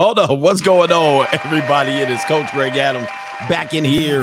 [0.00, 0.40] Hold on.
[0.40, 1.92] What's going on, everybody?
[1.92, 3.06] It is Coach Greg Adams
[3.50, 4.20] back in here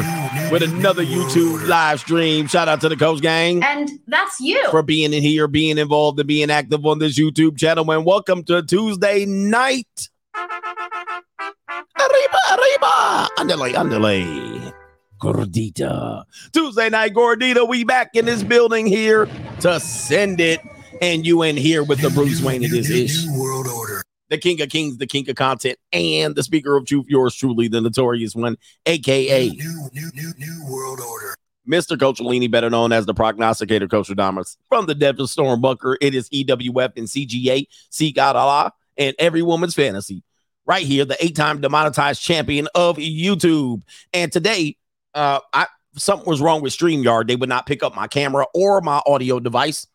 [0.51, 2.47] with another YouTube live stream.
[2.47, 3.63] Shout out to the Coach Gang.
[3.63, 4.71] And that's you.
[4.71, 7.91] For being in here, being involved, and being active on this YouTube channel.
[7.91, 10.09] And welcome to Tuesday night.
[10.35, 13.27] Arriba, arriba.
[13.37, 14.73] Underlay, underlay.
[15.21, 16.23] Gordita.
[16.53, 17.69] Tuesday night, Gordita.
[17.69, 20.59] We back in this building here to send it.
[21.03, 23.27] And you in here with the Bruce Wayne of this ish.
[23.27, 23.96] World order
[24.29, 27.67] the king of kings, the king of content, and the speaker of truth, yours truly,
[27.67, 31.35] the notorious one, aka new, new, new, new world order.
[31.67, 31.97] Mr.
[31.97, 35.97] Coachellini, better known as the prognosticator, Coach Adamas from the Devil Storm Bunker.
[35.99, 40.23] It is EWF and CGA, Seek Out Allah, and Every Woman's Fantasy.
[40.65, 43.83] Right here, the eight-time demonetized champion of YouTube.
[44.13, 44.77] And today,
[45.13, 47.27] uh, I something was wrong with StreamYard.
[47.27, 49.87] They would not pick up my camera or my audio device.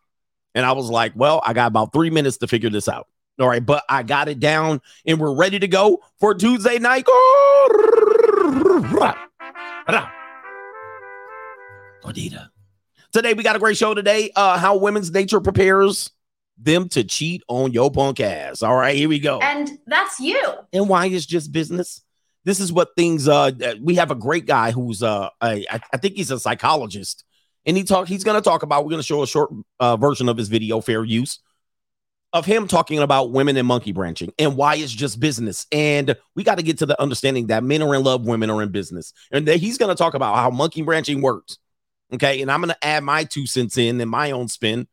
[0.55, 3.09] And I was like, well, I got about three minutes to figure this out.
[3.43, 7.05] All right, but I got it down and we're ready to go for Tuesday night.
[13.13, 14.31] Today we got a great show today.
[14.37, 16.13] Uh, how women's nature prepares
[16.57, 18.63] them to cheat on your punk ass.
[18.63, 19.41] All right, here we go.
[19.41, 20.41] And that's you.
[20.73, 22.01] And why is just business?
[22.45, 26.15] This is what things uh we have a great guy who's uh a, I think
[26.15, 27.25] he's a psychologist
[27.67, 29.97] and he talk he's going to talk about we're going to show a short uh,
[29.97, 31.41] version of his video fair use
[32.33, 35.67] of him talking about women and monkey branching and why it's just business.
[35.71, 38.63] And we got to get to the understanding that men are in love, women are
[38.63, 39.13] in business.
[39.31, 41.59] And that he's going to talk about how monkey branching works.
[42.15, 42.41] Okay.
[42.41, 44.87] And I'm going to add my two cents in and my own spin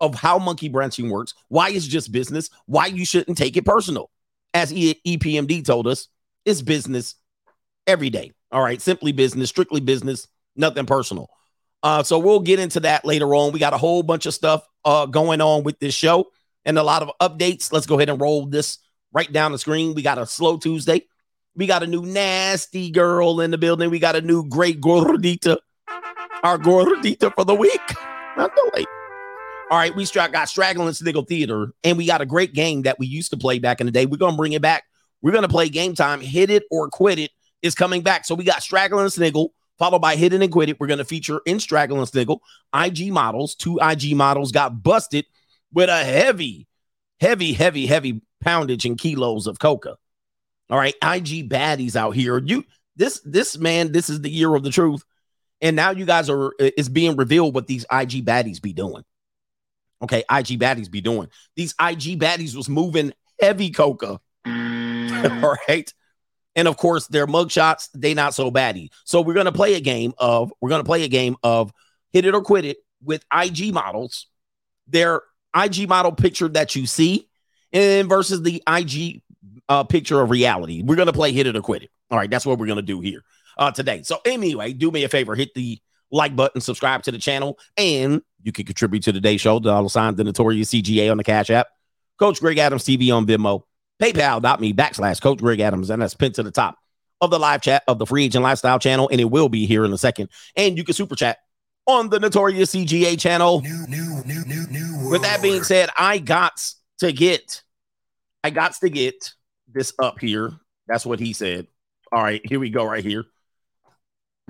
[0.00, 4.10] of how monkey branching works, why it's just business, why you shouldn't take it personal.
[4.54, 6.08] As e- EPMD told us,
[6.44, 7.16] it's business
[7.86, 8.32] every day.
[8.52, 8.80] All right.
[8.80, 11.30] Simply business, strictly business, nothing personal.
[11.82, 13.52] Uh, so we'll get into that later on.
[13.52, 16.26] We got a whole bunch of stuff uh, going on with this show
[16.66, 17.72] and a lot of updates.
[17.72, 18.78] Let's go ahead and roll this
[19.12, 19.94] right down the screen.
[19.94, 21.06] We got a slow Tuesday.
[21.54, 23.88] We got a new nasty girl in the building.
[23.88, 25.56] We got a new great gordita,
[26.42, 27.80] our gordita for the week.
[28.36, 28.88] Not the late.
[29.70, 33.06] All right, we got Straggling Sniggle Theater, and we got a great game that we
[33.06, 34.04] used to play back in the day.
[34.04, 34.84] We're gonna bring it back.
[35.22, 36.20] We're gonna play game time.
[36.20, 37.30] Hit it or quit it
[37.62, 38.26] is coming back.
[38.26, 40.78] So we got Straggling Sniggle, followed by Hit it and Quit it.
[40.78, 42.42] We're gonna feature in Straggling Sniggle
[42.74, 43.54] IG models.
[43.54, 45.24] Two IG models got busted
[45.76, 46.66] with a heavy,
[47.20, 49.96] heavy, heavy, heavy poundage and kilos of coca.
[50.70, 52.38] All right, IG baddies out here.
[52.38, 52.64] You
[52.96, 55.04] this this man, this is the year of the truth.
[55.60, 59.04] And now you guys are it's being revealed what these IG baddies be doing.
[60.02, 61.28] Okay, IG baddies be doing.
[61.56, 64.18] These IG baddies was moving heavy coca.
[64.46, 65.92] All right.
[66.54, 68.88] And of course, their mugshots, they not so baddie.
[69.04, 71.70] So we're gonna play a game of we're gonna play a game of
[72.14, 74.26] hit it or quit it with IG models.
[74.88, 75.20] They're
[75.56, 77.28] IG model picture that you see
[77.72, 79.22] and versus the IG
[79.68, 80.82] uh, picture of reality.
[80.82, 81.90] We're going to play hit it or quit it.
[82.10, 83.22] All right, that's what we're going to do here
[83.58, 84.02] uh, today.
[84.02, 85.78] So, anyway, do me a favor hit the
[86.10, 89.58] like button, subscribe to the channel, and you can contribute to today's show.
[89.58, 91.66] Dollar sign the notorious CGA on the Cash App,
[92.18, 93.62] Coach Greg Adams TV on Venmo,
[94.00, 96.78] PayPal.me backslash Coach Greg Adams, and that's pinned to the top
[97.20, 99.84] of the live chat of the Free Agent Lifestyle channel, and it will be here
[99.84, 100.28] in a second.
[100.54, 101.38] And you can super chat
[101.86, 103.60] on the Notorious CGA channel.
[103.62, 107.62] New, new, new, new, new With that being said, I got to get,
[108.42, 109.32] I got to get
[109.72, 110.52] this up here.
[110.88, 111.66] That's what he said.
[112.12, 113.24] All right, here we go, right here.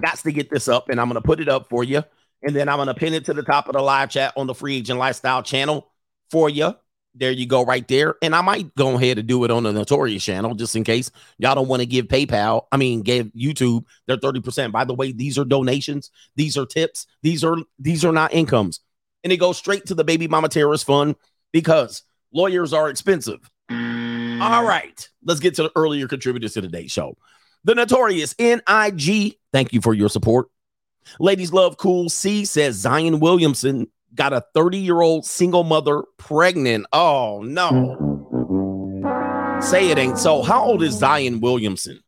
[0.00, 2.02] Got to get this up, and I'm going to put it up for you.
[2.42, 4.46] And then I'm going to pin it to the top of the live chat on
[4.46, 5.91] the Free Agent Lifestyle channel
[6.30, 6.75] for you.
[7.19, 8.16] There you go, right there.
[8.21, 11.10] And I might go ahead and do it on the Notorious channel just in case
[11.38, 14.71] y'all don't want to give PayPal, I mean, give YouTube their 30%.
[14.71, 18.81] By the way, these are donations, these are tips, these are these are not incomes.
[19.25, 21.16] And it goes straight to the baby mama terrorist fund
[21.53, 23.50] because lawyers are expensive.
[23.71, 27.16] All right, let's get to the earlier contributors to today's show.
[27.65, 30.49] The notorious NIG, thank you for your support.
[31.19, 36.87] Ladies love cool C says Zion Williamson got a 30 year old single mother pregnant.
[36.93, 38.03] Oh, no.
[39.61, 40.43] Say it ain't so.
[40.43, 42.00] How old is Zion Williamson?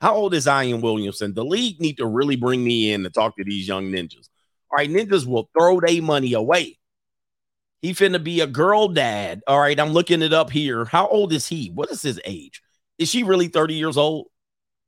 [0.00, 1.34] How old is Zion Williamson?
[1.34, 4.28] The league need to really bring me in to talk to these young ninjas.
[4.70, 6.78] All right, ninjas will throw their money away.
[7.82, 9.40] He finna be a girl dad.
[9.46, 10.84] All right, I'm looking it up here.
[10.84, 11.70] How old is he?
[11.74, 12.62] What is his age?
[12.98, 14.26] Is she really 30 years old?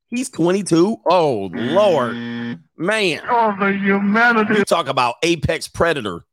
[0.08, 0.98] He's 22.
[1.10, 2.14] Oh, Lord.
[2.76, 3.20] Man.
[3.30, 4.54] Oh, the humanity.
[4.54, 6.24] You talk about apex predator.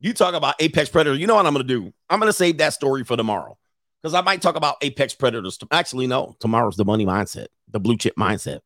[0.00, 1.16] You talk about Apex Predator.
[1.16, 1.92] You know what I'm going to do?
[2.08, 3.58] I'm going to save that story for tomorrow
[4.02, 5.58] because I might talk about Apex Predators.
[5.70, 8.60] Actually, no, tomorrow's the money mindset, the blue chip mindset.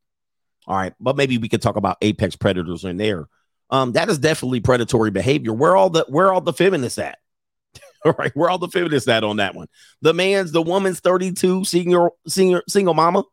[0.67, 3.27] All right, but maybe we could talk about Apex Predators in there.
[3.69, 5.53] Um, that is definitely predatory behavior.
[5.53, 7.19] Where all the where all the feminists at?
[8.05, 9.67] All right, where all the feminists at on that one?
[10.03, 13.25] The man's the woman's 32, single senior single mama,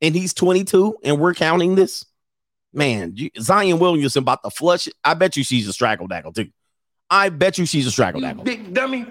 [0.00, 2.06] and he's 22, and we're counting this.
[2.72, 4.88] Man, Zion Williamson about to flush.
[5.04, 6.48] I bet you she's a straggle daggle too.
[7.10, 8.44] I bet you she's a straggle daggle.
[8.44, 9.06] Big dummy.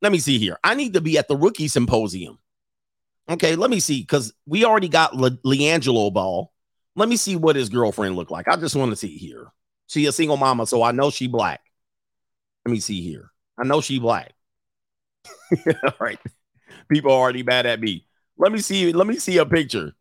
[0.00, 0.58] Let me see here.
[0.62, 2.38] I need to be at the rookie symposium.
[3.28, 6.52] Okay, let me see because we already got Le- LiAngelo Ball.
[6.96, 8.48] Let me see what his girlfriend looked like.
[8.48, 9.48] I just want to see here.
[9.86, 11.60] She a single mama, so I know she black.
[12.64, 13.30] Let me see here.
[13.58, 14.32] I know she black.
[15.66, 16.18] All right.
[16.90, 18.06] People are already mad at me.
[18.38, 18.92] Let me see.
[18.92, 19.94] Let me see a picture.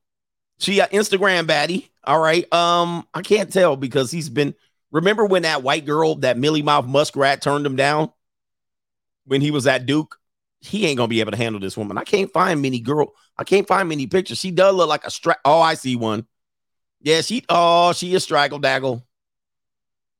[0.60, 1.90] She a Instagram baddie.
[2.04, 2.52] All right.
[2.54, 4.56] Um, I can't tell because he's been.
[4.92, 8.12] Remember when that white girl, that Millie Mouth Muskrat, turned him down
[9.26, 10.18] when he was at Duke?
[10.60, 11.98] He ain't gonna be able to handle this woman.
[11.98, 13.14] I can't find many girl.
[13.38, 14.40] I can't find many pictures.
[14.40, 15.40] She does look like a strap.
[15.46, 16.26] Oh, I see one.
[17.02, 17.44] Yeah, she.
[17.48, 19.04] Oh, she is straggle daggle.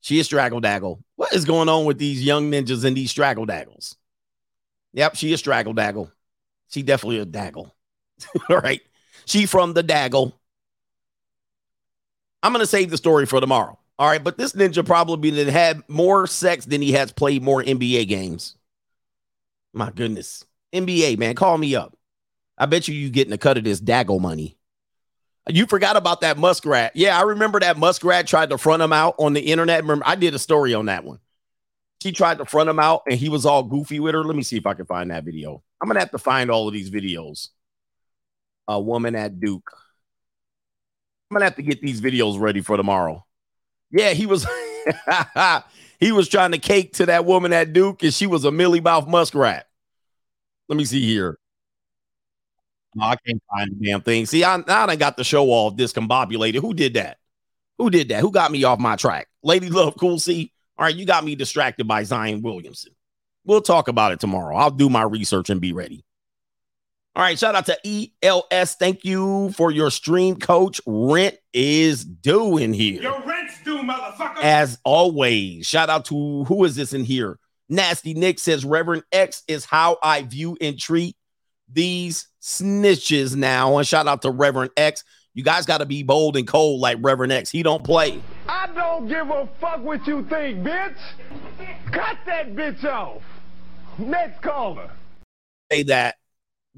[0.00, 1.02] She is straggle daggle.
[1.16, 3.96] What is going on with these young ninjas and these straggle daggles?
[4.92, 6.12] Yep, she is straggle daggle.
[6.68, 7.72] She definitely a daggle.
[8.48, 8.80] All right.
[9.26, 10.32] She from the daggle.
[12.42, 13.77] I'm gonna save the story for tomorrow.
[13.98, 18.06] All right, but this ninja probably had more sex than he has played more NBA
[18.06, 18.56] games.
[19.72, 20.44] My goodness.
[20.72, 21.96] NBA, man, call me up.
[22.56, 24.56] I bet you you getting a cut of this daggle money.
[25.48, 26.94] You forgot about that muskrat.
[26.94, 29.82] Yeah, I remember that muskrat tried to front him out on the internet.
[29.82, 31.20] Remember, I did a story on that one.
[32.02, 34.22] She tried to front him out and he was all goofy with her.
[34.22, 35.62] Let me see if I can find that video.
[35.80, 37.48] I'm gonna have to find all of these videos.
[38.68, 39.70] A woman at Duke.
[41.30, 43.24] I'm gonna have to get these videos ready for tomorrow.
[43.90, 44.46] Yeah, he was
[46.00, 48.80] he was trying to cake to that woman at Duke, and she was a Millie
[48.80, 49.66] Mouth muskrat.
[50.68, 51.38] Let me see here.
[53.00, 54.26] I can't find the damn thing.
[54.26, 56.60] See, I, I done got the show all discombobulated.
[56.60, 57.18] Who did that?
[57.78, 58.20] Who did that?
[58.20, 59.28] Who got me off my track?
[59.42, 60.52] Lady Love Cool C.
[60.76, 62.92] All right, you got me distracted by Zion Williamson.
[63.44, 64.56] We'll talk about it tomorrow.
[64.56, 66.04] I'll do my research and be ready.
[67.18, 68.76] All right, shout out to ELS.
[68.76, 70.80] Thank you for your stream, coach.
[70.86, 73.02] Rent is due in here.
[73.02, 74.40] Your rent's due, motherfucker.
[74.40, 77.40] As always, shout out to who is this in here?
[77.68, 81.16] Nasty Nick says Reverend X is how I view and treat
[81.68, 83.78] these snitches now.
[83.78, 85.02] And shout out to Reverend X.
[85.34, 87.50] You guys got to be bold and cold like Reverend X.
[87.50, 88.22] He don't play.
[88.48, 90.94] I don't give a fuck what you think, bitch.
[91.90, 93.22] Cut that bitch off.
[93.98, 94.92] Next caller.
[95.72, 96.14] Say that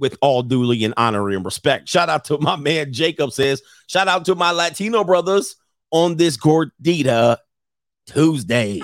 [0.01, 1.89] with all duly and honor and respect.
[1.89, 5.57] Shout out to my man Jacob says, shout out to my Latino brothers
[5.91, 7.37] on this Gordita
[8.07, 8.81] Tuesday.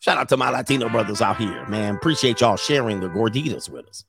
[0.00, 1.96] Shout out to my Latino brothers out here, man.
[1.96, 4.04] Appreciate y'all sharing the gorditas with us.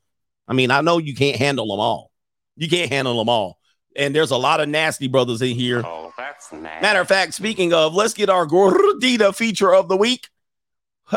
[0.47, 2.11] I mean, I know you can't handle them all.
[2.55, 3.59] You can't handle them all.
[3.95, 5.81] And there's a lot of nasty brothers in here.
[5.85, 6.81] Oh, that's nasty.
[6.81, 10.27] Matter of fact, speaking of, let's get our gordita feature of the week.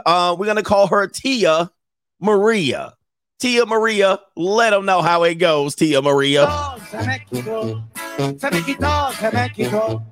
[0.07, 1.71] Uh, we're gonna call her Tia
[2.21, 2.95] Maria.
[3.41, 6.47] Tia Maria, let them know how it goes, Tia Maria.
[6.91, 10.03] Se me quitó, se me quitó.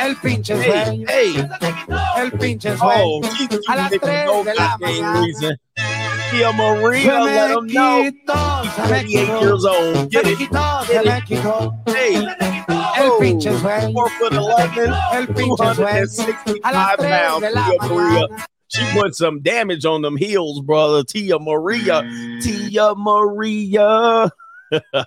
[0.00, 1.46] El pinche Hey, hey.
[2.16, 3.34] El pinche Oh, sueño.
[3.36, 5.56] she's A las tres de la mañana.
[6.30, 8.02] Tia Maria, let them know.
[8.62, 10.10] She's se 28 years old.
[10.10, 10.38] Get it.
[10.38, 11.74] me quitó.
[11.86, 12.14] Hey,
[12.96, 13.92] El Oh, pinche sueño.
[13.92, 17.46] four foot 11, El pinche 265 A las tres pounds.
[17.52, 18.26] Tia Maria.
[18.68, 21.04] She put some damage on them heels, brother.
[21.04, 22.02] Tia Maria.
[22.02, 22.42] Mm.
[22.42, 24.30] Tia Maria.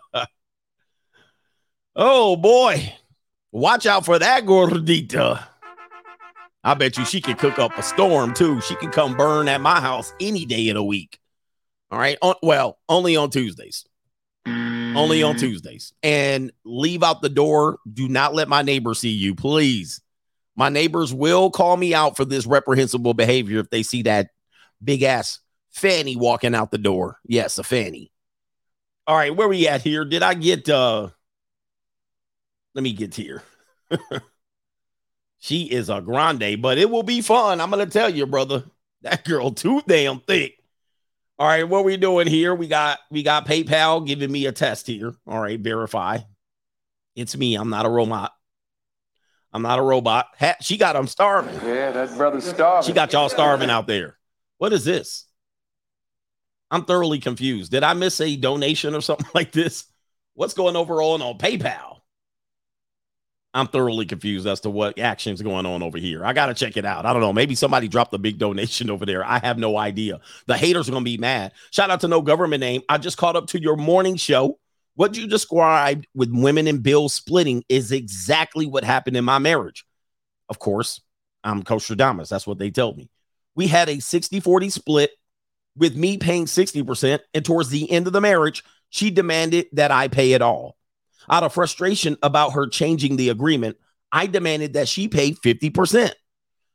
[1.95, 2.93] oh boy.
[3.51, 5.43] Watch out for that gordita.
[6.63, 8.61] I bet you she can cook up a storm too.
[8.61, 11.19] She can come burn at my house any day of the week.
[11.91, 12.17] All right.
[12.21, 13.85] On, well, only on Tuesdays.
[14.45, 15.39] Only on mm.
[15.39, 15.93] Tuesdays.
[16.03, 17.77] And leave out the door.
[17.91, 20.01] Do not let my neighbor see you, please.
[20.59, 24.31] My neighbors will call me out for this reprehensible behavior if they see that
[24.83, 25.39] big ass
[25.69, 27.17] fanny walking out the door.
[27.25, 28.11] Yes, a fanny.
[29.07, 30.03] All right, where we at here?
[30.03, 31.11] Did I get uh
[32.75, 33.41] let me get here.
[35.39, 37.61] she is a grande, but it will be fun.
[37.61, 38.65] I'm gonna tell you, brother.
[39.03, 40.57] That girl too damn thick.
[41.37, 42.53] All right, what we doing here?
[42.53, 45.15] We got we got PayPal giving me a test here.
[45.25, 46.17] All right, verify.
[47.15, 47.55] It's me.
[47.55, 48.33] I'm not a robot.
[49.51, 50.27] I'm not a robot.
[50.39, 51.55] Ha- she got them starving.
[51.65, 52.87] Yeah, that brother's starving.
[52.87, 54.17] She got y'all starving out there.
[54.57, 55.25] What is this?
[56.71, 57.71] I'm thoroughly confused.
[57.71, 59.85] Did I miss a donation or something like this?
[60.35, 61.97] What's going over on on PayPal?
[63.51, 66.23] I'm thoroughly confused as to what action's going on over here.
[66.23, 67.07] I gotta check it out.
[67.07, 67.33] I don't know.
[67.33, 69.25] Maybe somebody dropped a big donation over there.
[69.25, 70.19] I have no idea.
[70.45, 71.53] The haters are gonna be mad.
[71.71, 72.83] Shout out to no government name.
[72.87, 74.59] I just caught up to your morning show.
[74.95, 79.85] What you described with women and bills splitting is exactly what happened in my marriage.
[80.49, 81.01] Of course,
[81.43, 82.29] I'm Coach Stradamus.
[82.29, 83.09] That's what they told me.
[83.55, 85.11] We had a 60 40 split
[85.77, 87.19] with me paying 60%.
[87.33, 90.75] And towards the end of the marriage, she demanded that I pay it all.
[91.29, 93.77] Out of frustration about her changing the agreement,
[94.11, 96.11] I demanded that she pay 50%.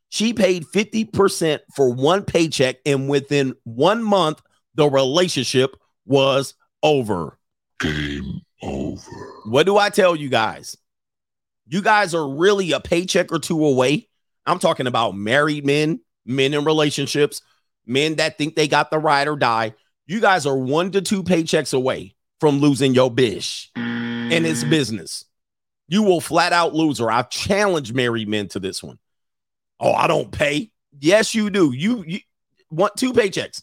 [0.09, 4.41] She paid 50% for one paycheck, and within one month,
[4.75, 5.75] the relationship
[6.07, 7.39] was over.
[7.81, 9.33] Game over.
[9.45, 10.77] What do I tell you guys?
[11.67, 14.09] You guys are really a paycheck or two away.
[14.47, 17.43] I'm talking about married men, men in relationships,
[17.87, 19.75] men that think they got the ride or die.
[20.07, 25.25] You guys are one to two paychecks away from losing your bish in this business.
[25.89, 27.11] You will flat out lose her.
[27.11, 28.99] I've challenged married men to this one.
[29.81, 30.71] Oh, I don't pay.
[30.99, 31.73] Yes, you do.
[31.73, 32.21] You, you
[32.71, 33.63] want two paychecks.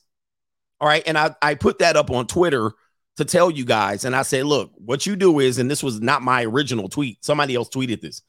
[0.79, 1.03] All right.
[1.05, 2.71] And I, I put that up on Twitter
[3.17, 4.05] to tell you guys.
[4.05, 7.23] And I said, look, what you do is, and this was not my original tweet,
[7.23, 8.21] somebody else tweeted this.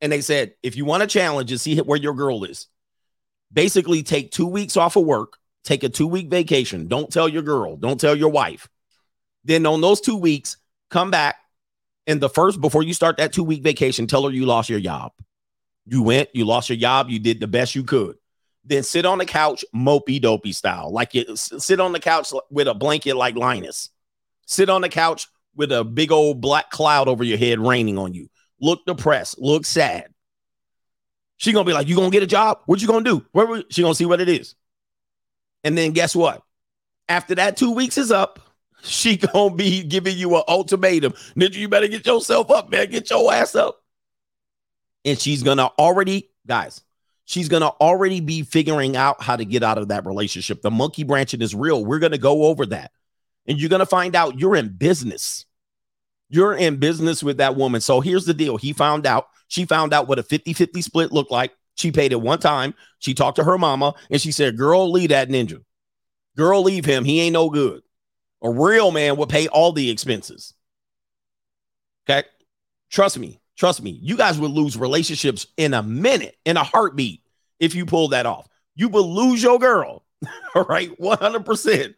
[0.00, 2.66] And they said, if you want to challenge and see where your girl is,
[3.52, 6.88] basically take two weeks off of work, take a two week vacation.
[6.88, 8.68] Don't tell your girl, don't tell your wife.
[9.44, 10.56] Then on those two weeks,
[10.90, 11.36] come back.
[12.06, 14.80] And the first, before you start that two week vacation, tell her you lost your
[14.80, 15.12] job.
[15.86, 18.16] You went, you lost your job, you did the best you could.
[18.64, 22.68] Then sit on the couch, mopey dopey style, like you sit on the couch with
[22.68, 23.90] a blanket like Linus.
[24.48, 28.14] Sit on the couch with a big old black cloud over your head raining on
[28.14, 28.30] you.
[28.58, 30.08] Look depressed, look sad.
[31.36, 32.62] She gonna be like, "You gonna get a job?
[32.64, 33.26] What you gonna do?
[33.32, 34.54] Where she gonna see what it is?"
[35.64, 36.42] And then guess what?
[37.10, 38.40] After that two weeks is up,
[38.82, 41.12] she gonna be giving you an ultimatum.
[41.36, 42.90] Ninja, you better get yourself up, man.
[42.90, 43.82] Get your ass up.
[45.04, 46.80] And she's gonna already, guys,
[47.26, 50.62] she's gonna already be figuring out how to get out of that relationship.
[50.62, 51.84] The monkey branching is real.
[51.84, 52.92] We're gonna go over that.
[53.48, 55.46] And you're gonna find out you're in business.
[56.30, 57.80] You're in business with that woman.
[57.80, 58.58] So here's the deal.
[58.58, 61.52] He found out, she found out what a 50 50 split looked like.
[61.74, 62.74] She paid it one time.
[62.98, 65.62] She talked to her mama and she said, Girl, leave that ninja.
[66.36, 67.04] Girl, leave him.
[67.04, 67.82] He ain't no good.
[68.42, 70.54] A real man would pay all the expenses.
[72.08, 72.26] Okay.
[72.90, 73.40] Trust me.
[73.56, 73.98] Trust me.
[74.02, 77.22] You guys would lose relationships in a minute, in a heartbeat,
[77.58, 78.48] if you pull that off.
[78.76, 80.04] You will lose your girl.
[80.54, 80.96] all right.
[81.00, 81.94] 100%.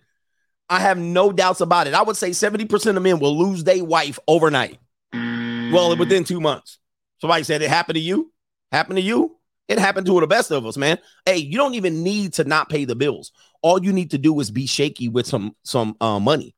[0.71, 1.95] I have no doubts about it.
[1.95, 4.79] I would say 70% of men will lose their wife overnight.
[5.13, 6.79] Well, within two months.
[7.21, 8.33] Somebody said it happened to you.
[8.71, 9.37] Happened to you.
[9.69, 10.99] It happened to the best of us, man.
[11.27, 13.33] Hey, you don't even need to not pay the bills.
[13.63, 16.55] All you need to do is be shaky with some some uh, money,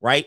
[0.00, 0.26] right?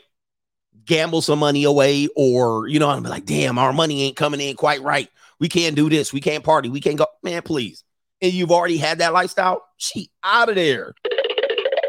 [0.86, 4.56] Gamble some money away, or you know, I'm like, damn, our money ain't coming in
[4.56, 5.10] quite right.
[5.40, 6.12] We can't do this.
[6.14, 6.70] We can't party.
[6.70, 7.42] We can't go, man.
[7.44, 7.84] Please.
[8.22, 9.64] And you've already had that lifestyle.
[9.78, 10.94] She out of there,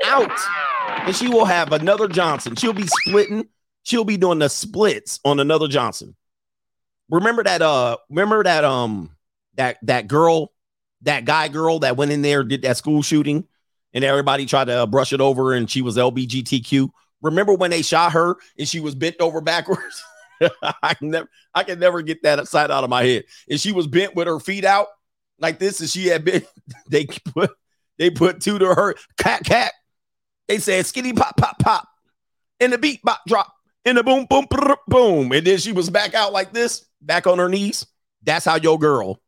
[0.05, 0.31] out,
[1.07, 2.57] and she will have another Johnson.
[2.57, 3.49] She'll be splitting.
[3.83, 6.17] She'll be doing the splits on another Johnson.
[7.11, 7.63] Remember that?
[7.63, 8.65] Uh, remember that?
[8.65, 9.11] Um,
[9.57, 10.53] that that girl,
[11.03, 13.47] that guy girl that went in there did that school shooting,
[13.93, 16.89] and everybody tried to uh, brush it over, and she was LBGTQ.
[17.21, 20.03] Remember when they shot her and she was bent over backwards?
[20.83, 23.25] I can never, I can never get that side out of my head.
[23.49, 24.89] And she was bent with her feet out
[25.39, 26.43] like this, and she had been.
[26.89, 27.51] They put,
[27.99, 29.73] they put two to her cat cat.
[30.49, 31.89] They said skinny pop pop pop,
[32.61, 33.53] and the beat bop drop,
[33.85, 37.27] and the boom boom boom boom, and then she was back out like this, back
[37.27, 37.87] on her knees.
[38.23, 39.21] That's how your girl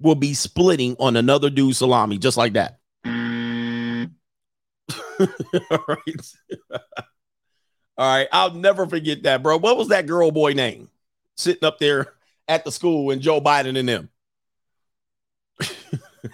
[0.00, 2.78] will be splitting on another dude salami, just like that.
[5.70, 6.32] All right.
[7.98, 8.28] All right.
[8.32, 9.58] I'll never forget that, bro.
[9.58, 10.88] What was that girl boy name?
[11.36, 12.14] Sitting up there
[12.46, 14.08] at the school and Joe Biden and them.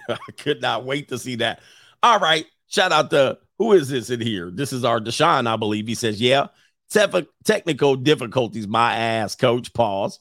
[0.09, 1.61] I could not wait to see that.
[2.03, 2.45] All right.
[2.67, 4.51] Shout out to who is this in here?
[4.51, 5.87] This is our Deshaun, I believe.
[5.87, 6.47] He says, Yeah,
[6.93, 9.73] Tef- technical difficulties, my ass, coach.
[9.73, 10.19] Pause.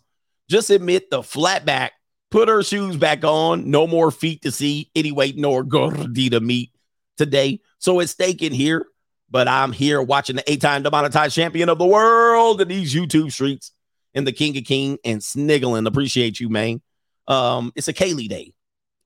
[0.48, 1.92] Just admit the flat back
[2.34, 3.70] put her shoes back on.
[3.70, 4.90] No more feet to see.
[4.96, 6.72] Anyway, nor gordita meat
[7.16, 7.60] today.
[7.78, 8.86] So it's staking here,
[9.30, 13.70] but I'm here watching the eight-time demonetized champion of the world in these YouTube streets
[14.14, 15.86] and the King of King and sniggling.
[15.86, 16.82] Appreciate you, man.
[17.28, 18.52] Um, it's a Kaylee day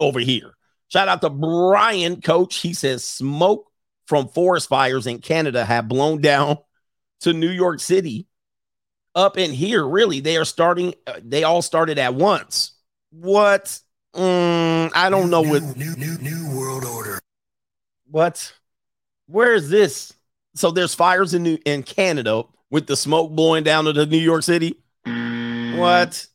[0.00, 0.54] over here.
[0.88, 2.56] Shout out to Brian, coach.
[2.56, 3.67] He says smoke
[4.08, 6.58] from forest fires in Canada have blown down
[7.20, 8.26] to New York City.
[9.14, 10.94] Up in here, really, they are starting.
[11.06, 12.72] Uh, they all started at once
[13.10, 13.80] what?
[14.14, 15.76] Mm, I don't know new, what.
[15.76, 17.18] New, new, new world order.
[18.10, 18.52] What?
[19.26, 20.12] Where is this?
[20.54, 24.42] So there's fires in New, in Canada with the smoke blowing down to New York
[24.42, 24.76] City.
[25.04, 26.26] What?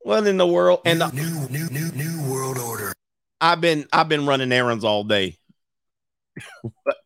[0.00, 0.80] What in the world?
[0.84, 2.92] And new, new, new, new, new world order.
[3.40, 5.36] I've been I've been running errands all day.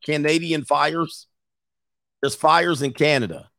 [0.05, 1.27] Canadian fires.
[2.21, 3.51] There's fires in Canada.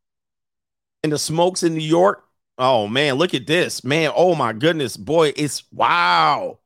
[1.04, 2.24] And the smokes in New York.
[2.58, 3.84] Oh man, look at this.
[3.84, 4.98] Man, oh my goodness.
[4.98, 6.60] Boy, it's wow.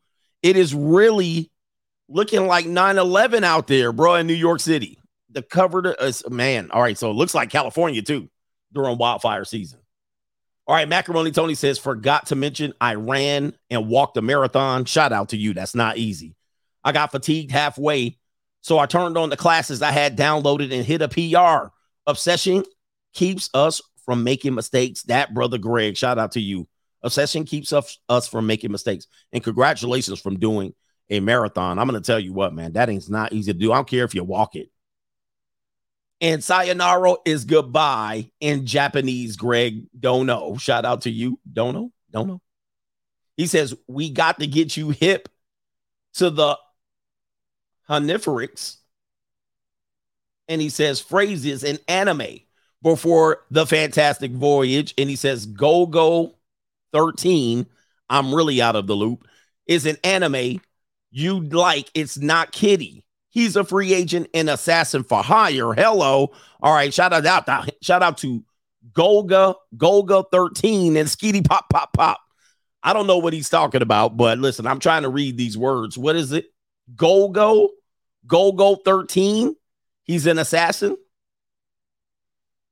[0.43, 1.51] It is really
[2.07, 4.99] looking like 9-11 out there, bro, in New York City.
[5.29, 6.69] The covered uh, is man.
[6.71, 8.29] All right, so it looks like California too
[8.73, 9.79] during wildfire season.
[10.67, 14.85] All right, Macaroni Tony says, forgot to mention I ran and walked a marathon.
[14.85, 15.53] Shout out to you.
[15.53, 16.35] That's not easy.
[16.83, 18.17] I got fatigued halfway,
[18.65, 21.67] so I turned on the classes I had downloaded and hit a PR.
[22.07, 22.63] Obsession
[23.13, 25.03] keeps us from making mistakes.
[25.03, 26.67] That brother Greg, shout out to you.
[27.03, 29.05] Obsession keeps us, us from making mistakes.
[29.31, 30.73] And congratulations from doing
[31.11, 31.77] a marathon.
[31.77, 33.71] I'm going to tell you what, man, that ain't not easy to do.
[33.71, 34.71] I don't care if you walk it.
[36.19, 39.85] And sayonara is goodbye in Japanese, Greg.
[39.99, 40.57] Don't know.
[40.57, 41.39] Shout out to you.
[41.53, 42.41] Don't know.
[43.37, 45.29] He says, We got to get you hip
[46.15, 46.57] to the
[47.89, 48.77] honorifics.
[50.47, 52.39] And he says, phrases in anime
[52.83, 54.93] before the Fantastic Voyage.
[54.97, 56.35] And he says, Go Go
[56.93, 57.65] 13.
[58.09, 59.27] I'm really out of the loop.
[59.65, 60.61] Is an anime
[61.11, 61.89] you'd like.
[61.95, 63.03] It's not kitty.
[63.31, 65.73] He's a free agent and assassin for hire.
[65.73, 66.31] Hello.
[66.61, 66.93] All right.
[66.93, 68.43] Shout out, out shout out to
[68.93, 72.19] Golga, Golga 13 and Skeety Pop Pop Pop.
[72.83, 75.97] I don't know what he's talking about, but listen, I'm trying to read these words.
[75.97, 76.45] What is it?
[76.93, 77.69] Golgo,
[78.27, 79.55] Golgo 13.
[80.03, 80.97] He's an assassin.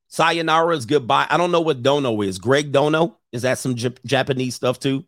[0.08, 1.26] Sayonara is goodbye.
[1.30, 2.38] I don't know what Dono is.
[2.38, 3.18] Greg Dono?
[3.32, 5.06] Is that some J- Japanese stuff too?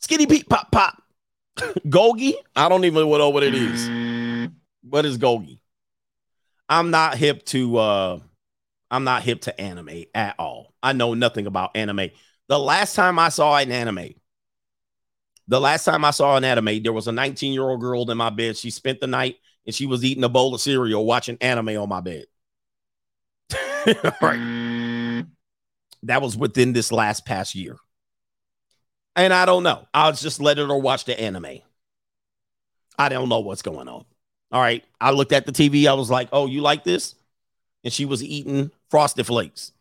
[0.00, 1.00] Skinny Pete Pop Pop.
[1.56, 2.34] Golgi?
[2.56, 4.50] I don't even know what it is.
[4.82, 5.60] What is Golgi?
[6.68, 8.18] I'm not hip to uh
[8.90, 10.74] I'm not hip to anime at all.
[10.82, 12.10] I know nothing about anime.
[12.48, 14.14] The last time I saw an anime,
[15.50, 18.16] the last time I saw an anime, there was a 19 year old girl in
[18.16, 18.56] my bed.
[18.56, 21.88] She spent the night and she was eating a bowl of cereal, watching anime on
[21.88, 22.26] my bed.
[24.22, 25.24] right.
[26.04, 27.76] That was within this last past year.
[29.16, 29.88] And I don't know.
[29.92, 31.58] I'll just let her watch the anime.
[32.96, 34.04] I don't know what's going on.
[34.52, 34.84] All right.
[35.00, 35.88] I looked at the TV.
[35.88, 37.16] I was like, oh, you like this?
[37.82, 39.72] And she was eating frosted flakes.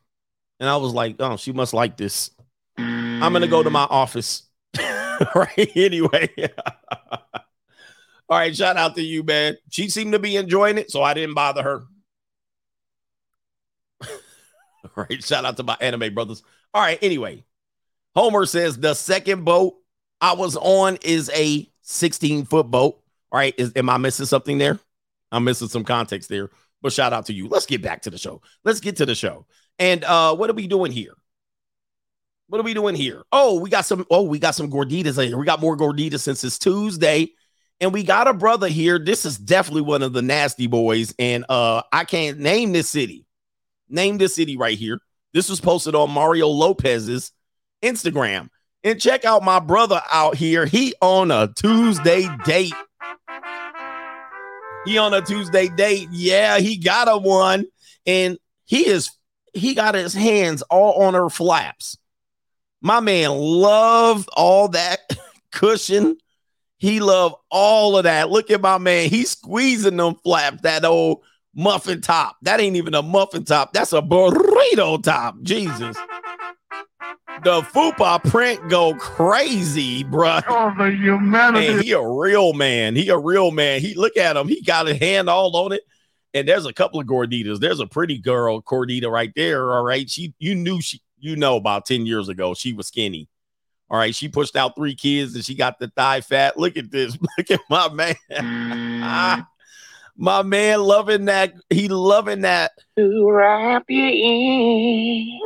[0.60, 2.32] And I was like, oh, she must like this.
[2.76, 4.49] I'm going to go to my office.
[5.36, 5.72] right.
[5.76, 6.30] Anyway.
[8.30, 8.56] All right.
[8.56, 9.58] Shout out to you, man.
[9.70, 10.92] She seemed to be enjoying it.
[10.92, 11.84] So I didn't bother her.
[14.04, 14.10] All
[15.10, 15.24] right.
[15.24, 16.44] Shout out to my anime brothers.
[16.74, 17.00] All right.
[17.02, 17.44] Anyway,
[18.16, 19.76] Homer says the second boat
[20.22, 23.02] I was on is a 16 foot boat.
[23.32, 23.54] All right.
[23.58, 24.80] Is, am I missing something there?
[25.32, 26.50] I'm missing some context there.
[26.82, 27.48] But shout out to you.
[27.48, 28.42] Let's get back to the show.
[28.64, 29.46] Let's get to the show.
[29.80, 31.14] And uh, what are we doing here?
[32.50, 33.22] What are we doing here?
[33.32, 34.08] Oh, we got some.
[34.10, 35.38] Oh, we got some gorditas here.
[35.38, 37.30] We got more gorditas since it's Tuesday,
[37.80, 38.98] and we got a brother here.
[38.98, 43.28] This is definitely one of the nasty boys, and uh, I can't name this city.
[43.88, 45.00] Name this city right here.
[45.32, 47.32] This was posted on Mario Lopez's
[47.84, 48.50] Instagram.
[48.84, 50.66] And check out my brother out here.
[50.66, 52.74] He on a Tuesday date.
[54.86, 56.08] He on a Tuesday date.
[56.12, 57.66] Yeah, he got a one.
[58.08, 59.12] And he is
[59.54, 61.98] he got his hands all on her flaps.
[62.82, 65.00] My man loved all that
[65.52, 66.18] cushion.
[66.78, 68.30] He loved all of that.
[68.30, 69.10] Look at my man.
[69.10, 72.38] He's squeezing them flaps, that old muffin top.
[72.44, 73.74] That ain't even a muffin top.
[73.74, 75.42] That's a burrito top.
[75.42, 75.98] Jesus
[77.44, 80.40] the FUPA print go crazy, bro.
[80.48, 81.74] Oh, the humanity.
[81.74, 82.96] Man, he a real man.
[82.96, 83.82] He a real man.
[83.82, 84.48] He look at him.
[84.48, 85.82] He got a hand all on it.
[86.34, 87.60] And there's a couple of gorditas.
[87.60, 89.74] There's a pretty girl, Gordita, right there.
[89.74, 90.10] All right.
[90.10, 92.54] She you knew she you know about 10 years ago.
[92.54, 93.28] She was skinny.
[93.90, 94.14] All right.
[94.14, 96.58] She pushed out three kids and she got the thigh fat.
[96.58, 97.18] Look at this.
[97.38, 98.16] Look at my man.
[98.32, 99.48] Mm.
[100.18, 101.54] my man loving that.
[101.70, 102.72] He loving that.
[102.98, 105.40] To wrap you in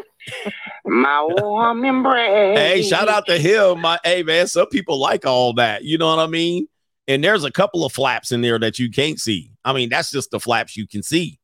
[0.86, 2.58] my warm embrace.
[2.58, 3.82] Hey, shout out to him.
[3.82, 5.84] My hey man, some people like all that.
[5.84, 6.68] You know what I mean?
[7.08, 9.52] And there's a couple of flaps in there that you can't see.
[9.66, 11.40] I mean, that's just the flaps you can see.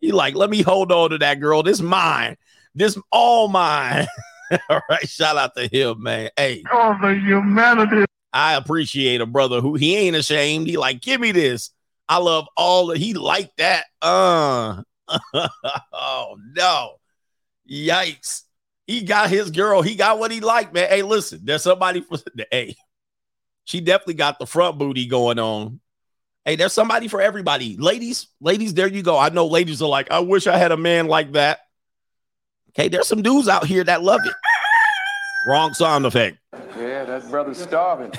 [0.00, 1.62] You like, let me hold on to that girl.
[1.62, 2.36] This mine.
[2.76, 4.06] This all mine.
[4.68, 5.08] all right.
[5.08, 6.28] Shout out to him, man.
[6.36, 6.62] Hey.
[6.70, 8.04] Oh, the humanity.
[8.34, 10.66] I appreciate a brother who he ain't ashamed.
[10.66, 11.70] He like, give me this.
[12.06, 13.86] I love all of he like that.
[14.02, 14.82] Uh
[15.92, 16.96] oh no.
[17.68, 18.42] Yikes.
[18.86, 19.80] He got his girl.
[19.80, 20.88] He got what he liked, man.
[20.88, 22.76] Hey, listen, there's somebody for the hey.
[23.64, 25.80] She definitely got the front booty going on.
[26.44, 27.76] Hey, there's somebody for everybody.
[27.76, 29.18] Ladies, ladies, there you go.
[29.18, 31.60] I know ladies are like, I wish I had a man like that.
[32.78, 34.34] Okay, there's some dudes out here that love it.
[35.48, 36.38] Wrong sound effect.
[36.76, 38.12] Yeah, that brother's starving.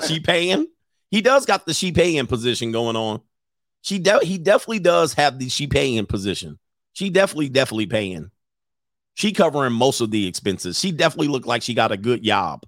[0.06, 0.66] she paying.
[1.10, 3.20] He does got the she paying position going on.
[3.82, 6.58] She de- he definitely does have the she paying position.
[6.92, 8.30] She definitely, definitely paying.
[9.14, 10.78] She covering most of the expenses.
[10.78, 12.62] She definitely looked like she got a good job.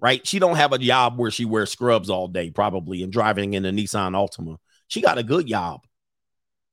[0.00, 0.26] right?
[0.26, 3.64] She don't have a job where she wears scrubs all day, probably, and driving in
[3.64, 4.56] a Nissan Altima.
[4.88, 5.82] She got a good job.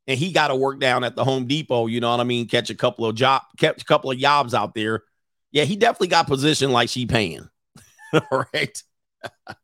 [0.08, 2.48] And he got to work down at the Home Depot, you know what I mean?
[2.48, 5.04] Catch a couple of job, catch a couple of jobs out there.
[5.52, 7.48] Yeah, he definitely got position like she paying.
[8.14, 8.84] all right.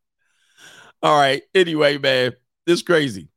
[1.01, 1.43] all right.
[1.53, 2.33] Anyway, man,
[2.67, 3.29] it's crazy.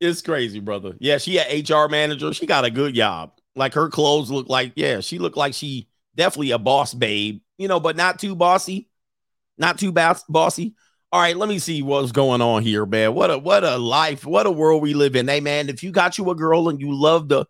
[0.00, 0.94] It's crazy, brother.
[1.00, 2.32] Yeah, she a HR manager.
[2.32, 3.32] She got a good job.
[3.56, 7.68] Like her clothes look like, yeah, she looked like she definitely a boss babe, you
[7.68, 8.88] know, but not too bossy,
[9.58, 10.74] not too boss- bossy.
[11.10, 13.14] All right, let me see what's going on here, man.
[13.14, 15.26] What a what a life, what a world we live in.
[15.26, 17.46] Hey, man, if you got you a girl and you love to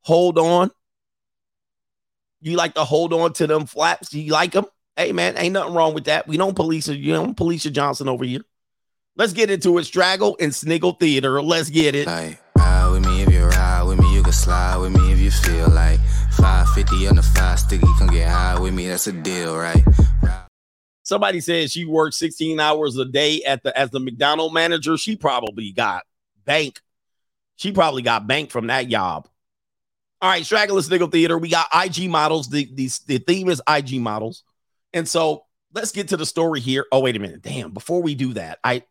[0.00, 0.70] hold on,
[2.40, 4.14] you like to hold on to them flaps.
[4.14, 4.64] You like them?
[4.96, 6.26] Hey, man, ain't nothing wrong with that.
[6.26, 8.40] We don't police you don't police your Johnson over here.
[9.14, 9.84] Let's get into it.
[9.84, 11.42] Straggle and Sniggle Theater.
[11.42, 12.06] Let's get it.
[12.06, 15.30] Ride with me if you ride with me, you can slide with me if you
[15.30, 16.00] feel like
[16.38, 19.84] 550 on the five sticky, come get high with me, that's a deal, right?
[21.06, 24.96] Somebody said she worked 16 hours a day at the as the McDonald manager.
[24.96, 26.02] She probably got
[26.44, 26.80] bank.
[27.54, 29.28] She probably got bank from that job.
[30.20, 31.38] All right, Straggle and Sniggle Theater.
[31.38, 32.48] We got IG models.
[32.48, 34.42] The, the, the theme is IG models.
[34.92, 36.84] And so let's get to the story here.
[36.90, 37.40] Oh, wait a minute.
[37.40, 38.82] Damn, before we do that, I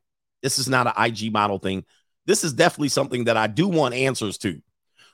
[0.41, 1.84] this is not an IG model thing.
[2.28, 4.62] This is definitely something that I do want answers to.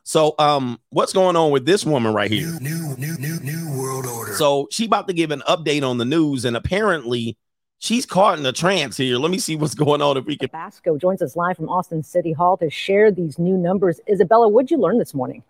[0.04, 2.48] So, um, what's going on with this woman right here?
[2.60, 4.34] New, new, new, new, new world order.
[4.34, 7.38] So she about to give an update on the news, and apparently
[7.78, 9.18] she's caught in a trance here.
[9.18, 10.50] Let me see what's going on if we can.
[10.52, 14.00] Basco joins us live from Austin City Hall to share these new numbers.
[14.10, 15.44] Isabella, what'd you learn this morning?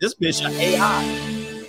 [0.00, 1.64] This bitch an AI.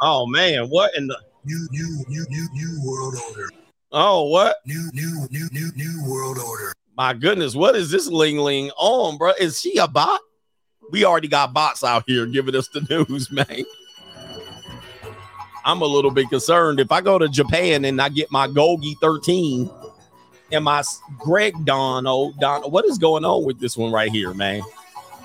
[0.00, 1.18] Oh man, what in the?
[1.44, 3.48] New, new, new, new, new world order.
[3.92, 4.56] Oh what?
[4.64, 6.72] New, new, new, new, new world order.
[6.96, 9.32] My goodness, what is this ling ling on, bro?
[9.38, 10.20] Is she a bot?
[10.90, 13.64] We already got bots out here giving us the news, man.
[15.64, 16.78] I'm a little bit concerned.
[16.78, 19.68] If I go to Japan and I get my Golgi 13
[20.52, 20.84] and my
[21.18, 24.62] Greg Don, oh Don, what is going on with this one right here, man?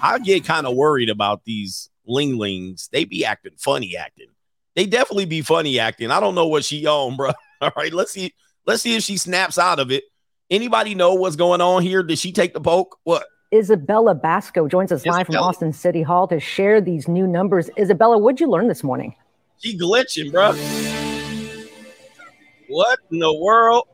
[0.02, 2.90] I get kind of worried about these ling lings.
[2.92, 4.30] They be acting funny acting.
[4.76, 6.10] They definitely be funny acting.
[6.10, 7.34] I don't know what she on, bro.
[7.62, 8.34] All right, let's see.
[8.66, 10.04] Let's see if she snaps out of it.
[10.50, 12.04] Anybody know what's going on here?
[12.04, 12.98] Did she take the poke?
[13.04, 13.26] What?
[13.54, 17.70] Isabella Basco joins us live from Austin City Hall to share these new numbers.
[17.78, 19.14] Isabella, what'd you learn this morning?
[19.60, 20.54] She glitching, bro.
[22.70, 23.88] What in the world?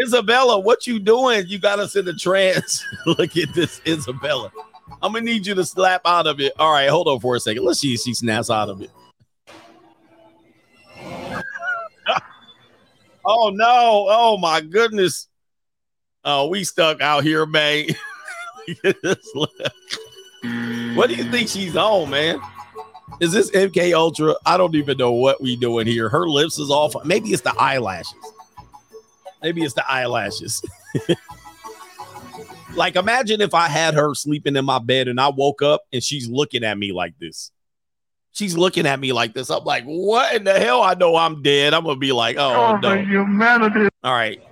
[0.00, 1.44] Isabella, what you doing?
[1.48, 2.84] You got us in the trance.
[3.06, 4.52] Look at this, Isabella.
[5.02, 6.52] I'm gonna need you to slap out of it.
[6.58, 7.64] All right, hold on for a second.
[7.64, 8.90] Let's see if she snaps out of it.
[13.24, 14.06] oh no!
[14.08, 15.28] Oh my goodness!
[16.30, 17.86] Oh, we stuck out here, man.
[18.68, 19.30] Look at this.
[20.94, 22.38] what do you think she's on, man?
[23.18, 24.34] Is this MK Ultra?
[24.44, 26.10] I don't even know what we doing here.
[26.10, 26.94] Her lips is off.
[27.02, 28.12] Maybe it's the eyelashes.
[29.42, 30.62] Maybe it's the eyelashes.
[32.74, 36.02] like imagine if I had her sleeping in my bed and I woke up and
[36.02, 37.52] she's looking at me like this.
[38.32, 39.48] She's looking at me like this.
[39.48, 40.82] I'm like, what in the hell?
[40.82, 41.72] I know I'm dead.
[41.72, 42.98] I'm gonna be like, oh no.
[42.98, 43.88] humanity.
[44.04, 44.42] All right.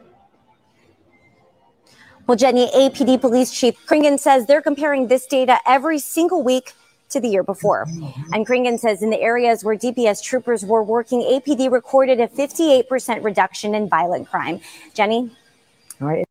[2.27, 6.73] Well, Jenny, APD Police Chief Kringen says they're comparing this data every single week
[7.11, 7.87] to the year before.
[8.33, 13.23] And Kringen says in the areas where DPS troopers were working, APD recorded a 58%
[13.23, 14.61] reduction in violent crime.
[14.93, 15.31] Jenny?
[16.01, 16.27] All right.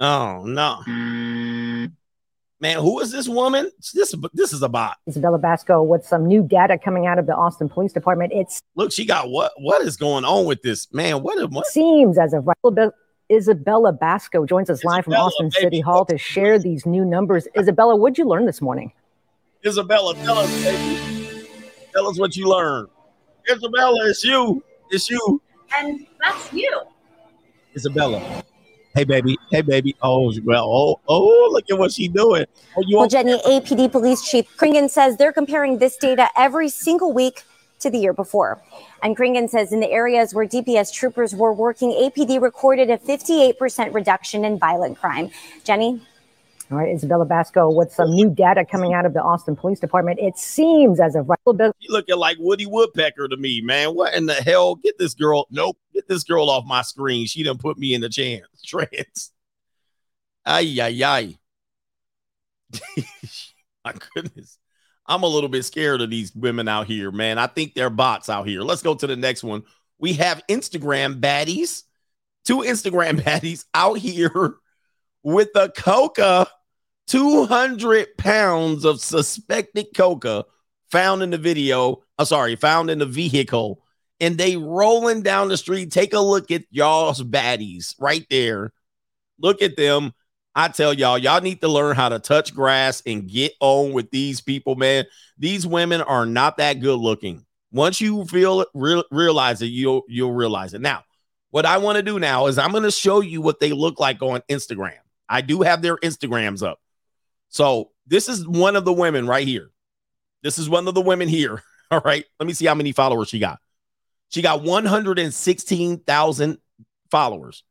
[0.00, 0.82] Oh no.
[0.86, 3.70] Man, who is this woman?
[3.94, 4.98] This this is a bot.
[5.08, 8.32] Isabella Basco with some new data coming out of the Austin Police Department.
[8.34, 9.52] It's Look, she got what?
[9.56, 11.22] What is going on with this man?
[11.22, 11.50] What?
[11.50, 11.66] What?
[11.66, 12.56] seems as of right.
[13.30, 15.62] Isabella Basco joins us live from Austin baby.
[15.62, 17.48] City Hall to share these new numbers.
[17.58, 18.92] Isabella, what'd you learn this morning?
[19.64, 21.48] Isabella, tell us, baby.
[21.92, 22.88] Tell us what you learned.
[23.50, 24.62] Isabella, it's you.
[24.90, 25.42] It's you.
[25.76, 26.82] And that's you.
[27.74, 28.44] Isabella.
[28.94, 29.36] Hey, baby.
[29.50, 29.96] Hey, baby.
[30.02, 30.64] Oh, well.
[30.68, 32.46] Oh, oh, look at what she's doing.
[32.76, 36.68] Oh, you Well, on- Jenny, APD Police Chief Kringen says they're comparing this data every
[36.68, 37.42] single week
[37.86, 38.60] to the year before.
[39.02, 43.94] And Kringen says in the areas where DPS troopers were working, APD recorded a 58%
[43.94, 45.30] reduction in violent crime.
[45.64, 46.02] Jenny?
[46.68, 50.18] All right, Isabella Basco with some new data coming out of the Austin Police Department.
[50.18, 51.38] It seems as of right.
[51.46, 53.94] You looking like Woody Woodpecker to me, man.
[53.94, 54.74] What in the hell?
[54.74, 55.46] Get this girl.
[55.50, 55.78] Nope.
[55.94, 57.26] Get this girl off my screen.
[57.26, 58.46] She done put me in the chance.
[58.66, 59.32] Trance.
[60.44, 61.38] Ay, ay, ay.
[63.84, 64.58] my goodness.
[65.08, 67.38] I'm a little bit scared of these women out here, man.
[67.38, 68.62] I think they're bots out here.
[68.62, 69.62] Let's go to the next one.
[69.98, 71.84] We have Instagram baddies,
[72.44, 74.56] two Instagram baddies out here
[75.22, 76.48] with the coca,
[77.06, 80.44] 200 pounds of suspected coca
[80.90, 82.02] found in the video.
[82.18, 83.82] I'm sorry, found in the vehicle
[84.20, 85.92] and they rolling down the street.
[85.92, 88.72] Take a look at y'all's baddies right there.
[89.38, 90.12] Look at them.
[90.56, 94.10] I tell y'all, y'all need to learn how to touch grass and get on with
[94.10, 95.04] these people, man.
[95.36, 97.44] These women are not that good looking.
[97.72, 100.80] Once you feel it, real, realize it, you'll you'll realize it.
[100.80, 101.04] Now,
[101.50, 104.00] what I want to do now is I'm going to show you what they look
[104.00, 104.96] like on Instagram.
[105.28, 106.80] I do have their Instagrams up.
[107.50, 109.70] So this is one of the women right here.
[110.42, 111.62] This is one of the women here.
[111.90, 112.24] All right.
[112.40, 113.58] Let me see how many followers she got.
[114.30, 116.58] She got 116,000
[117.10, 117.62] followers.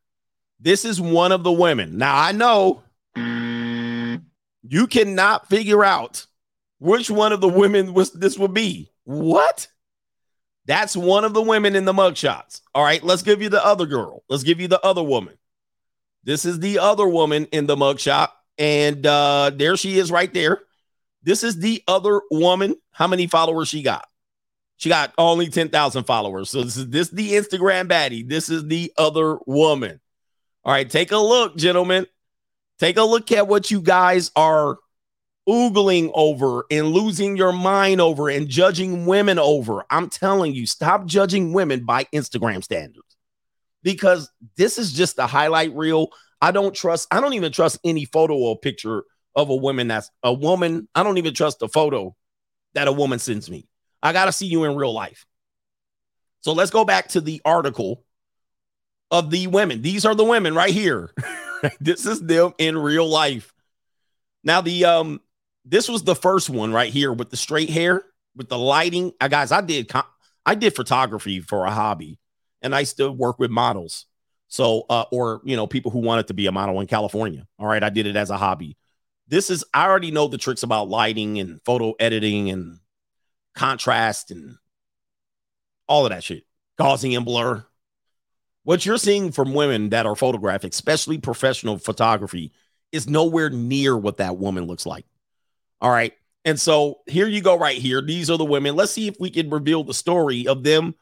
[0.60, 1.98] This is one of the women.
[1.98, 2.82] Now I know
[3.16, 6.26] you cannot figure out
[6.78, 8.90] which one of the women was this would be.
[9.04, 9.68] What?
[10.66, 12.60] That's one of the women in the mugshots.
[12.74, 14.24] All right, let's give you the other girl.
[14.28, 15.34] Let's give you the other woman.
[16.24, 20.62] This is the other woman in the mugshot, and uh, there she is right there.
[21.22, 22.74] This is the other woman.
[22.90, 24.08] How many followers she got?
[24.76, 26.50] She got only 10,000 followers.
[26.50, 28.28] So this is this the Instagram baddie.
[28.28, 30.00] This is the other woman.
[30.66, 32.08] All right, take a look, gentlemen.
[32.80, 34.78] Take a look at what you guys are
[35.48, 39.84] oogling over and losing your mind over and judging women over.
[39.90, 43.16] I'm telling you, stop judging women by Instagram standards
[43.84, 46.08] because this is just a highlight reel.
[46.40, 49.04] I don't trust, I don't even trust any photo or picture
[49.36, 50.88] of a woman that's a woman.
[50.96, 52.16] I don't even trust the photo
[52.74, 53.68] that a woman sends me.
[54.02, 55.26] I got to see you in real life.
[56.40, 58.02] So let's go back to the article
[59.10, 59.82] of the women.
[59.82, 61.10] These are the women right here.
[61.80, 63.52] this is them in real life.
[64.44, 65.20] Now the um
[65.64, 68.04] this was the first one right here with the straight hair,
[68.36, 69.12] with the lighting.
[69.20, 69.90] Uh, guys, I did
[70.46, 72.18] I did photography for a hobby,
[72.62, 74.06] and I still work with models.
[74.48, 77.46] So, uh, or you know, people who wanted to be a model in California.
[77.58, 78.76] All right, I did it as a hobby.
[79.26, 82.78] This is I already know the tricks about lighting and photo editing and
[83.56, 84.56] contrast and
[85.88, 86.44] all of that shit,
[86.78, 87.65] Gaussian blur.
[88.66, 92.50] What you're seeing from women that are photographed, especially professional photography,
[92.90, 95.06] is nowhere near what that woman looks like.
[95.80, 96.12] All right.
[96.44, 98.02] And so here you go, right here.
[98.02, 98.74] These are the women.
[98.74, 100.96] Let's see if we can reveal the story of them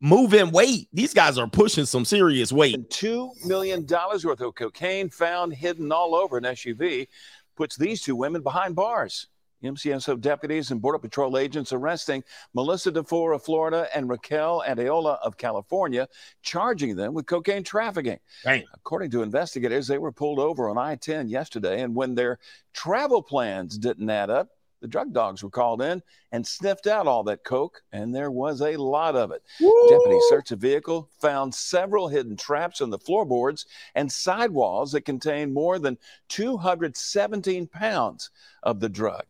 [0.00, 0.88] moving weight.
[0.92, 2.90] These guys are pushing some serious weight.
[2.90, 7.06] $2 million worth of cocaine found hidden all over an SUV
[7.54, 9.28] puts these two women behind bars.
[9.62, 12.22] MCSO deputies and Border Patrol agents arresting
[12.54, 16.08] Melissa DeFore of Florida and Raquel Adeola of California,
[16.42, 18.18] charging them with cocaine trafficking.
[18.44, 18.64] Dang.
[18.74, 22.38] According to investigators, they were pulled over on I 10 yesterday, and when their
[22.72, 24.50] travel plans didn't add up,
[24.82, 28.60] the drug dogs were called in and sniffed out all that coke, and there was
[28.60, 29.42] a lot of it.
[29.60, 29.88] Woo!
[29.88, 35.54] Deputies searched the vehicle, found several hidden traps in the floorboards and sidewalls that contained
[35.54, 35.96] more than
[36.28, 38.30] 217 pounds
[38.62, 39.24] of the drug.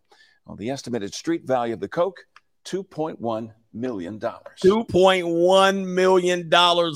[0.47, 2.25] Well, the estimated street value of the coke,
[2.67, 4.21] $2.1 million.
[4.21, 6.51] $2.1 million,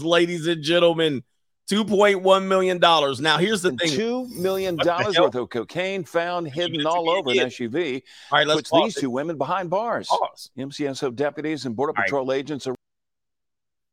[0.05, 1.25] ladies and gentlemen.
[1.69, 2.79] $2.1 million.
[2.81, 5.25] Now, here's the thing $2 million What the hell?
[5.25, 8.03] worth of cocaine found hidden all over an SUV.
[8.31, 9.01] All right, let's puts these it.
[9.01, 10.09] two women behind bars.
[10.09, 10.51] Pause.
[10.59, 12.07] MCSO deputies and Border All right.
[12.07, 12.75] Patrol agents are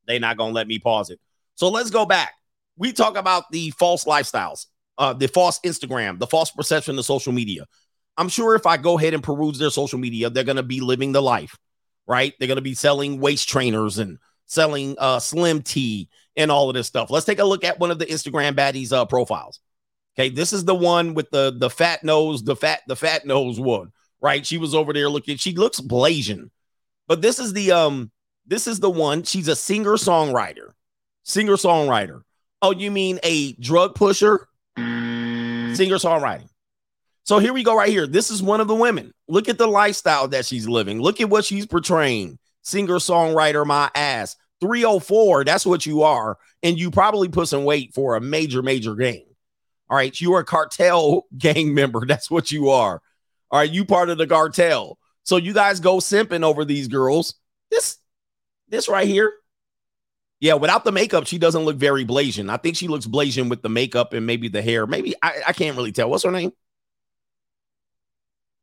[0.08, 1.20] They're not going to let me pause it.
[1.56, 2.34] So let's go back.
[2.78, 4.68] We talk about the false lifestyles,
[4.98, 7.66] uh, the false Instagram, the false perception of social media.
[8.18, 10.82] I'm sure if I go ahead and peruse their social media, they're going to be
[10.82, 11.58] living the life,
[12.08, 12.34] right?
[12.40, 16.74] They're going to be selling waist trainers and selling uh, slim tea and all of
[16.74, 17.12] this stuff.
[17.12, 19.60] Let's take a look at one of the Instagram baddies uh, profiles.
[20.18, 23.60] Okay, this is the one with the the fat nose, the fat the fat nose
[23.60, 24.44] one, right?
[24.44, 25.38] She was over there looking.
[25.38, 26.50] She looks Blasian,
[27.08, 28.12] but this is the um
[28.48, 29.22] this is the one.
[29.24, 30.72] She's a singer songwriter,
[31.22, 32.22] singer songwriter.
[32.64, 34.48] Oh, you mean a drug pusher?
[34.76, 36.50] Singer songwriting.
[37.28, 38.08] So here we go, right here.
[38.08, 39.12] This is one of the women.
[39.28, 41.02] Look at the lifestyle that she's living.
[41.02, 42.40] Look at what she's portraying.
[42.62, 44.38] Singer songwriter, my ass.
[44.62, 46.38] 304, that's what you are.
[46.64, 49.26] And you probably put some weight for a major, major gang.
[49.90, 50.18] All right.
[50.18, 52.06] You are a cartel gang member.
[52.06, 53.02] That's what you are.
[53.52, 53.70] All right.
[53.70, 54.98] You part of the cartel.
[55.24, 57.36] So you guys go simping over these girls.
[57.70, 57.98] This,
[58.70, 59.34] this right here.
[60.40, 62.50] Yeah, without the makeup, she doesn't look very Blasian.
[62.50, 64.88] I think she looks Blasian with the makeup and maybe the hair.
[64.88, 66.10] Maybe I, I can't really tell.
[66.10, 66.54] What's her name?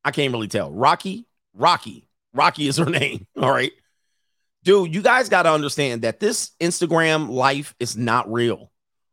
[0.05, 0.71] I can't really tell.
[0.71, 3.27] Rocky, Rocky, Rocky is her name.
[3.41, 3.73] All right.
[4.63, 8.71] Dude, you guys got to understand that this Instagram life is not real.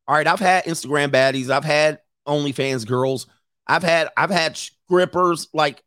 [0.07, 0.27] All right.
[0.27, 3.27] I've had Instagram baddies, I've had OnlyFans girls,
[3.67, 5.47] I've had I've had scrippers.
[5.53, 5.83] Like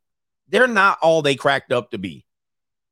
[0.49, 2.25] they're not all they cracked up to be.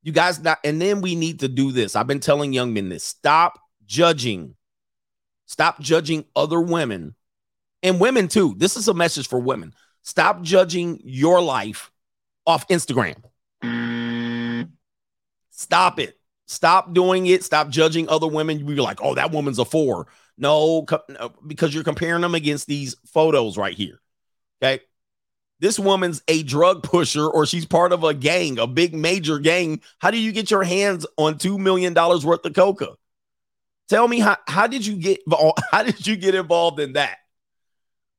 [0.02, 1.94] You guys not, and then we need to do this.
[1.94, 3.04] I've been telling young men this.
[3.04, 4.56] Stop judging.
[5.46, 7.14] Stop judging other women
[7.82, 8.54] and women too.
[8.56, 9.74] This is a message for women.
[10.02, 11.91] Stop judging your life
[12.46, 13.16] off Instagram.
[15.50, 16.18] Stop it.
[16.46, 17.44] Stop doing it.
[17.44, 18.58] Stop judging other women.
[18.58, 20.08] You be like, oh, that woman's a four.
[20.36, 24.00] No, co- no, because you're comparing them against these photos right here.
[24.62, 24.82] Okay.
[25.60, 29.80] This woman's a drug pusher or she's part of a gang, a big major gang.
[30.00, 32.94] How do you get your hands on $2 million worth of coca?
[33.88, 35.20] Tell me how, how did you get
[35.70, 37.18] how did you get involved in that?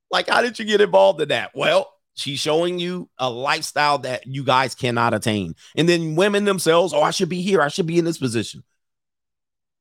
[0.10, 1.52] Like, how did you get involved in that?
[1.54, 5.56] Well, she's showing you a lifestyle that you guys cannot attain.
[5.76, 7.62] And then women themselves, oh, I should be here.
[7.62, 8.64] I should be in this position.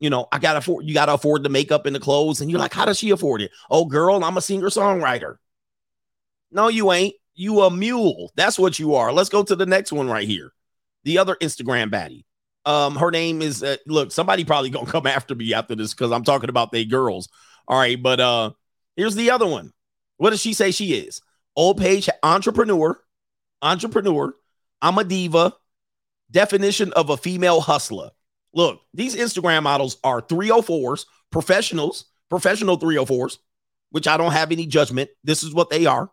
[0.01, 2.41] You know, I gotta afford you gotta afford the makeup and the clothes.
[2.41, 3.53] And you're like, how does she afford it?
[3.71, 5.37] Oh, girl, I'm a singer-songwriter.
[6.51, 7.15] No, you ain't.
[7.35, 8.31] You a mule.
[8.35, 9.13] That's what you are.
[9.13, 10.53] Let's go to the next one right here.
[11.05, 12.25] The other Instagram baddie.
[12.65, 16.13] Um, her name is uh, look, somebody probably gonna come after me after this because
[16.13, 17.29] I'm talking about they girls.
[17.69, 18.51] All right, but uh
[18.97, 19.73] here's the other one.
[20.17, 21.21] What does she say she is?
[21.55, 22.99] Old page entrepreneur,
[23.61, 24.35] entrepreneur.
[24.81, 25.55] I'm a diva.
[26.31, 28.11] Definition of a female hustler.
[28.55, 33.39] Look, these Instagram models are 304s, professionals, professional 304s,
[33.91, 35.11] which I don't have any judgment.
[35.25, 36.11] This is what they are.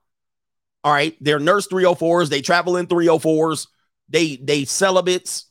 [0.84, 2.30] All right, they're nurse 304s.
[2.30, 3.68] They travel in 304s.
[4.10, 5.46] They they celibates.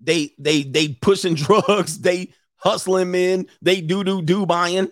[0.00, 1.98] They they they pushing drugs.
[2.00, 3.46] They hustling men.
[3.62, 4.90] They do do do buying.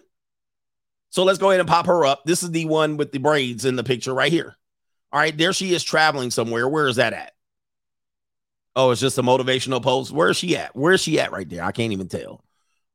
[1.10, 2.24] So let's go ahead and pop her up.
[2.24, 4.56] This is the one with the braids in the picture right here.
[5.12, 6.68] All right, there she is traveling somewhere.
[6.68, 7.32] Where is that at?
[8.74, 10.12] Oh, it's just a motivational post.
[10.12, 10.76] Where is she at?
[10.76, 11.64] Where is she at right there?
[11.64, 12.44] I can't even tell.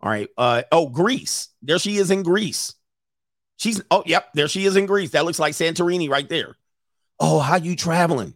[0.02, 0.30] All right.
[0.38, 1.50] Uh oh, Greece.
[1.62, 2.76] There she is in Greece.
[3.58, 5.12] She's oh, yep, there she is in Greece.
[5.12, 6.58] That looks like Santorini right there.
[7.20, 8.36] Oh, how you traveling?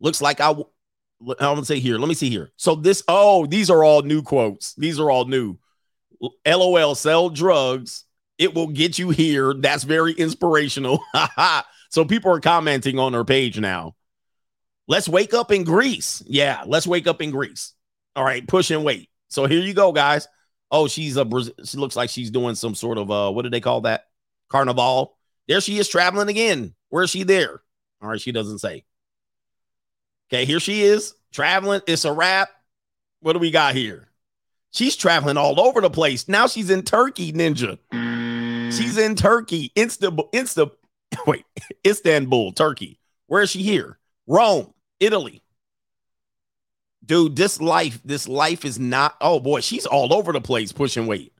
[0.00, 1.98] Looks like I I'm gonna say here.
[1.98, 2.50] Let me see here.
[2.56, 4.74] So this, oh, these are all new quotes.
[4.74, 5.58] These are all new.
[6.46, 8.04] LOL, sell drugs.
[8.42, 9.54] It will get you here.
[9.54, 11.00] That's very inspirational.
[11.90, 13.94] so people are commenting on her page now.
[14.88, 16.24] Let's wake up in Greece.
[16.26, 17.72] Yeah, let's wake up in Greece.
[18.16, 19.10] All right, push and wait.
[19.28, 20.26] So here you go, guys.
[20.72, 21.24] Oh, she's a.
[21.64, 24.06] She looks like she's doing some sort of uh, what do they call that?
[24.48, 25.16] Carnival.
[25.46, 26.74] There she is traveling again.
[26.88, 27.62] Where is she there?
[28.02, 28.84] All right, she doesn't say.
[30.32, 31.82] Okay, here she is traveling.
[31.86, 32.48] It's a wrap.
[33.20, 34.08] What do we got here?
[34.72, 36.26] She's traveling all over the place.
[36.26, 37.78] Now she's in Turkey, Ninja.
[38.76, 40.70] She's in Turkey, Insta, Insta,
[41.26, 41.44] wait,
[41.86, 42.98] Istanbul, Turkey.
[43.26, 43.98] Where is she here?
[44.26, 45.42] Rome, Italy.
[47.04, 49.16] Dude, this life, this life is not.
[49.20, 51.32] Oh boy, she's all over the place pushing weight.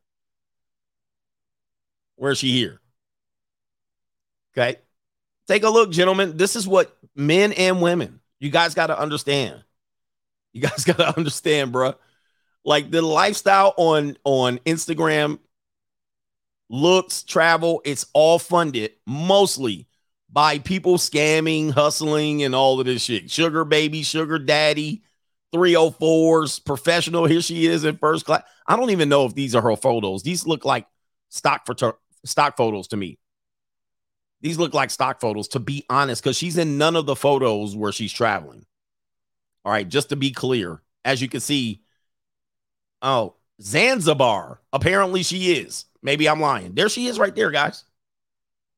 [2.16, 2.80] Where is she here?
[4.56, 4.78] Okay.
[5.46, 6.36] Take a look, gentlemen.
[6.36, 9.62] This is what men and women, you guys got to understand.
[10.52, 11.94] You guys got to understand, bro.
[12.64, 15.38] Like the lifestyle on on Instagram,
[16.72, 19.86] looks, travel, it's all funded mostly
[20.30, 23.30] by people scamming, hustling, and all of this shit.
[23.30, 25.02] Sugar baby, sugar daddy,
[25.54, 27.26] 304s, professional.
[27.26, 28.42] Here she is in first class.
[28.66, 30.22] I don't even know if these are her photos.
[30.22, 30.86] These look like
[31.28, 31.76] stock for
[32.24, 33.18] stock photos to me.
[34.40, 37.76] These look like stock photos, to be honest, because she's in none of the photos
[37.76, 38.64] where she's traveling.
[39.64, 41.82] All right, just to be clear, as you can see,
[43.02, 44.60] oh, Zanzibar.
[44.72, 45.84] Apparently she is.
[46.02, 46.74] Maybe I'm lying.
[46.74, 47.84] There she is right there, guys.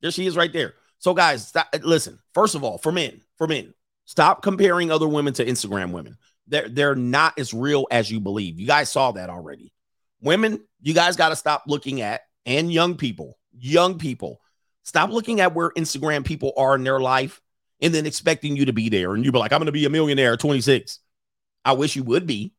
[0.01, 0.73] There she is right there.
[0.99, 3.73] So, guys, listen, first of all, for men, for men,
[4.05, 6.17] stop comparing other women to Instagram women.
[6.47, 8.59] They're, they're not as real as you believe.
[8.59, 9.73] You guys saw that already.
[10.21, 14.41] Women, you guys got to stop looking at, and young people, young people,
[14.85, 17.41] Stop looking at where Instagram people are in their life
[17.81, 19.15] and then expecting you to be there.
[19.15, 20.99] And you be like, I'm going to be a millionaire at 26.
[21.65, 22.53] I wish you would be,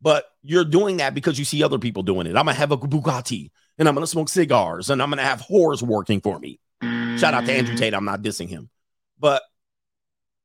[0.00, 2.36] but you're doing that because you see other people doing it.
[2.36, 5.18] I'm going to have a Bugatti and I'm going to smoke cigars and I'm going
[5.18, 6.60] to have whores working for me.
[6.82, 7.94] Shout out to Andrew Tate.
[7.94, 8.68] I'm not dissing him,
[9.18, 9.42] but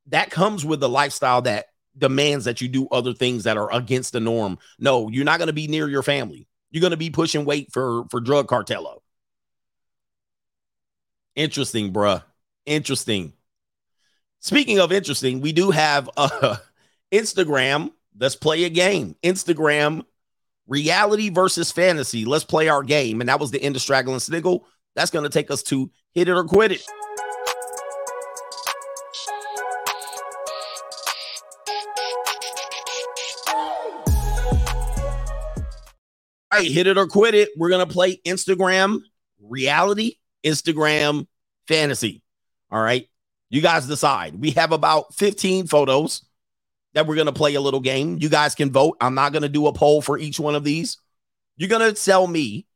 [0.06, 4.12] that comes with the lifestyle that demands that you do other things that are against
[4.12, 4.58] the norm.
[4.78, 6.48] No, you're not going to be near your family.
[6.70, 9.00] You're going to be pushing weight for for drug cartello.
[11.34, 12.22] Interesting, bruh.
[12.66, 13.32] Interesting.
[14.40, 16.56] Speaking of interesting, we do have uh,
[17.12, 17.90] Instagram.
[18.18, 19.16] Let's play a game.
[19.22, 20.04] Instagram
[20.66, 22.24] reality versus fantasy.
[22.24, 23.20] Let's play our game.
[23.20, 24.66] And that was the end of Straggle and Sniggle.
[24.94, 26.84] That's going to take us to hit it or quit it.
[36.50, 37.48] All right, hit it or quit it.
[37.56, 39.00] We're going to play Instagram
[39.40, 41.26] reality Instagram
[41.68, 42.22] fantasy.
[42.70, 43.08] All right.
[43.50, 44.40] You guys decide.
[44.40, 46.22] We have about 15 photos
[46.94, 48.18] that we're going to play a little game.
[48.20, 48.96] You guys can vote.
[49.00, 50.98] I'm not going to do a poll for each one of these.
[51.56, 52.66] You're going to tell me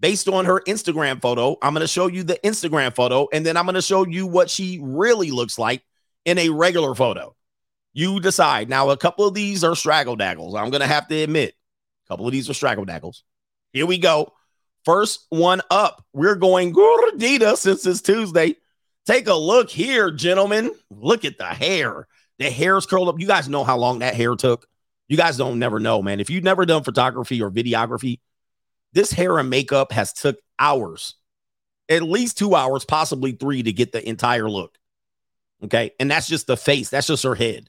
[0.00, 1.56] based on her Instagram photo.
[1.62, 4.26] I'm going to show you the Instagram photo, and then I'm going to show you
[4.26, 5.82] what she really looks like
[6.24, 7.34] in a regular photo.
[7.94, 8.68] You decide.
[8.68, 10.54] Now, a couple of these are straggle daggles.
[10.54, 11.54] I'm going to have to admit.
[12.06, 13.22] A couple of these are straggle daggles.
[13.72, 14.32] Here we go.
[14.84, 16.04] First one up.
[16.12, 18.56] We're going gordita since it's Tuesday.
[19.06, 20.72] Take a look here, gentlemen.
[20.90, 22.06] Look at the hair.
[22.38, 23.20] The hair's curled up.
[23.20, 24.66] You guys know how long that hair took.
[25.08, 26.20] You guys don't never know, man.
[26.20, 28.20] If you've never done photography or videography,
[28.92, 31.14] this hair and makeup has took hours,
[31.88, 34.78] at least two hours, possibly three to get the entire look.
[35.64, 35.92] Okay.
[36.00, 36.88] And that's just the face.
[36.88, 37.68] That's just her head.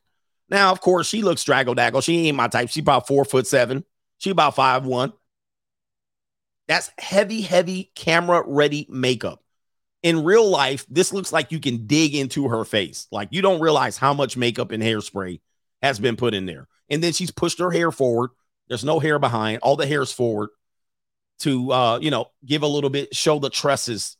[0.49, 2.01] Now, of course, she looks straggle daggle.
[2.01, 2.69] She ain't my type.
[2.69, 3.83] She about four foot seven.
[4.19, 5.13] She about five one.
[6.67, 9.42] That's heavy, heavy camera ready makeup.
[10.03, 13.07] In real life, this looks like you can dig into her face.
[13.11, 15.39] Like you don't realize how much makeup and hairspray
[15.81, 16.67] has been put in there.
[16.89, 18.31] And then she's pushed her hair forward.
[18.67, 19.59] There's no hair behind.
[19.61, 20.49] All the hair's forward
[21.39, 24.17] to uh, you know, give a little bit, show the tresses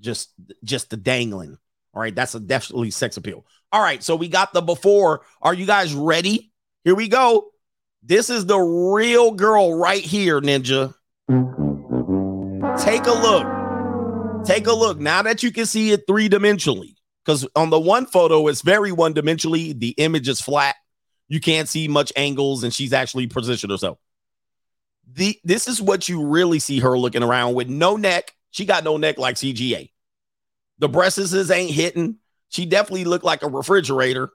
[0.00, 0.32] just
[0.64, 1.58] just the dangling.
[1.94, 3.46] All right, that's a definitely sex appeal.
[3.72, 5.22] All right, so we got the before.
[5.40, 6.52] Are you guys ready?
[6.84, 7.48] Here we go.
[8.02, 10.94] This is the real girl right here, Ninja.
[12.78, 13.55] Take a look.
[14.46, 15.00] Take a look.
[15.00, 16.94] Now that you can see it three dimensionally,
[17.24, 19.76] because on the one photo, it's very one dimensionally.
[19.76, 20.76] The image is flat.
[21.26, 23.98] You can't see much angles, and she's actually positioned herself.
[25.12, 28.32] The this is what you really see her looking around with no neck.
[28.52, 29.90] She got no neck like CGA.
[30.78, 32.18] The breasts ain't hitting.
[32.48, 34.30] She definitely looked like a refrigerator.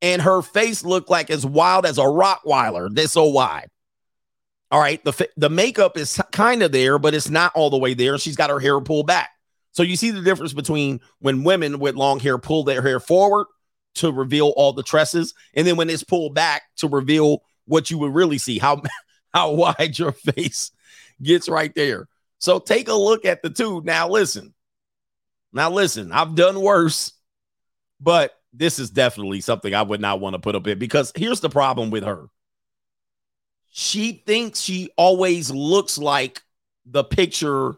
[0.00, 2.94] And her face looked like as wild as a Rottweiler.
[2.94, 3.68] This so wide.
[4.70, 5.02] All right.
[5.04, 8.18] The, the makeup is kind of there, but it's not all the way there.
[8.18, 9.30] She's got her hair pulled back.
[9.72, 13.46] So you see the difference between when women with long hair pull their hair forward
[13.96, 17.98] to reveal all the tresses, and then when it's pulled back to reveal what you
[17.98, 18.82] would really see, how
[19.34, 20.70] how wide your face
[21.22, 22.08] gets right there.
[22.38, 23.82] So take a look at the two.
[23.84, 24.54] Now listen.
[25.52, 27.12] Now listen, I've done worse,
[28.00, 31.40] but this is definitely something I would not want to put up in because here's
[31.40, 32.28] the problem with her.
[33.76, 36.44] She thinks she always looks like
[36.86, 37.74] the picture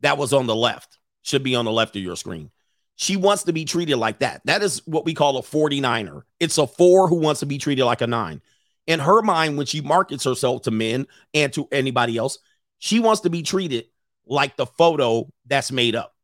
[0.00, 2.50] that was on the left, should be on the left of your screen.
[2.96, 4.40] She wants to be treated like that.
[4.46, 6.22] That is what we call a 49er.
[6.40, 8.40] It's a four who wants to be treated like a nine.
[8.86, 12.38] In her mind, when she markets herself to men and to anybody else,
[12.78, 13.88] she wants to be treated
[14.24, 16.16] like the photo that's made up.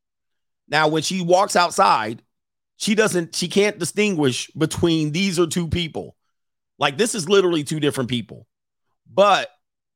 [0.66, 2.22] Now, when she walks outside,
[2.78, 6.16] she doesn't, she can't distinguish between these are two people.
[6.78, 8.46] Like this is literally two different people.
[9.12, 9.50] But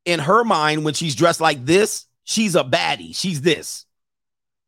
[0.04, 3.16] in her mind, when she's dressed like this, she's a baddie.
[3.16, 3.86] She's this.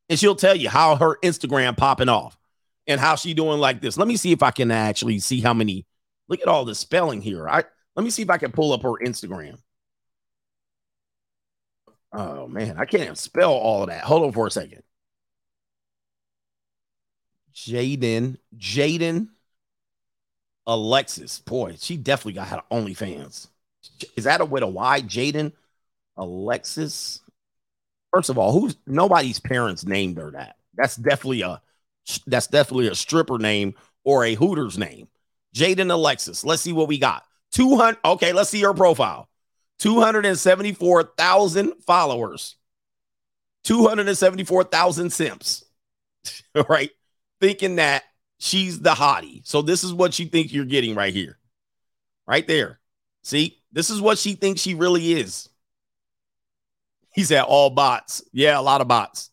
[0.08, 2.36] And she'll tell you how her Instagram popping off
[2.86, 3.96] and how she doing like this.
[3.96, 5.86] Let me see if I can actually see how many.
[6.28, 7.48] Look at all the spelling here.
[7.48, 7.64] I
[7.96, 9.58] let me see if I can pull up her Instagram.
[12.12, 14.04] Oh man, I can't spell all of that.
[14.04, 14.82] Hold on for a second.
[17.54, 19.28] Jaden, Jaden,
[20.66, 21.40] Alexis.
[21.40, 23.48] Boy, she definitely got had OnlyFans.
[24.16, 25.02] Is that a with a Y?
[25.02, 25.52] Jaden,
[26.16, 27.20] Alexis.
[28.12, 30.56] First of all, who's nobody's parents named her that?
[30.74, 31.60] That's definitely a
[32.26, 33.74] that's definitely a stripper name
[34.04, 35.08] or a Hooters name.
[35.54, 36.44] Jaden Alexis.
[36.44, 37.24] Let's see what we got.
[37.52, 37.98] 200.
[38.04, 39.28] Okay, let's see her profile.
[39.78, 42.56] 274,000 followers.
[43.64, 45.64] 274,000 simps.
[46.68, 46.90] Right
[47.44, 48.04] thinking that
[48.38, 49.46] she's the hottie.
[49.46, 51.38] So this is what you think you're getting right here.
[52.26, 52.80] Right there.
[53.22, 55.48] See, this is what she thinks she really is.
[57.12, 58.22] He said all bots.
[58.32, 59.30] Yeah, a lot of bots.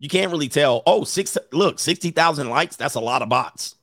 [0.00, 0.82] You can't really tell.
[0.86, 2.76] Oh, six look, 60,000 likes.
[2.76, 3.76] That's a lot of bots.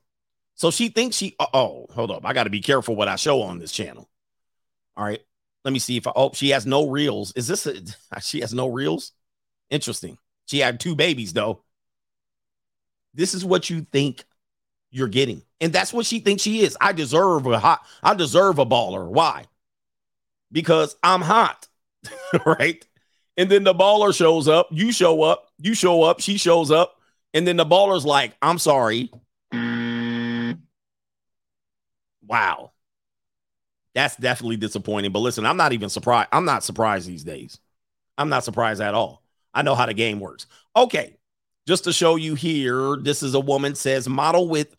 [0.56, 2.26] So she thinks she oh, hold up.
[2.26, 4.10] I got to be careful what I show on this channel.
[4.96, 5.22] All right.
[5.64, 7.34] Let me see if I oh, she has no reels.
[7.36, 7.76] Is this a
[8.22, 9.14] she has no reels?
[9.70, 10.18] Interesting.
[10.46, 11.64] She had two babies though.
[13.14, 14.26] This is what you think
[14.96, 15.42] you're getting.
[15.60, 16.78] And that's what she thinks she is.
[16.80, 19.06] I deserve a hot, I deserve a baller.
[19.06, 19.44] Why?
[20.54, 21.68] Because I'm hot.
[22.46, 22.86] right?
[23.36, 26.98] And then the baller shows up, you show up, you show up, she shows up,
[27.34, 29.12] and then the baller's like, I'm sorry.
[32.26, 32.72] Wow.
[33.96, 35.12] That's definitely disappointing.
[35.12, 36.30] But listen, I'm not even surprised.
[36.32, 37.60] I'm not surprised these days.
[38.18, 39.24] I'm not surprised at all.
[39.54, 40.48] I know how the game works.
[40.74, 41.18] Okay
[41.68, 44.76] just to show you here, this is a woman says model with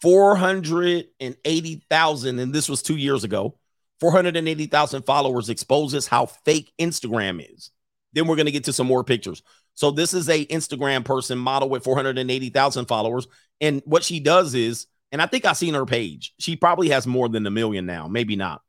[0.00, 3.58] 480,000, and this was two years ago.
[4.00, 7.70] 480,000 followers exposes how fake Instagram is.
[8.12, 9.42] Then we're going to get to some more pictures.
[9.74, 13.26] So this is a Instagram person model with 480,000 followers.
[13.60, 16.34] And what she does is, and I think I've seen her page.
[16.38, 18.62] She probably has more than a million now, maybe not.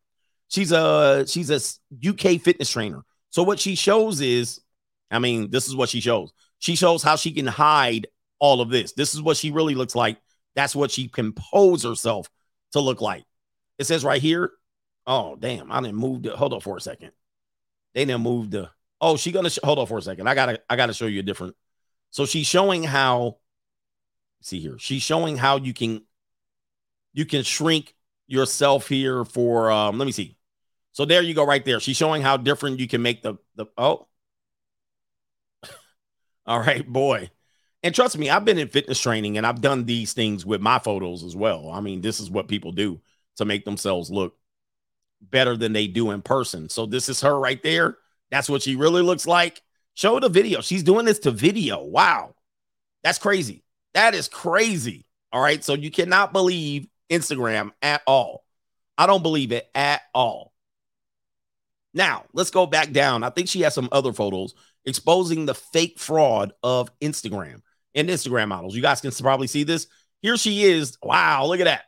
[0.50, 1.60] She's a she's a
[2.08, 3.04] UK fitness trainer.
[3.30, 4.60] So what she shows is,
[5.12, 6.34] I mean, this is what she shows.
[6.58, 8.08] She shows how she can hide
[8.40, 8.94] all of this.
[8.94, 10.18] This is what she really looks like.
[10.56, 12.30] That's what she can pose herself
[12.72, 13.24] to look like.
[13.78, 14.52] It says right here,
[15.10, 15.72] Oh, damn.
[15.72, 17.12] I didn't move the hold on for a second.
[17.96, 18.70] They didn't move the
[19.02, 20.28] oh, she gonna sh- hold on for a second.
[20.28, 21.56] I gotta I gotta show you a different.
[22.12, 23.38] So she's showing how
[24.42, 24.78] see here.
[24.78, 26.04] She's showing how you can
[27.14, 27.96] you can shrink
[28.28, 30.38] yourself here for um let me see.
[30.92, 31.80] So there you go right there.
[31.80, 34.08] She's showing how different you can make the the oh.
[36.46, 37.32] All right, boy.
[37.82, 40.80] And trust me, I've been in fitness training and I've done these things with my
[40.80, 41.70] photos as well.
[41.72, 43.00] I mean, this is what people do
[43.38, 44.36] to make themselves look
[45.22, 46.68] better than they do in person.
[46.70, 47.98] So this is her right there.
[48.32, 49.62] That's what she really looks like.
[49.94, 50.62] Show the video.
[50.62, 51.82] She's doing this to video.
[51.84, 52.36] Wow.
[53.04, 53.64] That's crazy.
[53.94, 55.06] That is crazy.
[55.32, 55.64] All right.
[55.64, 58.44] So you cannot believe Instagram at all.
[58.98, 60.54] I don't believe it at all.
[61.94, 63.24] Now, let's go back down.
[63.24, 64.54] I think she has some other photos
[64.86, 67.62] exposing the fake fraud of Instagram
[67.96, 68.76] and Instagram models.
[68.76, 69.88] You guys can probably see this.
[70.22, 70.98] Here she is.
[71.02, 71.84] Wow, look at that.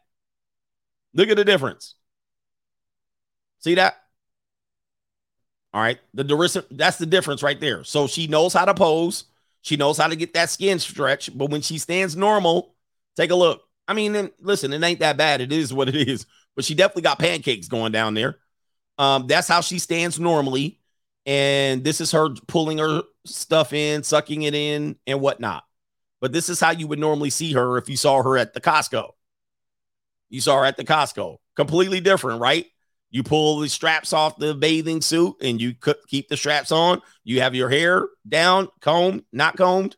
[1.14, 1.96] Look at the difference.
[3.60, 3.98] See that?
[5.74, 6.00] All right.
[6.14, 7.84] The that's the difference right there.
[7.84, 9.26] So she knows how to pose.
[9.62, 11.36] She knows how to get that skin stretch.
[11.38, 12.76] But when she stands normal,
[13.16, 13.64] take a look.
[13.88, 15.42] I mean, listen, it ain't that bad.
[15.42, 16.26] It is what it is.
[16.56, 18.38] But she definitely got pancakes going down there.
[18.98, 20.80] Um, that's how she stands normally.
[21.26, 25.64] And this is her pulling her stuff in, sucking it in, and whatnot.
[26.22, 28.62] But this is how you would normally see her if you saw her at the
[28.62, 29.10] Costco.
[30.30, 31.38] You saw her at the Costco.
[31.56, 32.68] Completely different, right?
[33.10, 35.74] You pull the straps off the bathing suit and you
[36.08, 37.02] keep the straps on.
[37.26, 39.98] You have your hair down, combed, not combed.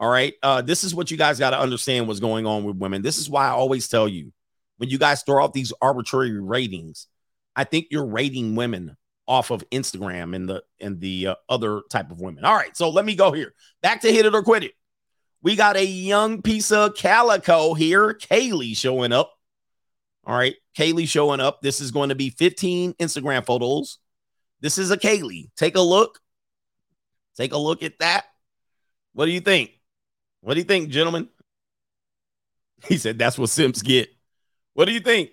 [0.00, 0.34] All right.
[0.42, 3.02] Uh, this is what you guys got to understand what's going on with women.
[3.02, 4.32] This is why I always tell you
[4.78, 7.06] when you guys throw out these arbitrary ratings,
[7.54, 8.96] I think you're rating women
[9.26, 12.44] off of Instagram and the and the uh, other type of women.
[12.44, 13.54] All right, so let me go here.
[13.82, 14.72] Back to hit it or quit it.
[15.42, 19.32] We got a young piece of calico here, Kaylee showing up.
[20.24, 21.62] All right, Kaylee showing up.
[21.62, 23.98] This is going to be 15 Instagram photos.
[24.60, 25.50] This is a Kaylee.
[25.56, 26.18] Take a look.
[27.36, 28.24] Take a look at that.
[29.12, 29.70] What do you think?
[30.40, 31.28] What do you think, gentlemen?
[32.86, 34.08] He said that's what Simps get.
[34.74, 35.30] What do you think?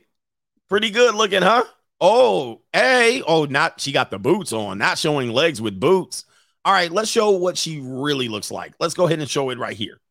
[0.68, 1.64] Pretty good looking, huh?
[2.02, 3.22] Oh, hey.
[3.22, 6.26] Oh, not she got the boots on, not showing legs with boots.
[6.66, 8.74] All right, let's show what she really looks like.
[8.80, 10.02] Let's go ahead and show it right here.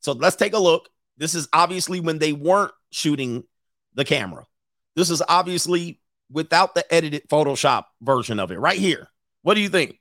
[0.00, 0.90] So let's take a look.
[1.16, 3.44] This is obviously when they weren't shooting
[3.94, 4.44] the camera.
[4.96, 9.08] This is obviously without the edited Photoshop version of it right here.
[9.40, 9.98] What do you think?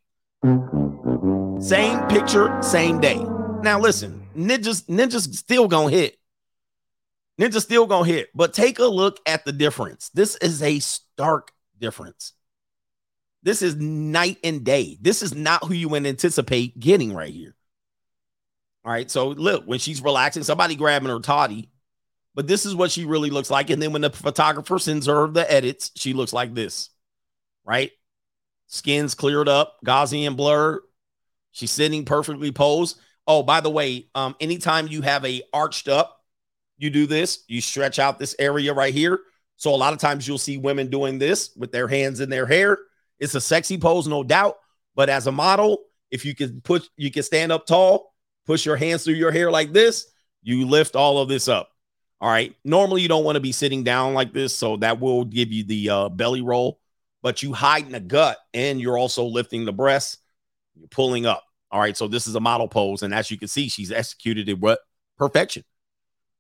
[1.63, 3.23] Same picture, same day.
[3.61, 6.17] Now listen, ninjas, ninjas still gonna hit.
[7.39, 10.09] Ninja still gonna hit, but take a look at the difference.
[10.09, 12.33] This is a stark difference.
[13.47, 14.97] This is night and day.
[14.99, 17.55] This is not who you would anticipate getting right here.
[18.83, 19.09] All right.
[19.09, 21.71] So look, when she's relaxing, somebody grabbing her toddy,
[22.35, 23.69] but this is what she really looks like.
[23.69, 26.89] And then when the photographer sends her the edits, she looks like this,
[27.63, 27.91] right?
[28.65, 30.81] Skin's cleared up, Gaussian blur.
[31.51, 32.99] She's sitting perfectly posed.
[33.27, 36.21] Oh, by the way, um, anytime you have a arched up,
[36.77, 39.21] you do this, you stretch out this area right here.
[39.55, 42.45] So a lot of times you'll see women doing this with their hands in their
[42.45, 42.77] hair.
[43.19, 44.57] It's a sexy pose, no doubt.
[44.95, 45.79] But as a model,
[46.11, 48.13] if you can push, you can stand up tall,
[48.45, 50.07] push your hands through your hair like this,
[50.41, 51.69] you lift all of this up.
[52.19, 52.55] All right.
[52.63, 55.63] Normally, you don't want to be sitting down like this, so that will give you
[55.63, 56.79] the uh, belly roll.
[57.21, 60.17] But you hide in the gut, and you're also lifting the breasts.
[60.75, 61.43] You're pulling up.
[61.69, 61.95] All right.
[61.97, 64.79] So this is a model pose, and as you can see, she's executed it what
[65.17, 65.63] perfection.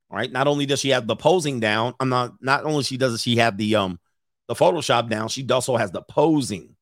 [0.09, 0.31] All right.
[0.31, 2.33] Not only does she have the posing down, I'm not.
[2.41, 3.99] Not only she does she have the um
[4.47, 6.75] the Photoshop down, she also has the posing.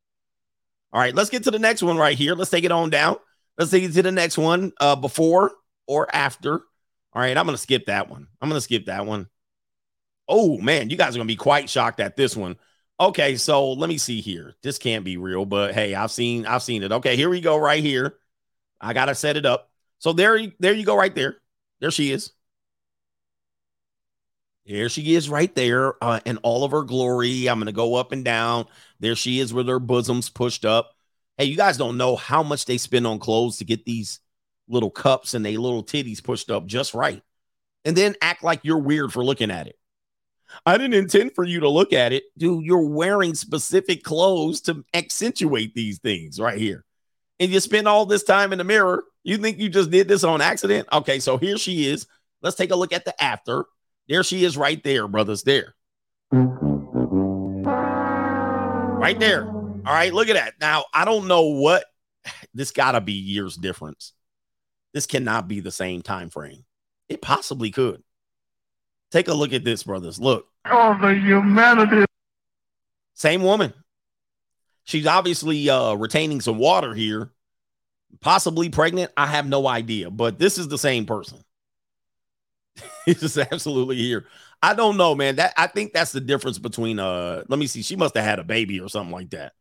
[0.94, 1.14] All right.
[1.14, 2.36] Let's get to the next one right here.
[2.36, 3.18] Let's take it on down.
[3.58, 4.72] Let's take it to the next one.
[4.80, 5.52] Uh, before
[5.88, 6.54] or after.
[7.14, 7.38] All right.
[7.38, 8.28] I'm gonna skip that one.
[8.42, 9.28] I'm gonna skip that one.
[10.28, 12.58] Oh man, you guys are gonna be quite shocked at this one.
[13.00, 14.56] Okay, so let me see here.
[14.64, 16.92] This can't be real, but hey, I've seen I've seen it.
[16.92, 18.18] Okay, here we go right here.
[18.80, 19.70] I gotta set it up.
[20.00, 21.38] So there, there you go, right there.
[21.80, 22.32] There she is.
[24.66, 27.48] There she is, right there, uh, in all of her glory.
[27.48, 28.66] I'm gonna go up and down.
[29.00, 30.92] There she is with her bosoms pushed up.
[31.38, 34.20] Hey, you guys don't know how much they spend on clothes to get these
[34.68, 37.22] little cups and they little titties pushed up just right,
[37.84, 39.78] and then act like you're weird for looking at it.
[40.66, 42.66] I didn't intend for you to look at it, dude.
[42.66, 46.86] You're wearing specific clothes to accentuate these things right here
[47.40, 50.24] and you spend all this time in the mirror, you think you just did this
[50.24, 50.88] on accident?
[50.92, 52.08] Okay, so here she is.
[52.42, 53.66] Let's take a look at the after.
[54.08, 55.44] There she is right there, brothers.
[55.44, 55.74] There.
[59.06, 59.48] Right there.
[59.48, 60.54] All right, look at that.
[60.60, 61.86] Now, I don't know what
[62.54, 64.14] this gotta be years difference.
[64.94, 66.66] This cannot be the same time frame.
[67.08, 68.02] It possibly could.
[69.12, 70.20] Take a look at this, brothers.
[70.20, 70.48] Look.
[70.66, 72.06] Oh, the humanity.
[73.14, 73.74] Same woman.
[74.84, 77.32] She's obviously uh, retaining some water here,
[78.22, 79.12] possibly pregnant.
[79.16, 81.45] I have no idea, but this is the same person.
[83.06, 84.26] He's just absolutely here.
[84.62, 85.36] I don't know, man.
[85.38, 87.82] That I think that's the difference between uh let me see.
[87.82, 89.54] She must have had a baby or something like that.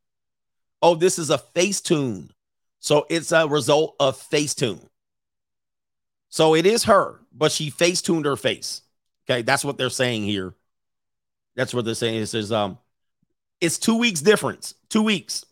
[0.83, 2.31] Oh, this is a Facetune.
[2.81, 4.89] So it's a result of Facetune.
[6.29, 8.83] So it is her, but she Facetuned her face.
[9.29, 10.55] Okay, that's what they're saying here.
[11.57, 12.23] That's what they're saying.
[12.23, 12.79] It says um
[13.61, 14.75] it's two weeks difference.
[14.89, 15.45] Two weeks.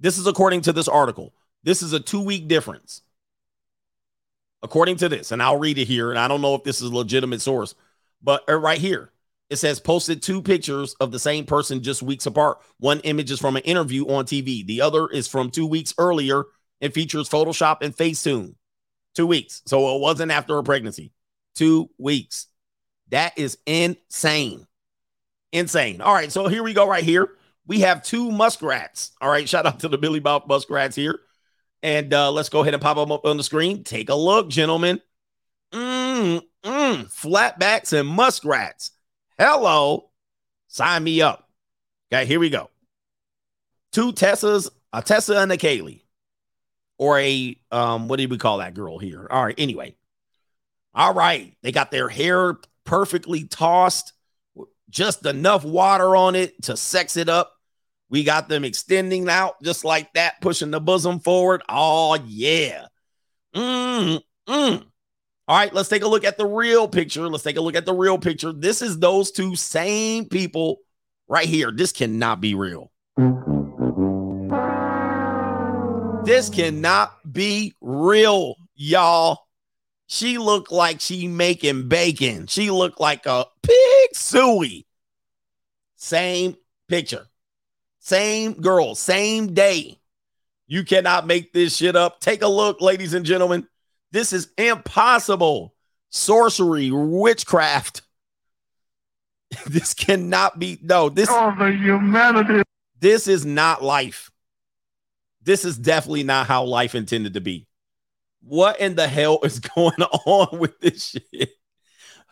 [0.00, 1.32] This is according to this article.
[1.62, 3.02] This is a two week difference.
[4.62, 6.90] According to this, and I'll read it here, and I don't know if this is
[6.90, 7.74] a legitimate source,
[8.22, 9.12] but uh, right here
[9.50, 12.58] it says posted two pictures of the same person just weeks apart.
[12.78, 16.44] One image is from an interview on TV, the other is from two weeks earlier
[16.80, 18.54] and features Photoshop and Facetune.
[19.14, 19.62] Two weeks.
[19.66, 21.12] So it wasn't after a pregnancy.
[21.54, 22.46] Two weeks.
[23.10, 24.66] That is insane.
[25.52, 26.00] Insane.
[26.00, 26.32] All right.
[26.32, 27.28] So here we go, right here.
[27.66, 29.12] We have two muskrats.
[29.20, 29.48] All right.
[29.48, 31.20] Shout out to the Billy Bob muskrats here.
[31.82, 33.82] And uh, let's go ahead and pop them up on the screen.
[33.84, 35.00] Take a look, gentlemen.
[35.72, 38.92] Mm, mm, flatbacks and muskrats.
[39.38, 40.10] Hello.
[40.68, 41.48] Sign me up.
[42.12, 42.70] Okay, here we go.
[43.92, 46.02] Two Tessas, a Tessa and a Kaylee.
[46.98, 49.26] Or a um, what do we call that girl here?
[49.28, 49.96] All right, anyway.
[50.94, 51.56] All right.
[51.62, 54.12] They got their hair perfectly tossed,
[54.90, 57.51] just enough water on it to sex it up.
[58.12, 61.62] We got them extending out just like that, pushing the bosom forward.
[61.66, 62.84] Oh, yeah.
[63.56, 64.84] Mm, mm.
[65.48, 67.26] All right, let's take a look at the real picture.
[67.26, 68.52] Let's take a look at the real picture.
[68.52, 70.80] This is those two same people
[71.26, 71.70] right here.
[71.72, 72.92] This cannot be real.
[76.26, 79.38] This cannot be real, y'all.
[80.06, 82.46] She looked like she making bacon.
[82.46, 84.86] She looked like a pig suey.
[85.96, 86.56] Same
[86.88, 87.26] picture.
[88.04, 90.00] Same girl, same day.
[90.66, 92.18] You cannot make this shit up.
[92.18, 93.68] Take a look, ladies and gentlemen.
[94.10, 95.72] This is impossible.
[96.10, 98.02] Sorcery, witchcraft.
[99.66, 100.80] this cannot be.
[100.82, 101.28] No, this.
[101.30, 102.64] Oh, the humanity.
[102.98, 104.32] This is not life.
[105.44, 107.68] This is definitely not how life intended to be.
[108.42, 111.50] What in the hell is going on with this shit?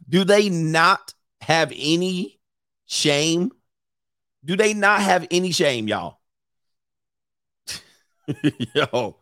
[0.09, 2.41] Do they not have any
[2.87, 3.53] shame?
[4.45, 6.19] Do they not have any shame, y'all?
[8.75, 9.17] Yo,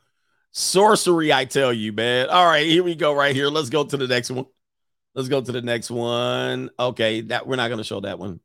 [0.52, 2.28] sorcery, I tell you, man.
[2.28, 3.48] All right, here we go, right here.
[3.48, 4.46] Let's go to the next one.
[5.14, 6.70] Let's go to the next one.
[6.78, 8.40] Okay, that we're not gonna show that one.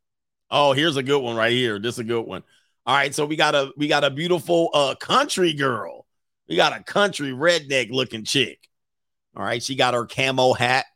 [0.50, 1.78] Oh, here's a good one right here.
[1.78, 2.42] This is a good one.
[2.86, 6.06] All right, so we got a we got a beautiful uh country girl.
[6.48, 8.68] We got a country redneck looking chick.
[9.36, 10.86] All right, she got her camo hat,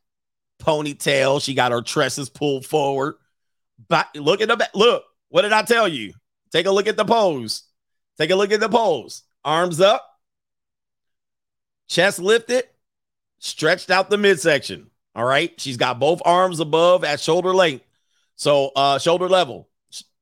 [0.62, 1.42] ponytail.
[1.42, 3.16] She got her tresses pulled forward.
[3.88, 4.70] But look at the back.
[4.74, 6.12] Look, what did I tell you?
[6.52, 7.64] Take a look at the pose.
[8.18, 9.22] Take a look at the pose.
[9.44, 10.04] Arms up,
[11.88, 12.64] chest lifted,
[13.38, 14.90] stretched out the midsection.
[15.14, 15.52] All right.
[15.60, 17.84] She's got both arms above at shoulder length.
[18.36, 19.68] So uh shoulder level.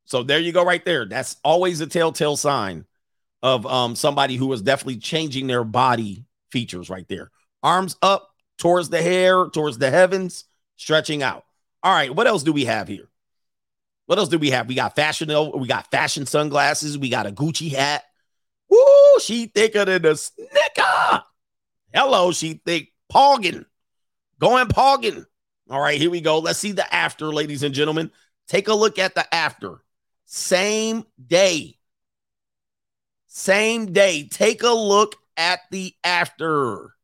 [0.05, 1.05] So there you go, right there.
[1.05, 2.85] That's always a telltale sign
[3.43, 7.31] of um somebody who is definitely changing their body features right there.
[7.63, 10.45] Arms up towards the hair, towards the heavens,
[10.77, 11.45] stretching out.
[11.83, 13.09] All right, what else do we have here?
[14.07, 14.69] What else do we have?
[14.69, 18.05] We got fashion, oh, we got fashion sunglasses, we got a Gucci hat.
[18.69, 21.23] Woo, she thicker than a snicker.
[21.93, 22.93] Hello, she thick.
[23.13, 23.65] Poggin.
[24.41, 25.25] Going poggin.
[25.71, 26.39] All right, here we go.
[26.39, 28.11] Let's see the after, ladies and gentlemen.
[28.49, 29.83] Take a look at the after.
[30.25, 31.79] Same day.
[33.27, 34.29] Same day.
[34.29, 36.95] Take a look at the after.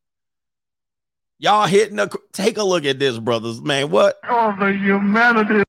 [1.38, 3.60] Y'all hitting a take a look at this, brothers.
[3.60, 4.18] Man, what?
[4.28, 5.64] Oh, the humanity.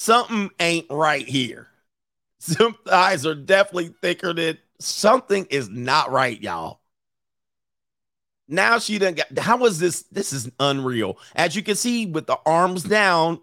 [0.00, 1.68] Something ain't right here.
[2.38, 6.80] Some thighs are definitely thicker than something is not right, y'all.
[8.48, 10.04] Now she didn't get was this?
[10.04, 11.18] This is unreal.
[11.36, 13.42] As you can see, with the arms down,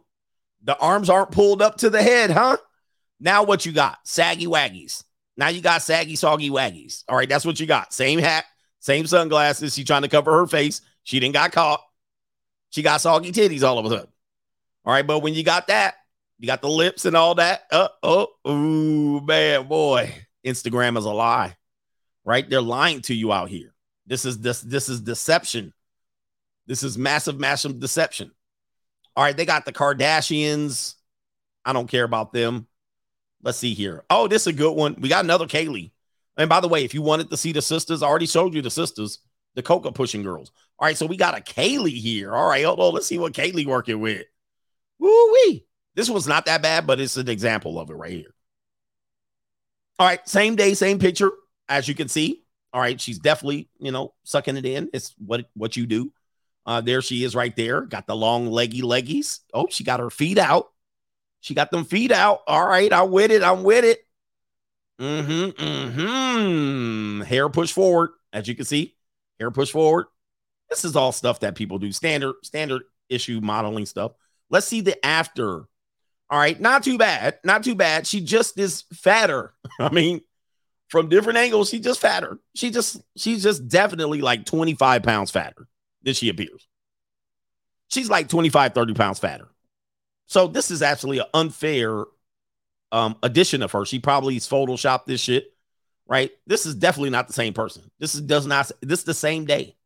[0.64, 2.58] the arms aren't pulled up to the head, huh?
[3.20, 4.00] Now what you got?
[4.04, 5.04] Saggy waggies.
[5.38, 7.04] Now you got saggy, soggy waggies.
[7.08, 7.94] All right, that's what you got.
[7.94, 8.46] Same hat,
[8.80, 9.76] same sunglasses.
[9.76, 10.82] She trying to cover her face.
[11.04, 11.84] She didn't got caught.
[12.72, 14.12] She got soggy titties all of a sudden.
[14.86, 15.94] All right, but when you got that,
[16.40, 17.64] you got the lips and all that.
[17.72, 20.14] Uh, oh, ooh, man, boy.
[20.46, 21.56] Instagram is a lie,
[22.24, 22.50] right?
[22.50, 23.74] They're lying to you out here.
[24.06, 25.74] This is this this is deception.
[26.66, 28.32] This is massive, massive deception.
[29.16, 30.96] All right, they got the Kardashians.
[31.66, 32.68] I don't care about them.
[33.44, 34.04] Let's see here.
[34.10, 34.96] Oh, this is a good one.
[35.00, 35.92] We got another Kaylee.
[36.38, 38.62] And by the way, if you wanted to see the sisters, I already showed you
[38.62, 39.20] the sisters,
[39.56, 40.52] the coca pushing girls.
[40.80, 42.34] All right, so we got a Kaylee here.
[42.34, 42.94] All right, hold on.
[42.94, 44.26] Let's see what Kaylee working with.
[45.00, 45.67] Woo wee.
[45.98, 48.36] This one's not that bad, but it's an example of it right here.
[49.98, 51.32] All right, same day, same picture,
[51.68, 52.44] as you can see.
[52.72, 54.92] All right, she's definitely, you know, sucking it in.
[54.94, 56.14] It's what what you do.
[56.68, 57.82] Uh, there she is right there.
[57.82, 59.40] Got the long leggy leggies.
[59.56, 60.68] Oh, she got her feet out.
[61.42, 62.42] She got them feet out.
[62.46, 63.42] All right, I'm with it.
[63.42, 64.06] I'm with it.
[65.02, 65.64] Mm-hmm.
[65.64, 67.22] Mm-hmm.
[67.22, 68.96] Hair push forward, as you can see.
[69.40, 70.06] Hair push forward.
[70.70, 71.92] This is all stuff that people do.
[71.92, 74.12] Standard, standard issue modeling stuff.
[74.52, 75.68] Let's see the after.
[76.30, 77.40] All right, not too bad.
[77.44, 78.06] Not too bad.
[78.06, 79.54] She just is fatter.
[79.80, 80.22] I mean,
[80.90, 82.40] from different angles, she just fatter.
[82.56, 85.68] She just, she's just definitely like 25 pounds fatter
[86.04, 86.68] than she appears.
[87.90, 89.48] She's like 25, 30 pounds fatter.
[90.28, 92.04] So this is actually an unfair
[92.92, 93.86] um addition of her.
[93.86, 95.54] She probably photoshopped this shit,
[96.08, 96.32] right?
[96.46, 97.90] This is definitely not the same person.
[98.00, 99.77] This is does not this is the same day.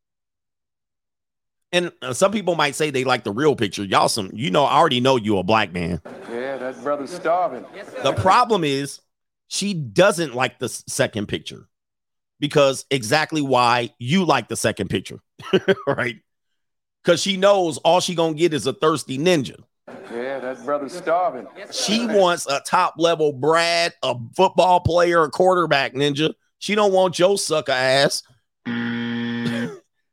[1.74, 3.84] And uh, some people might say they like the real picture.
[3.84, 6.02] Y'all some you know I already know you a black man.
[6.30, 7.66] Yeah, that brother's starving.
[8.04, 9.00] The problem is
[9.48, 11.68] she doesn't like the second picture
[12.40, 15.20] because exactly why you like the second picture,
[15.88, 16.18] right?
[17.04, 19.64] Because she knows all she gonna get is a thirsty ninja.
[20.12, 21.48] Yeah, that brother's starving.
[21.72, 26.34] She wants a top level Brad, a football player, a quarterback ninja.
[26.60, 28.24] She don't want your sucker ass.